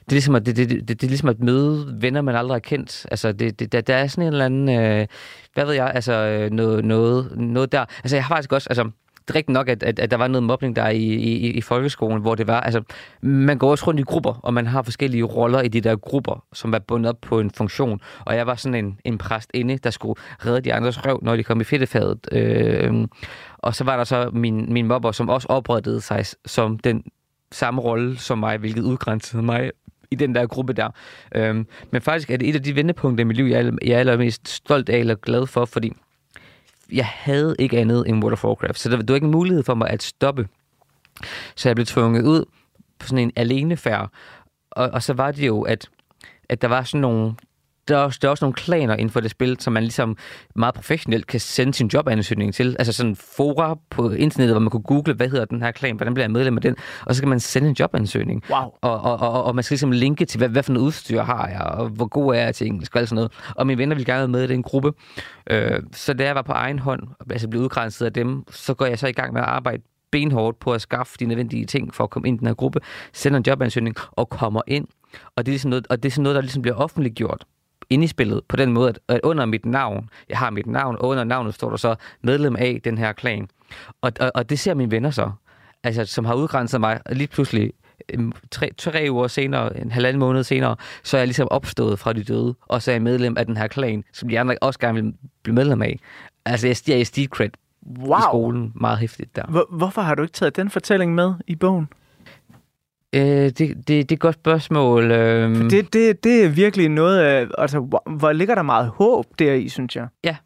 Det 0.00 0.12
er, 0.12 0.16
ligesom 0.16 0.34
at, 0.34 0.46
det, 0.46 0.56
det, 0.56 0.68
det, 0.70 0.88
det 0.88 1.02
er 1.02 1.08
ligesom 1.08 1.28
at 1.28 1.40
møde 1.40 1.96
venner, 2.00 2.20
man 2.20 2.36
aldrig 2.36 2.54
har 2.54 2.60
kendt. 2.60 3.06
Altså, 3.10 3.32
det, 3.32 3.60
det, 3.60 3.72
der, 3.72 3.80
der 3.80 3.94
er 3.94 4.06
sådan 4.06 4.24
en 4.24 4.32
eller 4.32 4.44
anden... 4.44 4.68
Øh, 4.68 5.06
hvad 5.54 5.64
ved 5.64 5.74
jeg? 5.74 5.92
Altså, 5.94 6.12
øh, 6.12 6.50
noget, 6.50 6.84
noget, 6.84 7.32
noget 7.36 7.72
der. 7.72 7.84
Altså, 8.04 8.16
jeg 8.16 8.24
har 8.24 8.34
faktisk 8.34 8.52
også... 8.52 8.68
Altså, 8.70 8.90
det 9.28 9.30
er 9.30 9.34
rigtigt 9.34 9.52
nok, 9.52 9.68
at, 9.68 9.82
at, 9.82 9.98
at 9.98 10.10
der 10.10 10.16
var 10.16 10.28
noget 10.28 10.42
mobning 10.42 10.76
der 10.76 10.88
i, 10.88 11.02
i, 11.02 11.50
i 11.50 11.60
folkeskolen, 11.60 12.20
hvor 12.20 12.34
det 12.34 12.46
var, 12.46 12.60
altså, 12.60 12.82
man 13.22 13.58
går 13.58 13.70
også 13.70 13.86
rundt 13.86 14.00
i 14.00 14.02
grupper, 14.02 14.40
og 14.42 14.54
man 14.54 14.66
har 14.66 14.82
forskellige 14.82 15.24
roller 15.24 15.60
i 15.60 15.68
de 15.68 15.80
der 15.80 15.96
grupper, 15.96 16.44
som 16.52 16.72
var 16.72 16.78
bundet 16.78 17.10
op 17.10 17.20
på 17.20 17.40
en 17.40 17.50
funktion. 17.50 18.00
Og 18.20 18.36
jeg 18.36 18.46
var 18.46 18.54
sådan 18.54 18.84
en, 18.84 18.98
en 19.04 19.18
præst 19.18 19.50
inde, 19.54 19.78
der 19.78 19.90
skulle 19.90 20.20
redde 20.46 20.60
de 20.60 20.74
andres 20.74 21.06
røv, 21.06 21.20
når 21.22 21.36
de 21.36 21.42
kom 21.42 21.60
i 21.60 21.64
fedtefadet. 21.64 22.18
Øh, 22.32 23.06
og 23.58 23.74
så 23.74 23.84
var 23.84 23.96
der 23.96 24.04
så 24.04 24.30
min, 24.32 24.72
min 24.72 24.86
mobber, 24.86 25.12
som 25.12 25.28
også 25.28 25.48
oprettede 25.48 26.00
sig 26.00 26.24
som 26.46 26.78
den 26.78 27.02
samme 27.52 27.80
rolle 27.80 28.18
som 28.18 28.38
mig, 28.38 28.58
hvilket 28.58 28.82
udgrænsede 28.82 29.42
mig 29.42 29.70
i 30.10 30.14
den 30.14 30.34
der 30.34 30.46
gruppe 30.46 30.72
der. 30.72 30.88
Øhm, 31.34 31.66
men 31.90 32.02
faktisk 32.02 32.30
er 32.30 32.36
det 32.36 32.48
et 32.48 32.54
af 32.54 32.62
de 32.62 32.76
vendepunkter 32.76 33.24
i 33.24 33.26
mit 33.26 33.36
liv, 33.36 33.44
jeg 33.44 33.60
er, 33.60 33.72
jeg 33.84 33.92
er 33.92 33.98
allermest 33.98 34.48
stolt 34.48 34.88
af 34.88 34.98
eller 34.98 35.14
glad 35.14 35.46
for, 35.46 35.64
fordi 35.64 35.92
jeg 36.92 37.06
havde 37.06 37.56
ikke 37.58 37.78
andet 37.78 38.08
end 38.08 38.24
World 38.24 38.32
of 38.32 38.44
Warcraft, 38.44 38.78
så 38.78 38.90
der, 38.90 38.96
der 38.96 39.04
var 39.08 39.14
ikke 39.14 39.24
en 39.24 39.30
mulighed 39.30 39.62
for 39.62 39.74
mig 39.74 39.90
at 39.90 40.02
stoppe. 40.02 40.48
Så 41.56 41.68
jeg 41.68 41.76
blev 41.76 41.86
tvunget 41.86 42.24
ud 42.24 42.44
på 42.98 43.06
sådan 43.06 43.18
en 43.18 43.32
alenefærd, 43.36 44.10
og, 44.70 44.90
og 44.90 45.02
så 45.02 45.12
var 45.12 45.30
det 45.30 45.46
jo, 45.46 45.62
at, 45.62 45.88
at 46.48 46.62
der 46.62 46.68
var 46.68 46.82
sådan 46.82 47.00
nogle 47.00 47.34
der 47.90 47.96
er, 47.96 48.04
også, 48.04 48.18
der 48.22 48.28
er 48.28 48.30
også 48.30 48.44
nogle 48.44 48.54
klaner 48.54 48.94
inden 48.94 49.10
for 49.10 49.20
det 49.20 49.30
spil, 49.30 49.56
som 49.60 49.72
man 49.72 49.82
ligesom 49.82 50.16
meget 50.56 50.74
professionelt 50.74 51.26
kan 51.26 51.40
sende 51.40 51.74
sin 51.74 51.90
jobansøgning 51.94 52.54
til. 52.54 52.76
Altså 52.78 52.92
sådan 52.92 53.16
fora 53.16 53.78
på 53.90 54.10
internettet, 54.10 54.54
hvor 54.54 54.60
man 54.60 54.70
kunne 54.70 54.82
google, 54.82 55.14
hvad 55.14 55.28
hedder 55.28 55.44
den 55.44 55.62
her 55.62 55.70
klan, 55.70 55.96
hvordan 55.96 56.14
bliver 56.14 56.24
jeg 56.24 56.32
medlem 56.32 56.56
af 56.56 56.62
den, 56.62 56.76
og 57.06 57.14
så 57.14 57.22
kan 57.22 57.28
man 57.28 57.40
sende 57.40 57.68
en 57.68 57.76
jobansøgning. 57.80 58.42
Wow. 58.50 58.58
Og, 58.80 59.00
og, 59.00 59.20
og, 59.20 59.44
og 59.44 59.54
man 59.54 59.64
skal 59.64 59.74
ligesom 59.74 59.90
linke 59.90 60.24
til, 60.24 60.38
hvad, 60.38 60.48
hvad 60.48 60.62
for 60.62 60.72
noget 60.72 60.86
udstyr 60.86 61.22
har 61.22 61.48
jeg, 61.48 61.60
og 61.60 61.88
hvor 61.88 62.06
god 62.06 62.34
er 62.34 62.40
jeg 62.40 62.54
til 62.54 62.66
engelsk, 62.66 62.94
og 62.94 63.00
alt 63.00 63.08
sådan 63.08 63.14
noget. 63.14 63.32
Og 63.56 63.66
mine 63.66 63.78
venner 63.78 63.94
ville 63.94 64.12
gerne 64.12 64.18
være 64.18 64.28
med 64.28 64.44
i 64.44 64.46
den 64.46 64.62
gruppe. 64.62 64.92
Øh, 65.50 65.82
så 65.92 66.12
da 66.12 66.24
jeg 66.24 66.34
var 66.34 66.42
på 66.42 66.52
egen 66.52 66.78
hånd, 66.78 67.02
altså 67.30 67.48
blev 67.48 67.62
udgrænset 67.62 68.06
af 68.06 68.12
dem, 68.12 68.44
så 68.50 68.74
går 68.74 68.86
jeg 68.86 68.98
så 68.98 69.06
i 69.06 69.12
gang 69.12 69.32
med 69.32 69.40
at 69.40 69.48
arbejde 69.48 69.82
benhårdt 70.10 70.58
på 70.58 70.72
at 70.72 70.80
skaffe 70.80 71.16
de 71.20 71.26
nødvendige 71.26 71.66
ting 71.66 71.94
for 71.94 72.04
at 72.04 72.10
komme 72.10 72.28
ind 72.28 72.36
i 72.36 72.38
den 72.38 72.46
her 72.46 72.54
gruppe, 72.54 72.80
sender 73.12 73.38
en 73.38 73.44
jobansøgning 73.46 73.96
og 74.10 74.28
kommer 74.28 74.62
ind. 74.66 74.86
Og 75.36 75.46
det 75.46 75.54
er 75.54 75.58
sådan 75.58 75.70
noget, 75.70 75.86
og 75.90 76.02
det 76.02 76.08
er 76.08 76.10
sådan 76.10 76.22
noget 76.22 76.34
der 76.34 76.40
ligesom 76.40 76.62
bliver 76.62 76.76
offentliggjort 76.76 77.44
inde 77.90 78.04
i 78.04 78.08
spillet 78.08 78.40
på 78.48 78.56
den 78.56 78.72
måde, 78.72 78.88
at, 78.88 78.98
at 79.08 79.20
under 79.22 79.44
mit 79.44 79.66
navn, 79.66 80.10
jeg 80.28 80.38
har 80.38 80.50
mit 80.50 80.66
navn, 80.66 80.96
og 81.00 81.08
under 81.08 81.24
navnet 81.24 81.54
står 81.54 81.70
der 81.70 81.76
så 81.76 81.94
medlem 82.22 82.56
af 82.56 82.80
den 82.84 82.98
her 82.98 83.12
klan. 83.12 83.48
Og, 84.00 84.12
og, 84.20 84.32
og 84.34 84.50
det 84.50 84.58
ser 84.58 84.74
mine 84.74 84.90
venner 84.90 85.10
så, 85.10 85.30
altså 85.84 86.04
som 86.04 86.24
har 86.24 86.34
udgrænset 86.34 86.80
mig, 86.80 87.00
lige 87.10 87.28
pludselig 87.28 87.72
øhm, 88.08 88.32
tre, 88.50 88.70
tre 88.78 89.06
uger 89.10 89.28
senere, 89.28 89.80
en 89.80 89.90
halvanden 89.90 90.20
måned 90.20 90.44
senere, 90.44 90.76
så 91.02 91.16
er 91.16 91.20
jeg 91.20 91.28
ligesom 91.28 91.48
opstået 91.50 91.98
fra 91.98 92.12
de 92.12 92.24
døde, 92.24 92.54
og 92.60 92.82
så 92.82 92.90
er 92.90 92.94
jeg 92.94 93.02
medlem 93.02 93.36
af 93.36 93.46
den 93.46 93.56
her 93.56 93.66
klan, 93.66 94.04
som 94.12 94.28
de 94.28 94.40
andre 94.40 94.56
også 94.60 94.78
gerne 94.78 95.02
vil 95.02 95.14
blive 95.42 95.54
medlem 95.54 95.82
af. 95.82 95.98
Altså, 96.44 96.66
jeg 96.66 96.76
stiger 96.76 96.98
i 96.98 97.04
street 97.04 97.30
cred 97.30 97.50
wow. 97.98 98.18
i 98.18 98.22
skolen 98.22 98.72
meget 98.74 98.98
hæftigt 98.98 99.36
der. 99.36 99.46
Hvor, 99.46 99.66
hvorfor 99.70 100.02
har 100.02 100.14
du 100.14 100.22
ikke 100.22 100.32
taget 100.32 100.56
den 100.56 100.70
fortælling 100.70 101.14
med 101.14 101.34
i 101.46 101.56
bogen? 101.56 101.88
Øh, 103.12 103.22
det, 103.22 103.58
det, 103.58 103.86
det 103.88 104.00
er 104.00 104.12
et 104.12 104.20
godt 104.20 104.34
spørgsmål. 104.34 105.10
Øh... 105.10 105.70
Det, 105.70 105.92
det, 105.92 106.24
det 106.24 106.44
er 106.44 106.48
virkelig 106.48 106.88
noget 106.88 107.18
af... 107.18 107.46
Altså, 107.58 107.78
hvor, 107.80 108.02
hvor 108.18 108.32
ligger 108.32 108.54
der 108.54 108.62
meget 108.62 108.88
håb 108.88 109.26
deri, 109.38 109.68
synes 109.68 109.96
jeg? 109.96 110.06
Ja. 110.24 110.36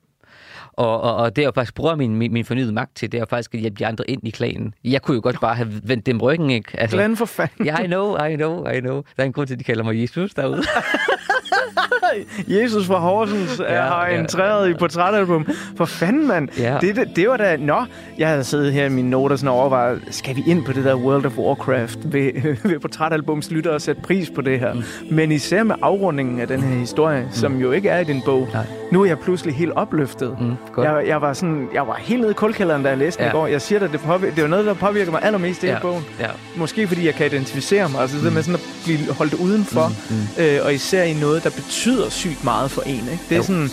Og, 0.72 1.00
og, 1.00 1.16
og 1.16 1.36
det 1.36 1.42
jeg 1.42 1.54
faktisk 1.54 1.74
bruger 1.74 1.94
min, 1.94 2.16
min, 2.16 2.32
min 2.32 2.44
fornyede 2.44 2.72
magt 2.72 2.96
til, 2.96 3.12
det 3.12 3.20
er 3.20 3.24
faktisk 3.30 3.54
at 3.54 3.60
hjælpe 3.60 3.78
de 3.78 3.86
andre 3.86 4.10
ind 4.10 4.28
i 4.28 4.30
klanen. 4.30 4.74
Jeg 4.84 5.02
kunne 5.02 5.14
jo 5.14 5.20
godt 5.22 5.40
bare 5.40 5.54
have 5.54 5.80
vendt 5.84 6.06
dem 6.06 6.20
ryggen, 6.20 6.50
ikke? 6.50 6.80
Altså, 6.80 6.96
Glenn 6.96 7.16
for 7.16 7.24
fanden. 7.24 7.66
Yeah, 7.66 7.84
I 7.84 7.86
know, 7.86 8.16
I 8.26 8.36
know, 8.36 8.68
I 8.68 8.80
know. 8.80 8.94
Der 8.94 9.22
er 9.22 9.24
en 9.24 9.32
grund 9.32 9.46
til, 9.46 9.54
at 9.54 9.58
de 9.58 9.64
kalder 9.64 9.84
mig 9.84 10.02
Jesus 10.02 10.34
derude. 10.34 10.62
Jesus 12.60 12.86
fra 12.86 12.98
Horsens 12.98 13.60
ja, 13.68 13.82
har 13.82 14.06
ja, 14.06 14.18
entreret 14.20 14.70
i 14.70 14.74
portrætalbum. 14.74 15.46
For 15.76 15.84
fanden, 15.84 16.28
mand. 16.28 16.48
Ja. 16.58 16.78
Det, 16.80 16.96
det, 16.96 17.08
det 17.16 17.28
var 17.28 17.36
da... 17.36 17.56
Nå, 17.56 17.84
jeg 18.18 18.28
havde 18.28 18.44
siddet 18.44 18.72
her 18.72 18.84
i 18.86 18.88
mine 18.88 19.10
noter 19.10 19.36
sådan 19.36 19.48
og 19.48 19.54
overvejet, 19.54 20.02
skal 20.10 20.36
vi 20.36 20.42
ind 20.46 20.64
på 20.64 20.72
det 20.72 20.84
der 20.84 20.94
World 20.94 21.26
of 21.26 21.38
Warcraft 21.38 21.98
ved, 22.04 22.30
ved 22.70 22.78
portrætalbums 22.78 23.50
lytter 23.50 23.70
og 23.70 23.80
sætte 23.80 24.02
pris 24.02 24.30
på 24.30 24.40
det 24.40 24.60
her. 24.60 24.72
Mm. 24.74 24.82
Men 25.10 25.32
især 25.32 25.62
med 25.62 25.74
afrundingen 25.82 26.40
af 26.40 26.48
den 26.48 26.62
her 26.62 26.78
historie, 26.78 27.20
mm. 27.22 27.32
som 27.32 27.56
jo 27.60 27.72
ikke 27.72 27.88
er 27.88 27.98
i 28.00 28.04
din 28.04 28.22
bog. 28.24 28.48
Nej. 28.52 28.66
Nu 28.92 29.02
er 29.02 29.06
jeg 29.06 29.18
pludselig 29.18 29.54
helt 29.54 29.72
opløftet. 29.76 30.36
Mm, 30.40 30.52
godt. 30.72 30.88
jeg, 30.88 31.04
jeg, 31.06 31.20
var 31.22 31.32
sådan, 31.32 31.68
jeg 31.74 31.86
var 31.86 31.94
helt 32.00 32.20
nede 32.20 32.30
i 32.30 32.34
kulkælderen, 32.34 32.82
da 32.82 32.88
jeg 32.88 32.98
læste 32.98 33.18
den 33.18 33.24
Ja. 33.26 33.30
i 33.30 33.32
går. 33.32 33.46
Jeg 33.46 33.60
siger 33.60 33.78
dig, 33.78 33.92
det, 33.92 34.00
påvirker, 34.00 34.34
det 34.34 34.42
var 34.44 34.50
noget, 34.50 34.66
der 34.66 34.74
påvirker 34.74 35.10
mig 35.12 35.20
allermest 35.22 35.62
i 35.62 35.66
Ja, 35.66 35.72
ja. 35.72 35.78
bogen. 35.80 36.04
ja. 36.20 36.26
Måske 36.56 36.86
fordi 36.88 37.06
jeg 37.06 37.14
kan 37.14 37.26
identificere 37.26 37.88
mig. 37.88 38.00
Altså 38.00 38.16
det 38.24 38.32
med 38.32 38.42
sådan 38.42 38.54
at 38.54 38.60
blive 38.84 38.98
holdt 39.18 39.34
udenfor. 39.34 39.88
Mm, 39.88 39.94
Mm, 40.10 40.16
mm. 40.16 40.42
Øh, 40.44 40.58
og 40.64 40.74
især 40.74 41.02
i 41.02 41.14
noget, 41.20 41.44
der 41.44 41.50
betyder 41.66 42.08
sygt 42.10 42.44
meget 42.44 42.70
for 42.70 42.82
en. 42.82 42.94
Ikke? 42.94 43.18
Det 43.28 43.32
er 43.32 43.36
Jo. 43.36 43.42
sådan, 43.42 43.70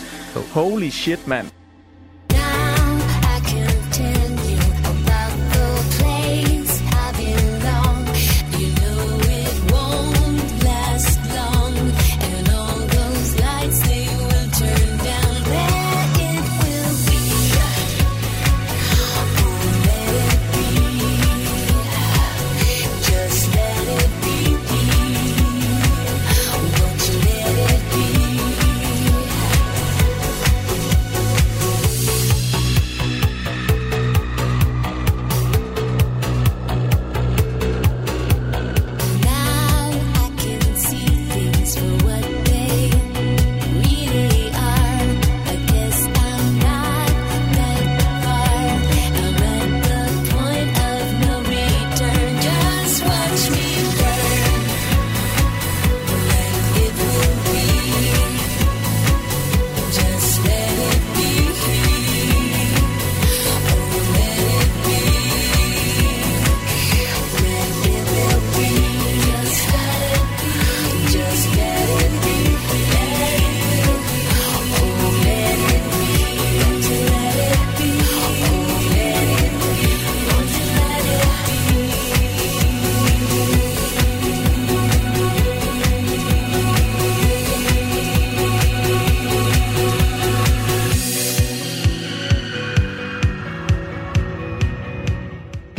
holy 0.50 0.88
shit, 0.90 1.28
mand. 1.28 1.46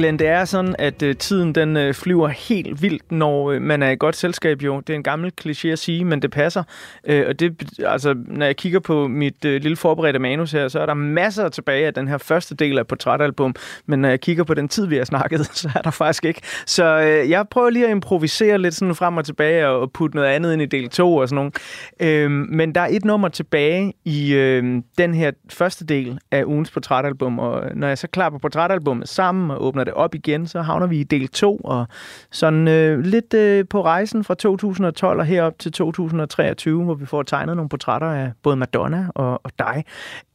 Glenn, 0.04 0.20
det 0.20 0.28
er 0.28 0.46
sådan, 0.46 0.76
at 0.80 1.04
øh, 1.04 1.16
tiden 1.16 1.56
den 1.56 1.78
øh, 1.78 1.94
flyver 1.94 2.28
helt 2.28 2.82
vildt, 2.82 3.03
når 3.14 3.52
øh, 3.52 3.62
man 3.62 3.84
er 3.84 3.90
i 3.90 3.96
godt 3.96 4.16
selskab 4.16 4.62
jo. 4.62 4.80
Det 4.80 4.94
er 4.94 4.98
en 4.98 5.04
gammel 5.04 5.32
kliché 5.42 5.68
at 5.68 5.80
sige, 5.80 6.06
men 6.06 6.22
det 6.22 6.32
passer. 6.32 6.64
Øh, 7.08 7.26
og 7.28 7.40
det, 7.40 7.80
altså, 7.86 8.16
når 8.28 8.46
jeg 8.46 8.56
kigger 8.56 8.80
på 8.80 9.08
mit 9.08 9.46
øh, 9.46 9.62
lille 9.62 9.76
forberedte 9.76 10.20
manus 10.20 10.52
her, 10.52 10.68
så 10.68 10.80
er 10.80 10.86
der 10.86 10.94
masser 10.94 11.50
tilbage 11.50 11.88
af 11.88 11.94
den 11.94 12.08
her 12.08 12.18
første 12.18 12.56
del 12.56 12.78
af 12.80 12.88
portrætalbum. 12.88 13.56
Men 13.86 14.00
når 14.00 14.10
jeg 14.10 14.22
kigger 14.22 14.44
på 14.44 14.54
den 14.54 14.68
tid, 14.68 14.86
vi 14.88 14.98
har 14.98 15.06
snakket, 15.06 15.46
så 15.62 15.70
er 15.76 15.82
der 15.82 15.92
faktisk 15.92 16.26
ikke. 16.26 16.42
Så 16.66 17.00
øh, 17.00 17.30
jeg 17.30 17.48
prøver 17.50 17.70
lige 17.70 17.86
at 17.86 17.92
improvisere 17.92 18.58
lidt 18.58 18.74
sådan 18.74 18.96
frem 18.96 19.18
og 19.18 19.26
tilbage 19.26 19.68
og, 19.68 19.80
og 19.80 19.92
putte 19.92 20.16
noget 20.16 20.30
andet 20.30 20.54
ind 20.54 20.62
i 20.62 20.66
del 20.66 20.90
2 20.90 21.16
og 21.16 21.30
sådan 21.30 21.36
noget. 21.36 22.24
Øh, 22.26 22.32
men 22.32 22.76
der 22.76 22.82
er 22.82 22.88
et 22.92 23.06
nummer 23.06 23.28
tilbage 23.28 23.94
i 24.06 24.34
øh, 24.34 24.82
den 24.98 25.14
her 25.14 25.32
første 25.50 25.86
del 25.86 26.20
af 26.32 26.44
ugens 26.44 26.72
portrætalbum, 26.72 27.40
og 27.40 27.64
når 27.76 27.88
jeg 27.88 27.98
så 27.98 28.08
klapper 28.08 28.40
portrætalbummet 28.40 29.10
sammen 29.10 29.52
og 29.52 29.64
åbner 29.66 29.84
det 29.84 29.94
op 29.94 30.16
igen, 30.16 30.48
så 30.48 30.62
havner 30.62 30.88
vi 30.88 31.00
i 31.00 31.04
del 31.04 31.28
2, 31.28 31.58
og 31.58 31.88
sådan 32.32 32.68
øh, 32.68 33.03
lidt 33.06 33.34
øh, 33.34 33.66
på 33.70 33.84
rejsen 33.84 34.24
fra 34.24 34.36
2012 34.36 35.20
og 35.20 35.26
herop 35.26 35.60
til 35.60 35.72
2023, 35.72 36.84
hvor 36.84 36.94
vi 36.94 37.06
får 37.06 37.24
tegnet 37.24 37.56
nogle 37.56 37.70
portrætter 37.70 38.08
af 38.08 38.32
både 38.44 38.56
Madonna 38.56 39.08
og, 39.16 39.42
og 39.44 39.52
dig. 39.60 39.84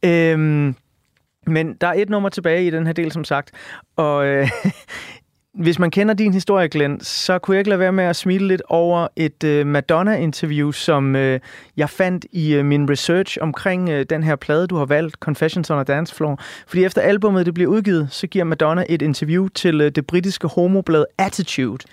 Øhm, 0.05 0.75
men 1.47 1.73
der 1.73 1.87
er 1.87 1.93
et 1.93 2.09
nummer 2.09 2.29
tilbage 2.29 2.67
i 2.67 2.69
den 2.69 2.85
her 2.85 2.93
del, 2.93 3.11
som 3.11 3.23
sagt, 3.23 3.51
og 3.95 4.25
øh, 4.25 4.49
hvis 5.53 5.79
man 5.79 5.91
kender 5.91 6.13
din 6.13 6.33
historie, 6.33 6.67
Glenn, 6.67 7.01
så 7.01 7.39
kunne 7.39 7.55
jeg 7.55 7.59
ikke 7.59 7.69
lade 7.69 7.79
være 7.79 7.91
med 7.91 8.03
at 8.03 8.15
smile 8.15 8.47
lidt 8.47 8.61
over 8.69 9.07
et 9.15 9.43
uh, 9.43 9.67
Madonna-interview, 9.67 10.71
som 10.71 11.15
uh, 11.15 11.21
jeg 11.77 11.89
fandt 11.89 12.25
i 12.31 12.59
uh, 12.59 12.65
min 12.65 12.89
research 12.89 13.37
omkring 13.41 13.89
uh, 13.89 14.01
den 14.09 14.23
her 14.23 14.35
plade, 14.35 14.67
du 14.67 14.75
har 14.75 14.85
valgt, 14.85 15.15
Confessions 15.15 15.69
on 15.69 15.79
a 15.79 15.83
Dance 15.83 16.15
Floor. 16.15 16.39
Fordi 16.67 16.83
efter 16.83 17.01
albummet 17.01 17.45
det 17.45 17.53
bliver 17.53 17.69
udgivet, 17.69 18.07
så 18.11 18.27
giver 18.27 18.45
Madonna 18.45 18.85
et 18.89 19.01
interview 19.01 19.47
til 19.47 19.81
uh, 19.81 19.87
det 19.87 20.07
britiske 20.07 20.47
homoblad 20.47 21.05
Attitude. 21.17 21.85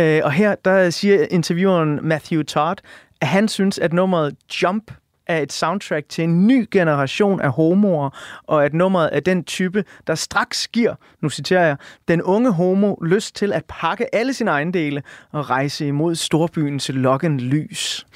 uh, 0.00 0.24
og 0.26 0.32
her 0.32 0.54
der 0.54 0.90
siger 0.90 1.26
intervieweren 1.30 1.98
Matthew 2.02 2.42
Todd, 2.42 2.80
at 3.20 3.28
han 3.28 3.48
synes, 3.48 3.78
at 3.78 3.92
nummeret 3.92 4.34
Jump 4.62 4.90
er 5.26 5.38
et 5.38 5.52
soundtrack 5.52 6.08
til 6.08 6.24
en 6.24 6.46
ny 6.46 6.68
generation 6.70 7.40
af 7.40 7.50
homoer, 7.50 8.10
og 8.46 8.64
at 8.64 8.74
nummeret 8.74 9.10
er 9.12 9.20
den 9.20 9.44
type, 9.44 9.84
der 10.06 10.14
straks 10.14 10.68
giver, 10.68 10.94
nu 11.20 11.28
citerer 11.28 11.66
jeg, 11.66 11.76
den 12.08 12.22
unge 12.22 12.52
homo 12.52 12.94
lyst 13.02 13.36
til 13.36 13.52
at 13.52 13.64
pakke 13.68 14.14
alle 14.14 14.34
sine 14.34 14.50
ejendele 14.50 15.02
og 15.32 15.50
rejse 15.50 15.86
imod 15.86 16.14
storbyens 16.14 16.90
lokken 16.94 17.40
lys. 17.40 18.06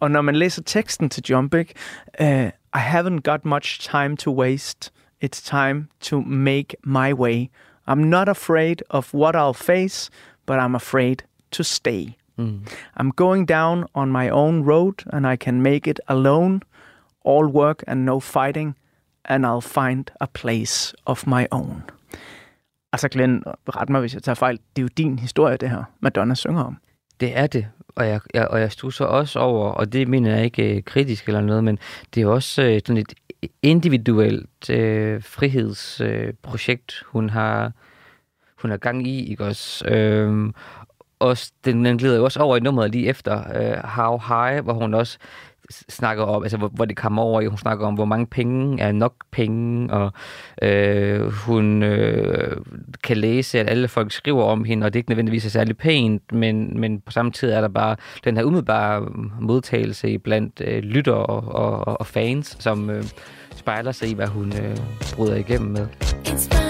Og 0.00 0.10
når 0.10 0.20
man 0.20 0.36
læser 0.36 0.62
teksten 0.62 1.08
til 1.08 1.22
Jump, 1.30 1.54
uh, 1.54 1.60
I 2.74 2.78
haven't 2.78 3.20
got 3.20 3.44
much 3.44 3.90
time 3.90 4.16
to 4.16 4.34
waste. 4.34 4.90
It's 5.24 5.42
time 5.42 5.88
to 6.00 6.20
make 6.20 6.76
my 6.84 7.12
way. 7.12 7.50
I'm 7.88 8.04
not 8.04 8.28
afraid 8.28 8.82
of 8.90 9.14
what 9.14 9.34
I'll 9.34 9.52
face, 9.52 10.10
but 10.46 10.58
I'm 10.58 10.74
afraid 10.74 11.16
to 11.50 11.62
stay. 11.62 12.19
Mm. 12.40 12.60
I'm 13.00 13.10
going 13.16 13.48
down 13.48 13.84
on 13.94 14.12
my 14.12 14.28
own 14.28 14.64
road 14.64 14.94
and 15.12 15.26
I 15.26 15.36
can 15.36 15.62
make 15.62 15.90
it 15.90 16.00
alone. 16.08 16.60
All 17.24 17.46
work 17.46 17.84
and 17.86 18.06
no 18.06 18.20
fighting, 18.20 18.74
and 19.24 19.44
I'll 19.46 19.60
find 19.60 20.10
a 20.20 20.26
place 20.26 20.94
of 21.06 21.26
my 21.26 21.46
own. 21.50 21.82
Altså 22.92 23.08
Glenn, 23.08 23.42
ret 23.68 23.88
mig, 23.88 24.00
hvis 24.00 24.14
jeg 24.14 24.22
tager 24.22 24.34
fejl. 24.34 24.58
Det 24.76 24.82
er 24.82 24.82
jo 24.82 24.88
din 24.96 25.18
historie, 25.18 25.56
det 25.56 25.70
her, 25.70 25.84
Madonna 26.00 26.34
synger 26.34 26.64
om. 26.64 26.76
Det 27.20 27.38
er 27.38 27.46
det, 27.46 27.66
og 27.96 28.08
jeg, 28.08 28.20
jeg, 28.34 28.48
og 28.48 28.60
jeg 28.60 28.72
stusser 28.72 29.04
også 29.04 29.38
over, 29.38 29.70
og 29.70 29.92
det 29.92 30.08
mener 30.08 30.34
jeg 30.34 30.44
ikke 30.44 30.76
øh, 30.76 30.82
kritisk 30.82 31.26
eller 31.26 31.40
noget, 31.40 31.64
men 31.64 31.78
det 32.14 32.22
er 32.22 32.26
også 32.26 32.62
øh, 32.62 32.80
sådan 32.86 32.96
et 32.96 33.14
individuelt 33.62 34.70
øh, 34.70 35.22
frihedsprojekt, 35.22 37.02
øh, 37.02 37.06
hun 37.06 37.30
har 37.30 37.72
hun 38.62 38.70
har 38.70 38.78
gang 38.78 39.06
i, 39.06 39.30
ikke 39.30 39.44
også? 39.44 39.88
Øhm, 39.88 40.54
også, 41.20 41.52
den, 41.64 41.84
den 41.84 41.98
glider 41.98 42.16
jo 42.16 42.24
også 42.24 42.40
over 42.40 42.56
i 42.56 42.60
nummeret 42.60 42.92
lige 42.92 43.06
efter 43.06 43.38
øh, 43.54 43.76
How 43.84 44.20
High, 44.28 44.64
hvor 44.64 44.72
hun 44.72 44.94
også 44.94 45.18
snakker 45.88 46.24
om, 46.24 46.42
altså 46.42 46.56
hvor, 46.58 46.68
hvor 46.68 46.84
det 46.84 46.96
kommer 46.96 47.22
over 47.22 47.40
i, 47.40 47.46
hun 47.46 47.58
snakker 47.58 47.86
om, 47.86 47.94
hvor 47.94 48.04
mange 48.04 48.26
penge 48.26 48.82
er 48.82 48.92
nok 48.92 49.14
penge, 49.30 49.92
og 49.92 50.12
øh, 50.62 51.32
hun 51.32 51.82
øh, 51.82 52.56
kan 53.04 53.16
læse, 53.16 53.60
at 53.60 53.70
alle 53.70 53.88
folk 53.88 54.12
skriver 54.12 54.44
om 54.44 54.64
hende, 54.64 54.84
og 54.84 54.92
det 54.92 54.98
ikke 54.98 55.10
nødvendigvis 55.10 55.46
er 55.46 55.50
særlig 55.50 55.76
pænt, 55.76 56.32
men, 56.32 56.80
men 56.80 57.00
på 57.00 57.12
samme 57.12 57.32
tid 57.32 57.50
er 57.50 57.60
der 57.60 57.68
bare 57.68 57.96
den 58.24 58.36
her 58.36 58.44
umiddelbare 58.44 59.08
modtagelse 59.40 60.18
blandt 60.18 60.62
øh, 60.64 60.82
lytter 60.82 61.12
og, 61.12 61.54
og, 61.54 62.00
og 62.00 62.06
fans, 62.06 62.56
som 62.58 62.90
øh, 62.90 63.04
spejler 63.56 63.92
sig 63.92 64.08
i, 64.08 64.14
hvad 64.14 64.26
hun 64.26 64.52
øh, 64.52 64.76
bryder 65.16 65.36
igennem 65.36 65.70
med. 65.70 65.86
It's 66.26 66.69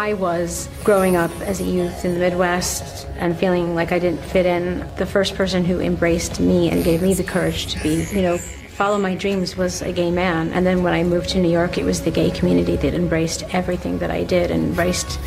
I 0.00 0.14
was 0.14 0.66
growing 0.82 1.14
up 1.14 1.30
as 1.42 1.60
a 1.60 1.64
youth 1.64 2.06
in 2.06 2.14
the 2.14 2.20
Midwest 2.20 3.06
and 3.16 3.36
feeling 3.36 3.74
like 3.74 3.92
I 3.92 3.98
didn't 3.98 4.22
fit 4.22 4.46
in. 4.46 4.78
The 4.96 5.04
first 5.04 5.34
person 5.34 5.62
who 5.62 5.78
embraced 5.78 6.40
me 6.40 6.70
and 6.70 6.82
gave 6.82 7.02
me 7.02 7.12
the 7.12 7.22
courage 7.22 7.66
to 7.74 7.82
be, 7.82 8.06
you 8.10 8.22
know, 8.22 8.38
follow 8.38 8.96
my 8.96 9.14
dreams 9.14 9.58
was 9.58 9.82
a 9.82 9.92
gay 9.92 10.10
man. 10.10 10.54
And 10.54 10.64
then 10.64 10.82
when 10.82 10.94
I 10.94 11.02
moved 11.02 11.28
to 11.30 11.38
New 11.38 11.50
York, 11.50 11.76
it 11.76 11.84
was 11.84 12.00
the 12.00 12.10
gay 12.10 12.30
community 12.30 12.76
that 12.76 12.94
embraced 12.94 13.42
everything 13.54 13.98
that 13.98 14.10
I 14.10 14.24
did 14.24 14.50
and 14.50 14.68
embraced 14.68 15.20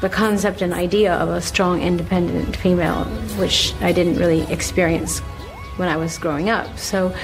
the 0.00 0.08
concept 0.08 0.62
and 0.62 0.72
idea 0.72 1.12
of 1.12 1.28
a 1.28 1.42
strong, 1.42 1.82
independent 1.82 2.56
female, 2.56 3.04
which 3.36 3.74
I 3.82 3.92
didn't 3.92 4.16
really 4.16 4.50
experience 4.50 5.18
when 5.76 5.90
I 5.90 5.98
was 5.98 6.16
growing 6.16 6.48
up. 6.48 6.78
So 6.78 7.14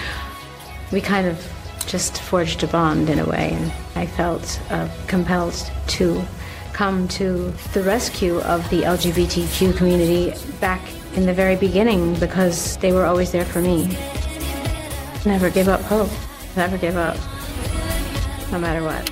we 0.93 1.01
kind 1.01 1.27
of 1.27 1.51
just 1.87 2.21
forged 2.21 2.63
a 2.63 2.67
bond 2.67 3.09
in 3.09 3.21
a 3.21 3.25
way, 3.25 3.53
and 3.55 3.73
I 3.97 4.05
felt 4.05 4.61
uh, 4.69 4.87
compelled 5.07 5.55
to 5.87 6.23
come 6.75 7.07
to 7.07 7.53
the 7.73 7.83
rescue 7.83 8.41
of 8.41 8.69
the 8.69 8.83
LGBTQ 8.83 9.77
community 9.77 10.35
back 10.61 10.83
in 11.15 11.25
the 11.25 11.33
very 11.33 11.57
beginning 11.57 12.19
because 12.19 12.77
they 12.79 12.93
were 12.93 13.05
always 13.05 13.31
there 13.31 13.45
for 13.45 13.63
me. 13.63 13.87
Never 15.25 15.49
give 15.49 15.69
up 15.69 15.81
hope. 15.83 16.11
Never 16.57 16.77
give 16.77 16.97
up. 16.97 17.17
No 18.51 18.59
matter 18.59 18.83
what. 18.83 19.09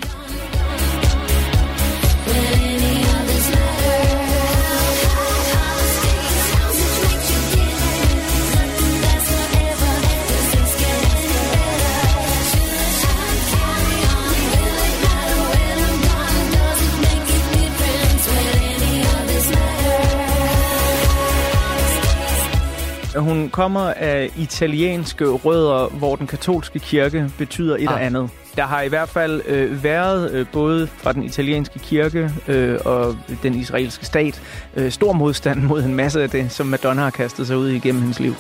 Hun 23.17 23.49
kommer 23.51 23.81
af 23.97 24.31
italienske 24.37 25.25
rødder, 25.29 25.89
hvor 25.89 26.17
den 26.17 26.27
katolske 26.27 26.79
kirke 26.79 27.31
betyder 27.39 27.77
et 27.77 27.89
Ah. 27.89 27.95
og 27.95 28.05
andet. 28.05 28.31
Der 28.57 28.63
har 28.63 28.83
i 28.83 28.89
hvert 28.89 29.09
fald 29.09 29.43
øh, 29.47 29.85
været, 29.85 30.31
øh, 30.33 30.47
både 30.53 30.87
fra 30.87 31.13
den 31.13 31.23
italienske 31.23 31.79
kirke 31.79 32.31
øh, 32.49 32.79
og 32.85 33.17
den 33.43 33.55
israelske 33.55 34.07
stat, 34.07 34.43
øh, 34.77 34.91
stor 34.91 35.13
modstand 35.13 35.63
mod 35.63 35.83
en 35.83 35.95
masse 35.95 36.23
af 36.23 36.31
det, 36.31 36.53
som 36.53 36.67
Madonna 36.67 37.03
har 37.03 37.11
kastet 37.11 37.47
sig 37.47 37.57
ud 37.57 37.69
i 37.69 37.79
gennem 37.79 38.01
hendes 38.03 38.21
liv. 38.21 38.35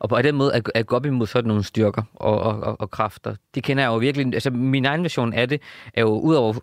Og 0.00 0.08
på 0.08 0.22
den 0.22 0.34
måde 0.34 0.54
at, 0.54 0.70
at 0.74 0.86
gå 0.86 0.96
op 0.96 1.06
imod 1.06 1.26
sådan 1.26 1.48
nogle 1.48 1.64
styrker 1.64 2.02
og, 2.14 2.40
og, 2.40 2.60
og, 2.60 2.80
og 2.80 2.90
kræfter, 2.90 3.34
det 3.54 3.62
kender 3.62 3.82
jeg 3.82 3.88
jo 3.88 3.96
virkelig. 3.96 4.34
Altså 4.34 4.50
min 4.50 4.84
egen 4.84 5.02
version 5.02 5.32
af 5.32 5.48
det 5.48 5.60
er 5.94 6.00
jo, 6.00 6.20
udover 6.20 6.54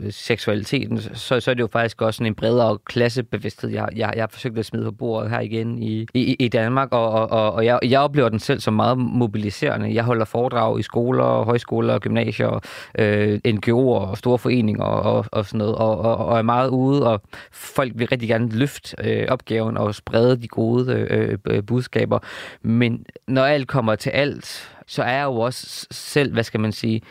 øh, 0.00 0.12
seksualiteten, 0.12 1.00
så, 1.00 1.40
så 1.40 1.50
er 1.50 1.54
det 1.54 1.60
jo 1.60 1.66
faktisk 1.66 2.02
også 2.02 2.18
sådan 2.18 2.26
en 2.26 2.34
bredere 2.34 2.78
klassebevidsthed, 2.84 3.70
jeg, 3.70 3.88
jeg, 3.96 4.12
jeg 4.14 4.22
har 4.22 4.28
forsøgt 4.32 4.58
at 4.58 4.66
smide 4.66 4.84
på 4.84 4.90
bordet 4.90 5.30
her 5.30 5.40
igen 5.40 5.78
i, 5.82 6.06
i, 6.14 6.36
i 6.38 6.48
Danmark, 6.48 6.88
og, 6.92 7.10
og, 7.10 7.30
og, 7.30 7.52
og 7.52 7.64
jeg, 7.64 7.78
jeg 7.84 8.00
oplever 8.00 8.28
den 8.28 8.38
selv 8.38 8.60
som 8.60 8.74
meget 8.74 8.98
mobiliserende. 8.98 9.94
Jeg 9.94 10.04
holder 10.04 10.24
foredrag 10.24 10.78
i 10.78 10.82
skoler, 10.82 11.44
højskoler, 11.44 11.98
gymnasier, 11.98 12.60
øh, 12.98 13.40
NGO'er 13.48 14.08
og 14.10 14.18
store 14.18 14.38
foreninger 14.38 14.84
og, 14.84 15.24
og, 15.32 15.46
sådan 15.46 15.58
noget, 15.58 15.74
og, 15.74 15.98
og, 15.98 16.16
og 16.16 16.38
er 16.38 16.42
meget 16.42 16.68
ude, 16.68 17.06
og 17.06 17.22
folk 17.52 17.92
vil 17.94 18.08
rigtig 18.08 18.28
gerne 18.28 18.48
løfte 18.48 18.96
øh, 19.04 19.26
opgaven 19.28 19.76
og 19.76 19.94
sprede 19.94 20.36
de 20.36 20.48
gode 20.48 20.92
øh, 20.92 21.38
øh 21.46 21.62
budskaber. 21.62 22.18
Men 22.66 23.06
når 23.28 23.44
alt 23.44 23.68
kommer 23.68 23.94
til 23.94 24.10
alt, 24.10 24.76
så 24.86 25.02
er 25.02 25.12
jeg 25.12 25.24
jo 25.24 25.34
også 25.34 25.86
selv, 25.90 26.32
hvad 26.32 26.44
skal 26.44 26.60
man 26.60 26.72
sige, 26.72 27.02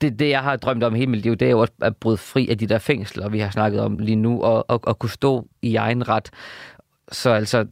det, 0.00 0.18
det 0.18 0.30
jeg 0.30 0.42
har 0.42 0.56
drømt 0.56 0.82
om 0.82 0.94
hele 0.94 1.10
mit 1.10 1.22
liv, 1.22 1.36
det 1.36 1.46
er 1.46 1.50
jo 1.50 1.58
også 1.60 1.72
at 1.82 1.96
bryde 1.96 2.16
fri 2.16 2.48
af 2.48 2.58
de 2.58 2.66
der 2.66 2.78
fængsler, 2.78 3.28
vi 3.28 3.38
har 3.38 3.50
snakket 3.50 3.80
om 3.80 3.98
lige 3.98 4.16
nu, 4.16 4.42
og, 4.42 4.70
og, 4.70 4.80
og 4.82 4.98
kunne 4.98 5.10
stå 5.10 5.48
i 5.62 5.76
egen 5.76 6.08
ret. 6.08 6.30
Så 7.12 7.30
altså, 7.30 7.66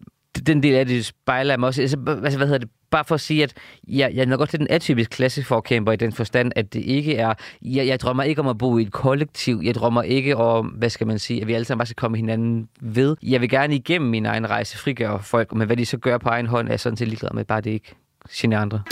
den 0.47 0.63
del 0.63 0.75
af 0.75 0.87
det 0.87 1.05
spejler 1.05 1.57
mig 1.57 1.67
også. 1.67 1.83
Altså, 1.83 1.97
hvad, 1.97 2.23
altså, 2.25 2.39
hvad 2.39 2.47
hedder 2.47 2.59
det? 2.59 2.69
Bare 2.91 3.05
for 3.05 3.15
at 3.15 3.21
sige, 3.21 3.43
at 3.43 3.55
jeg, 3.89 4.11
jeg 4.15 4.23
er 4.23 4.27
nok 4.27 4.39
godt 4.39 4.51
til 4.51 4.59
den 4.59 4.67
atypisk 4.71 5.11
klasseforkæmper 5.11 5.93
i 5.93 5.97
den 5.97 6.13
forstand, 6.13 6.53
at 6.57 6.73
det 6.75 6.81
ikke 6.81 7.17
er... 7.17 7.35
Jeg, 7.63 7.87
jeg 7.87 8.01
drømmer 8.01 8.23
ikke 8.23 8.41
om 8.41 8.49
at 8.49 8.59
bo 8.59 8.79
i 8.79 8.83
et 8.83 8.93
kollektiv. 8.93 9.61
Jeg 9.65 9.75
drømmer 9.75 10.03
ikke 10.03 10.37
om, 10.37 10.67
hvad 10.67 10.91
skal 10.91 11.07
man 11.07 11.19
sige, 11.19 11.41
at 11.41 11.47
vi 11.47 11.53
alle 11.53 11.65
sammen 11.65 11.79
bare 11.79 11.87
skal 11.87 11.97
komme 11.97 12.17
hinanden 12.17 12.69
ved. 12.81 13.17
Jeg 13.23 13.41
vil 13.41 13.49
gerne 13.49 13.75
igennem 13.75 14.11
min 14.11 14.27
egen 14.27 14.51
rejse 14.51 14.79
frigøre 14.79 15.23
folk, 15.23 15.55
men 15.55 15.67
hvad 15.67 15.77
de 15.77 15.87
så 15.87 15.99
gør 15.99 16.19
på 16.19 16.29
egen 16.29 16.47
hånd, 16.47 16.69
er 16.69 16.77
sådan 16.77 16.97
set 16.97 17.09
ligeglad 17.09 17.31
med, 17.35 17.45
bare 17.45 17.61
det 17.61 17.71
ikke 17.71 17.95
generer 18.33 18.61
andre. 18.61 18.83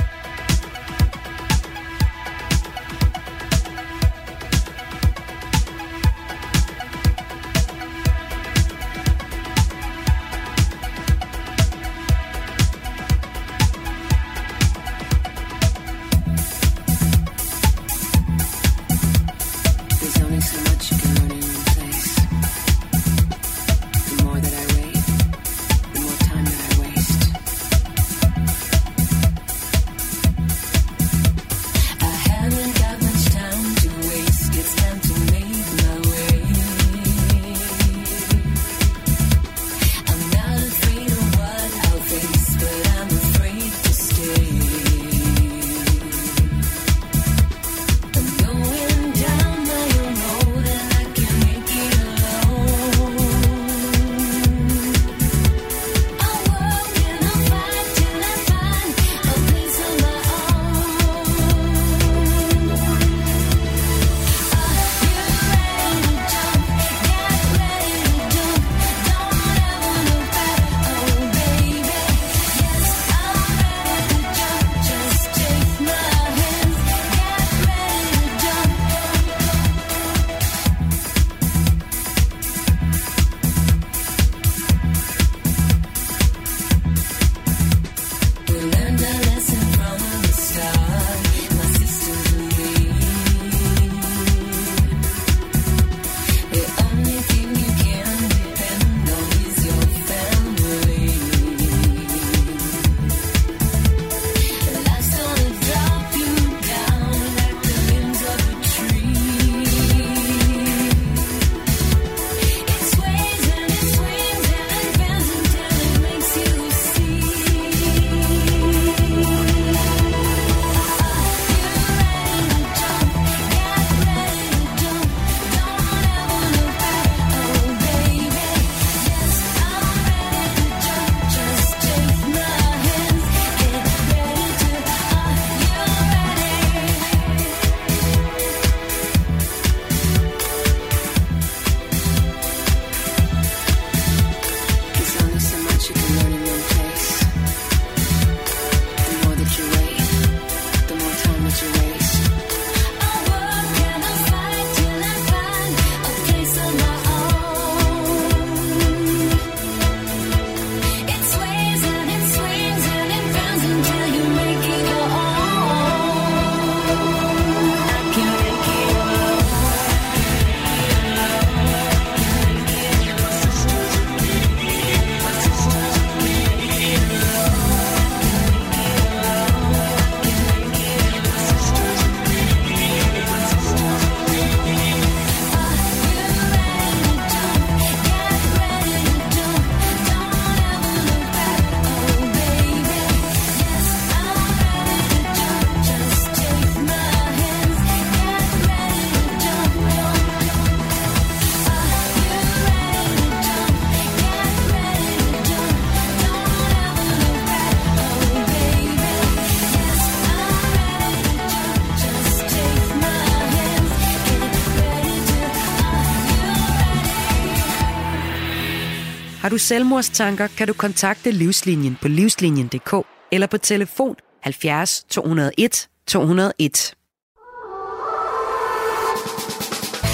Du 219.57 219.61
selvmordstanker, 219.61 220.49
kan 220.57 220.69
du 220.69 220.73
kontakte 220.73 221.31
Livslinjen 221.31 221.97
på 222.03 222.09
livslinjen.dk 222.09 223.07
eller 223.33 223.47
på 223.47 223.59
telefon 223.59 224.17
70 224.45 225.05
201 225.09 225.89
201. 226.07 226.95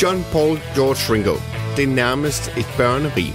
John 0.03 0.24
Paul 0.32 0.59
George 0.74 1.12
Ringo. 1.14 1.34
Det 1.76 1.82
er 1.82 1.95
nærmest 1.95 2.53
et 2.57 2.66
børnerim. 2.76 3.34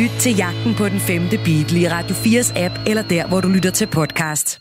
Lyt 0.00 0.10
til 0.20 0.36
jagten 0.36 0.74
på 0.74 0.88
den 0.88 1.00
femte 1.00 1.36
Beatle 1.44 1.80
i 1.80 1.88
Radio 1.88 2.14
4's 2.16 2.58
app 2.64 2.74
eller 2.86 3.02
der, 3.02 3.26
hvor 3.26 3.40
du 3.40 3.48
lytter 3.48 3.70
til 3.70 3.86
podcast. 3.86 4.60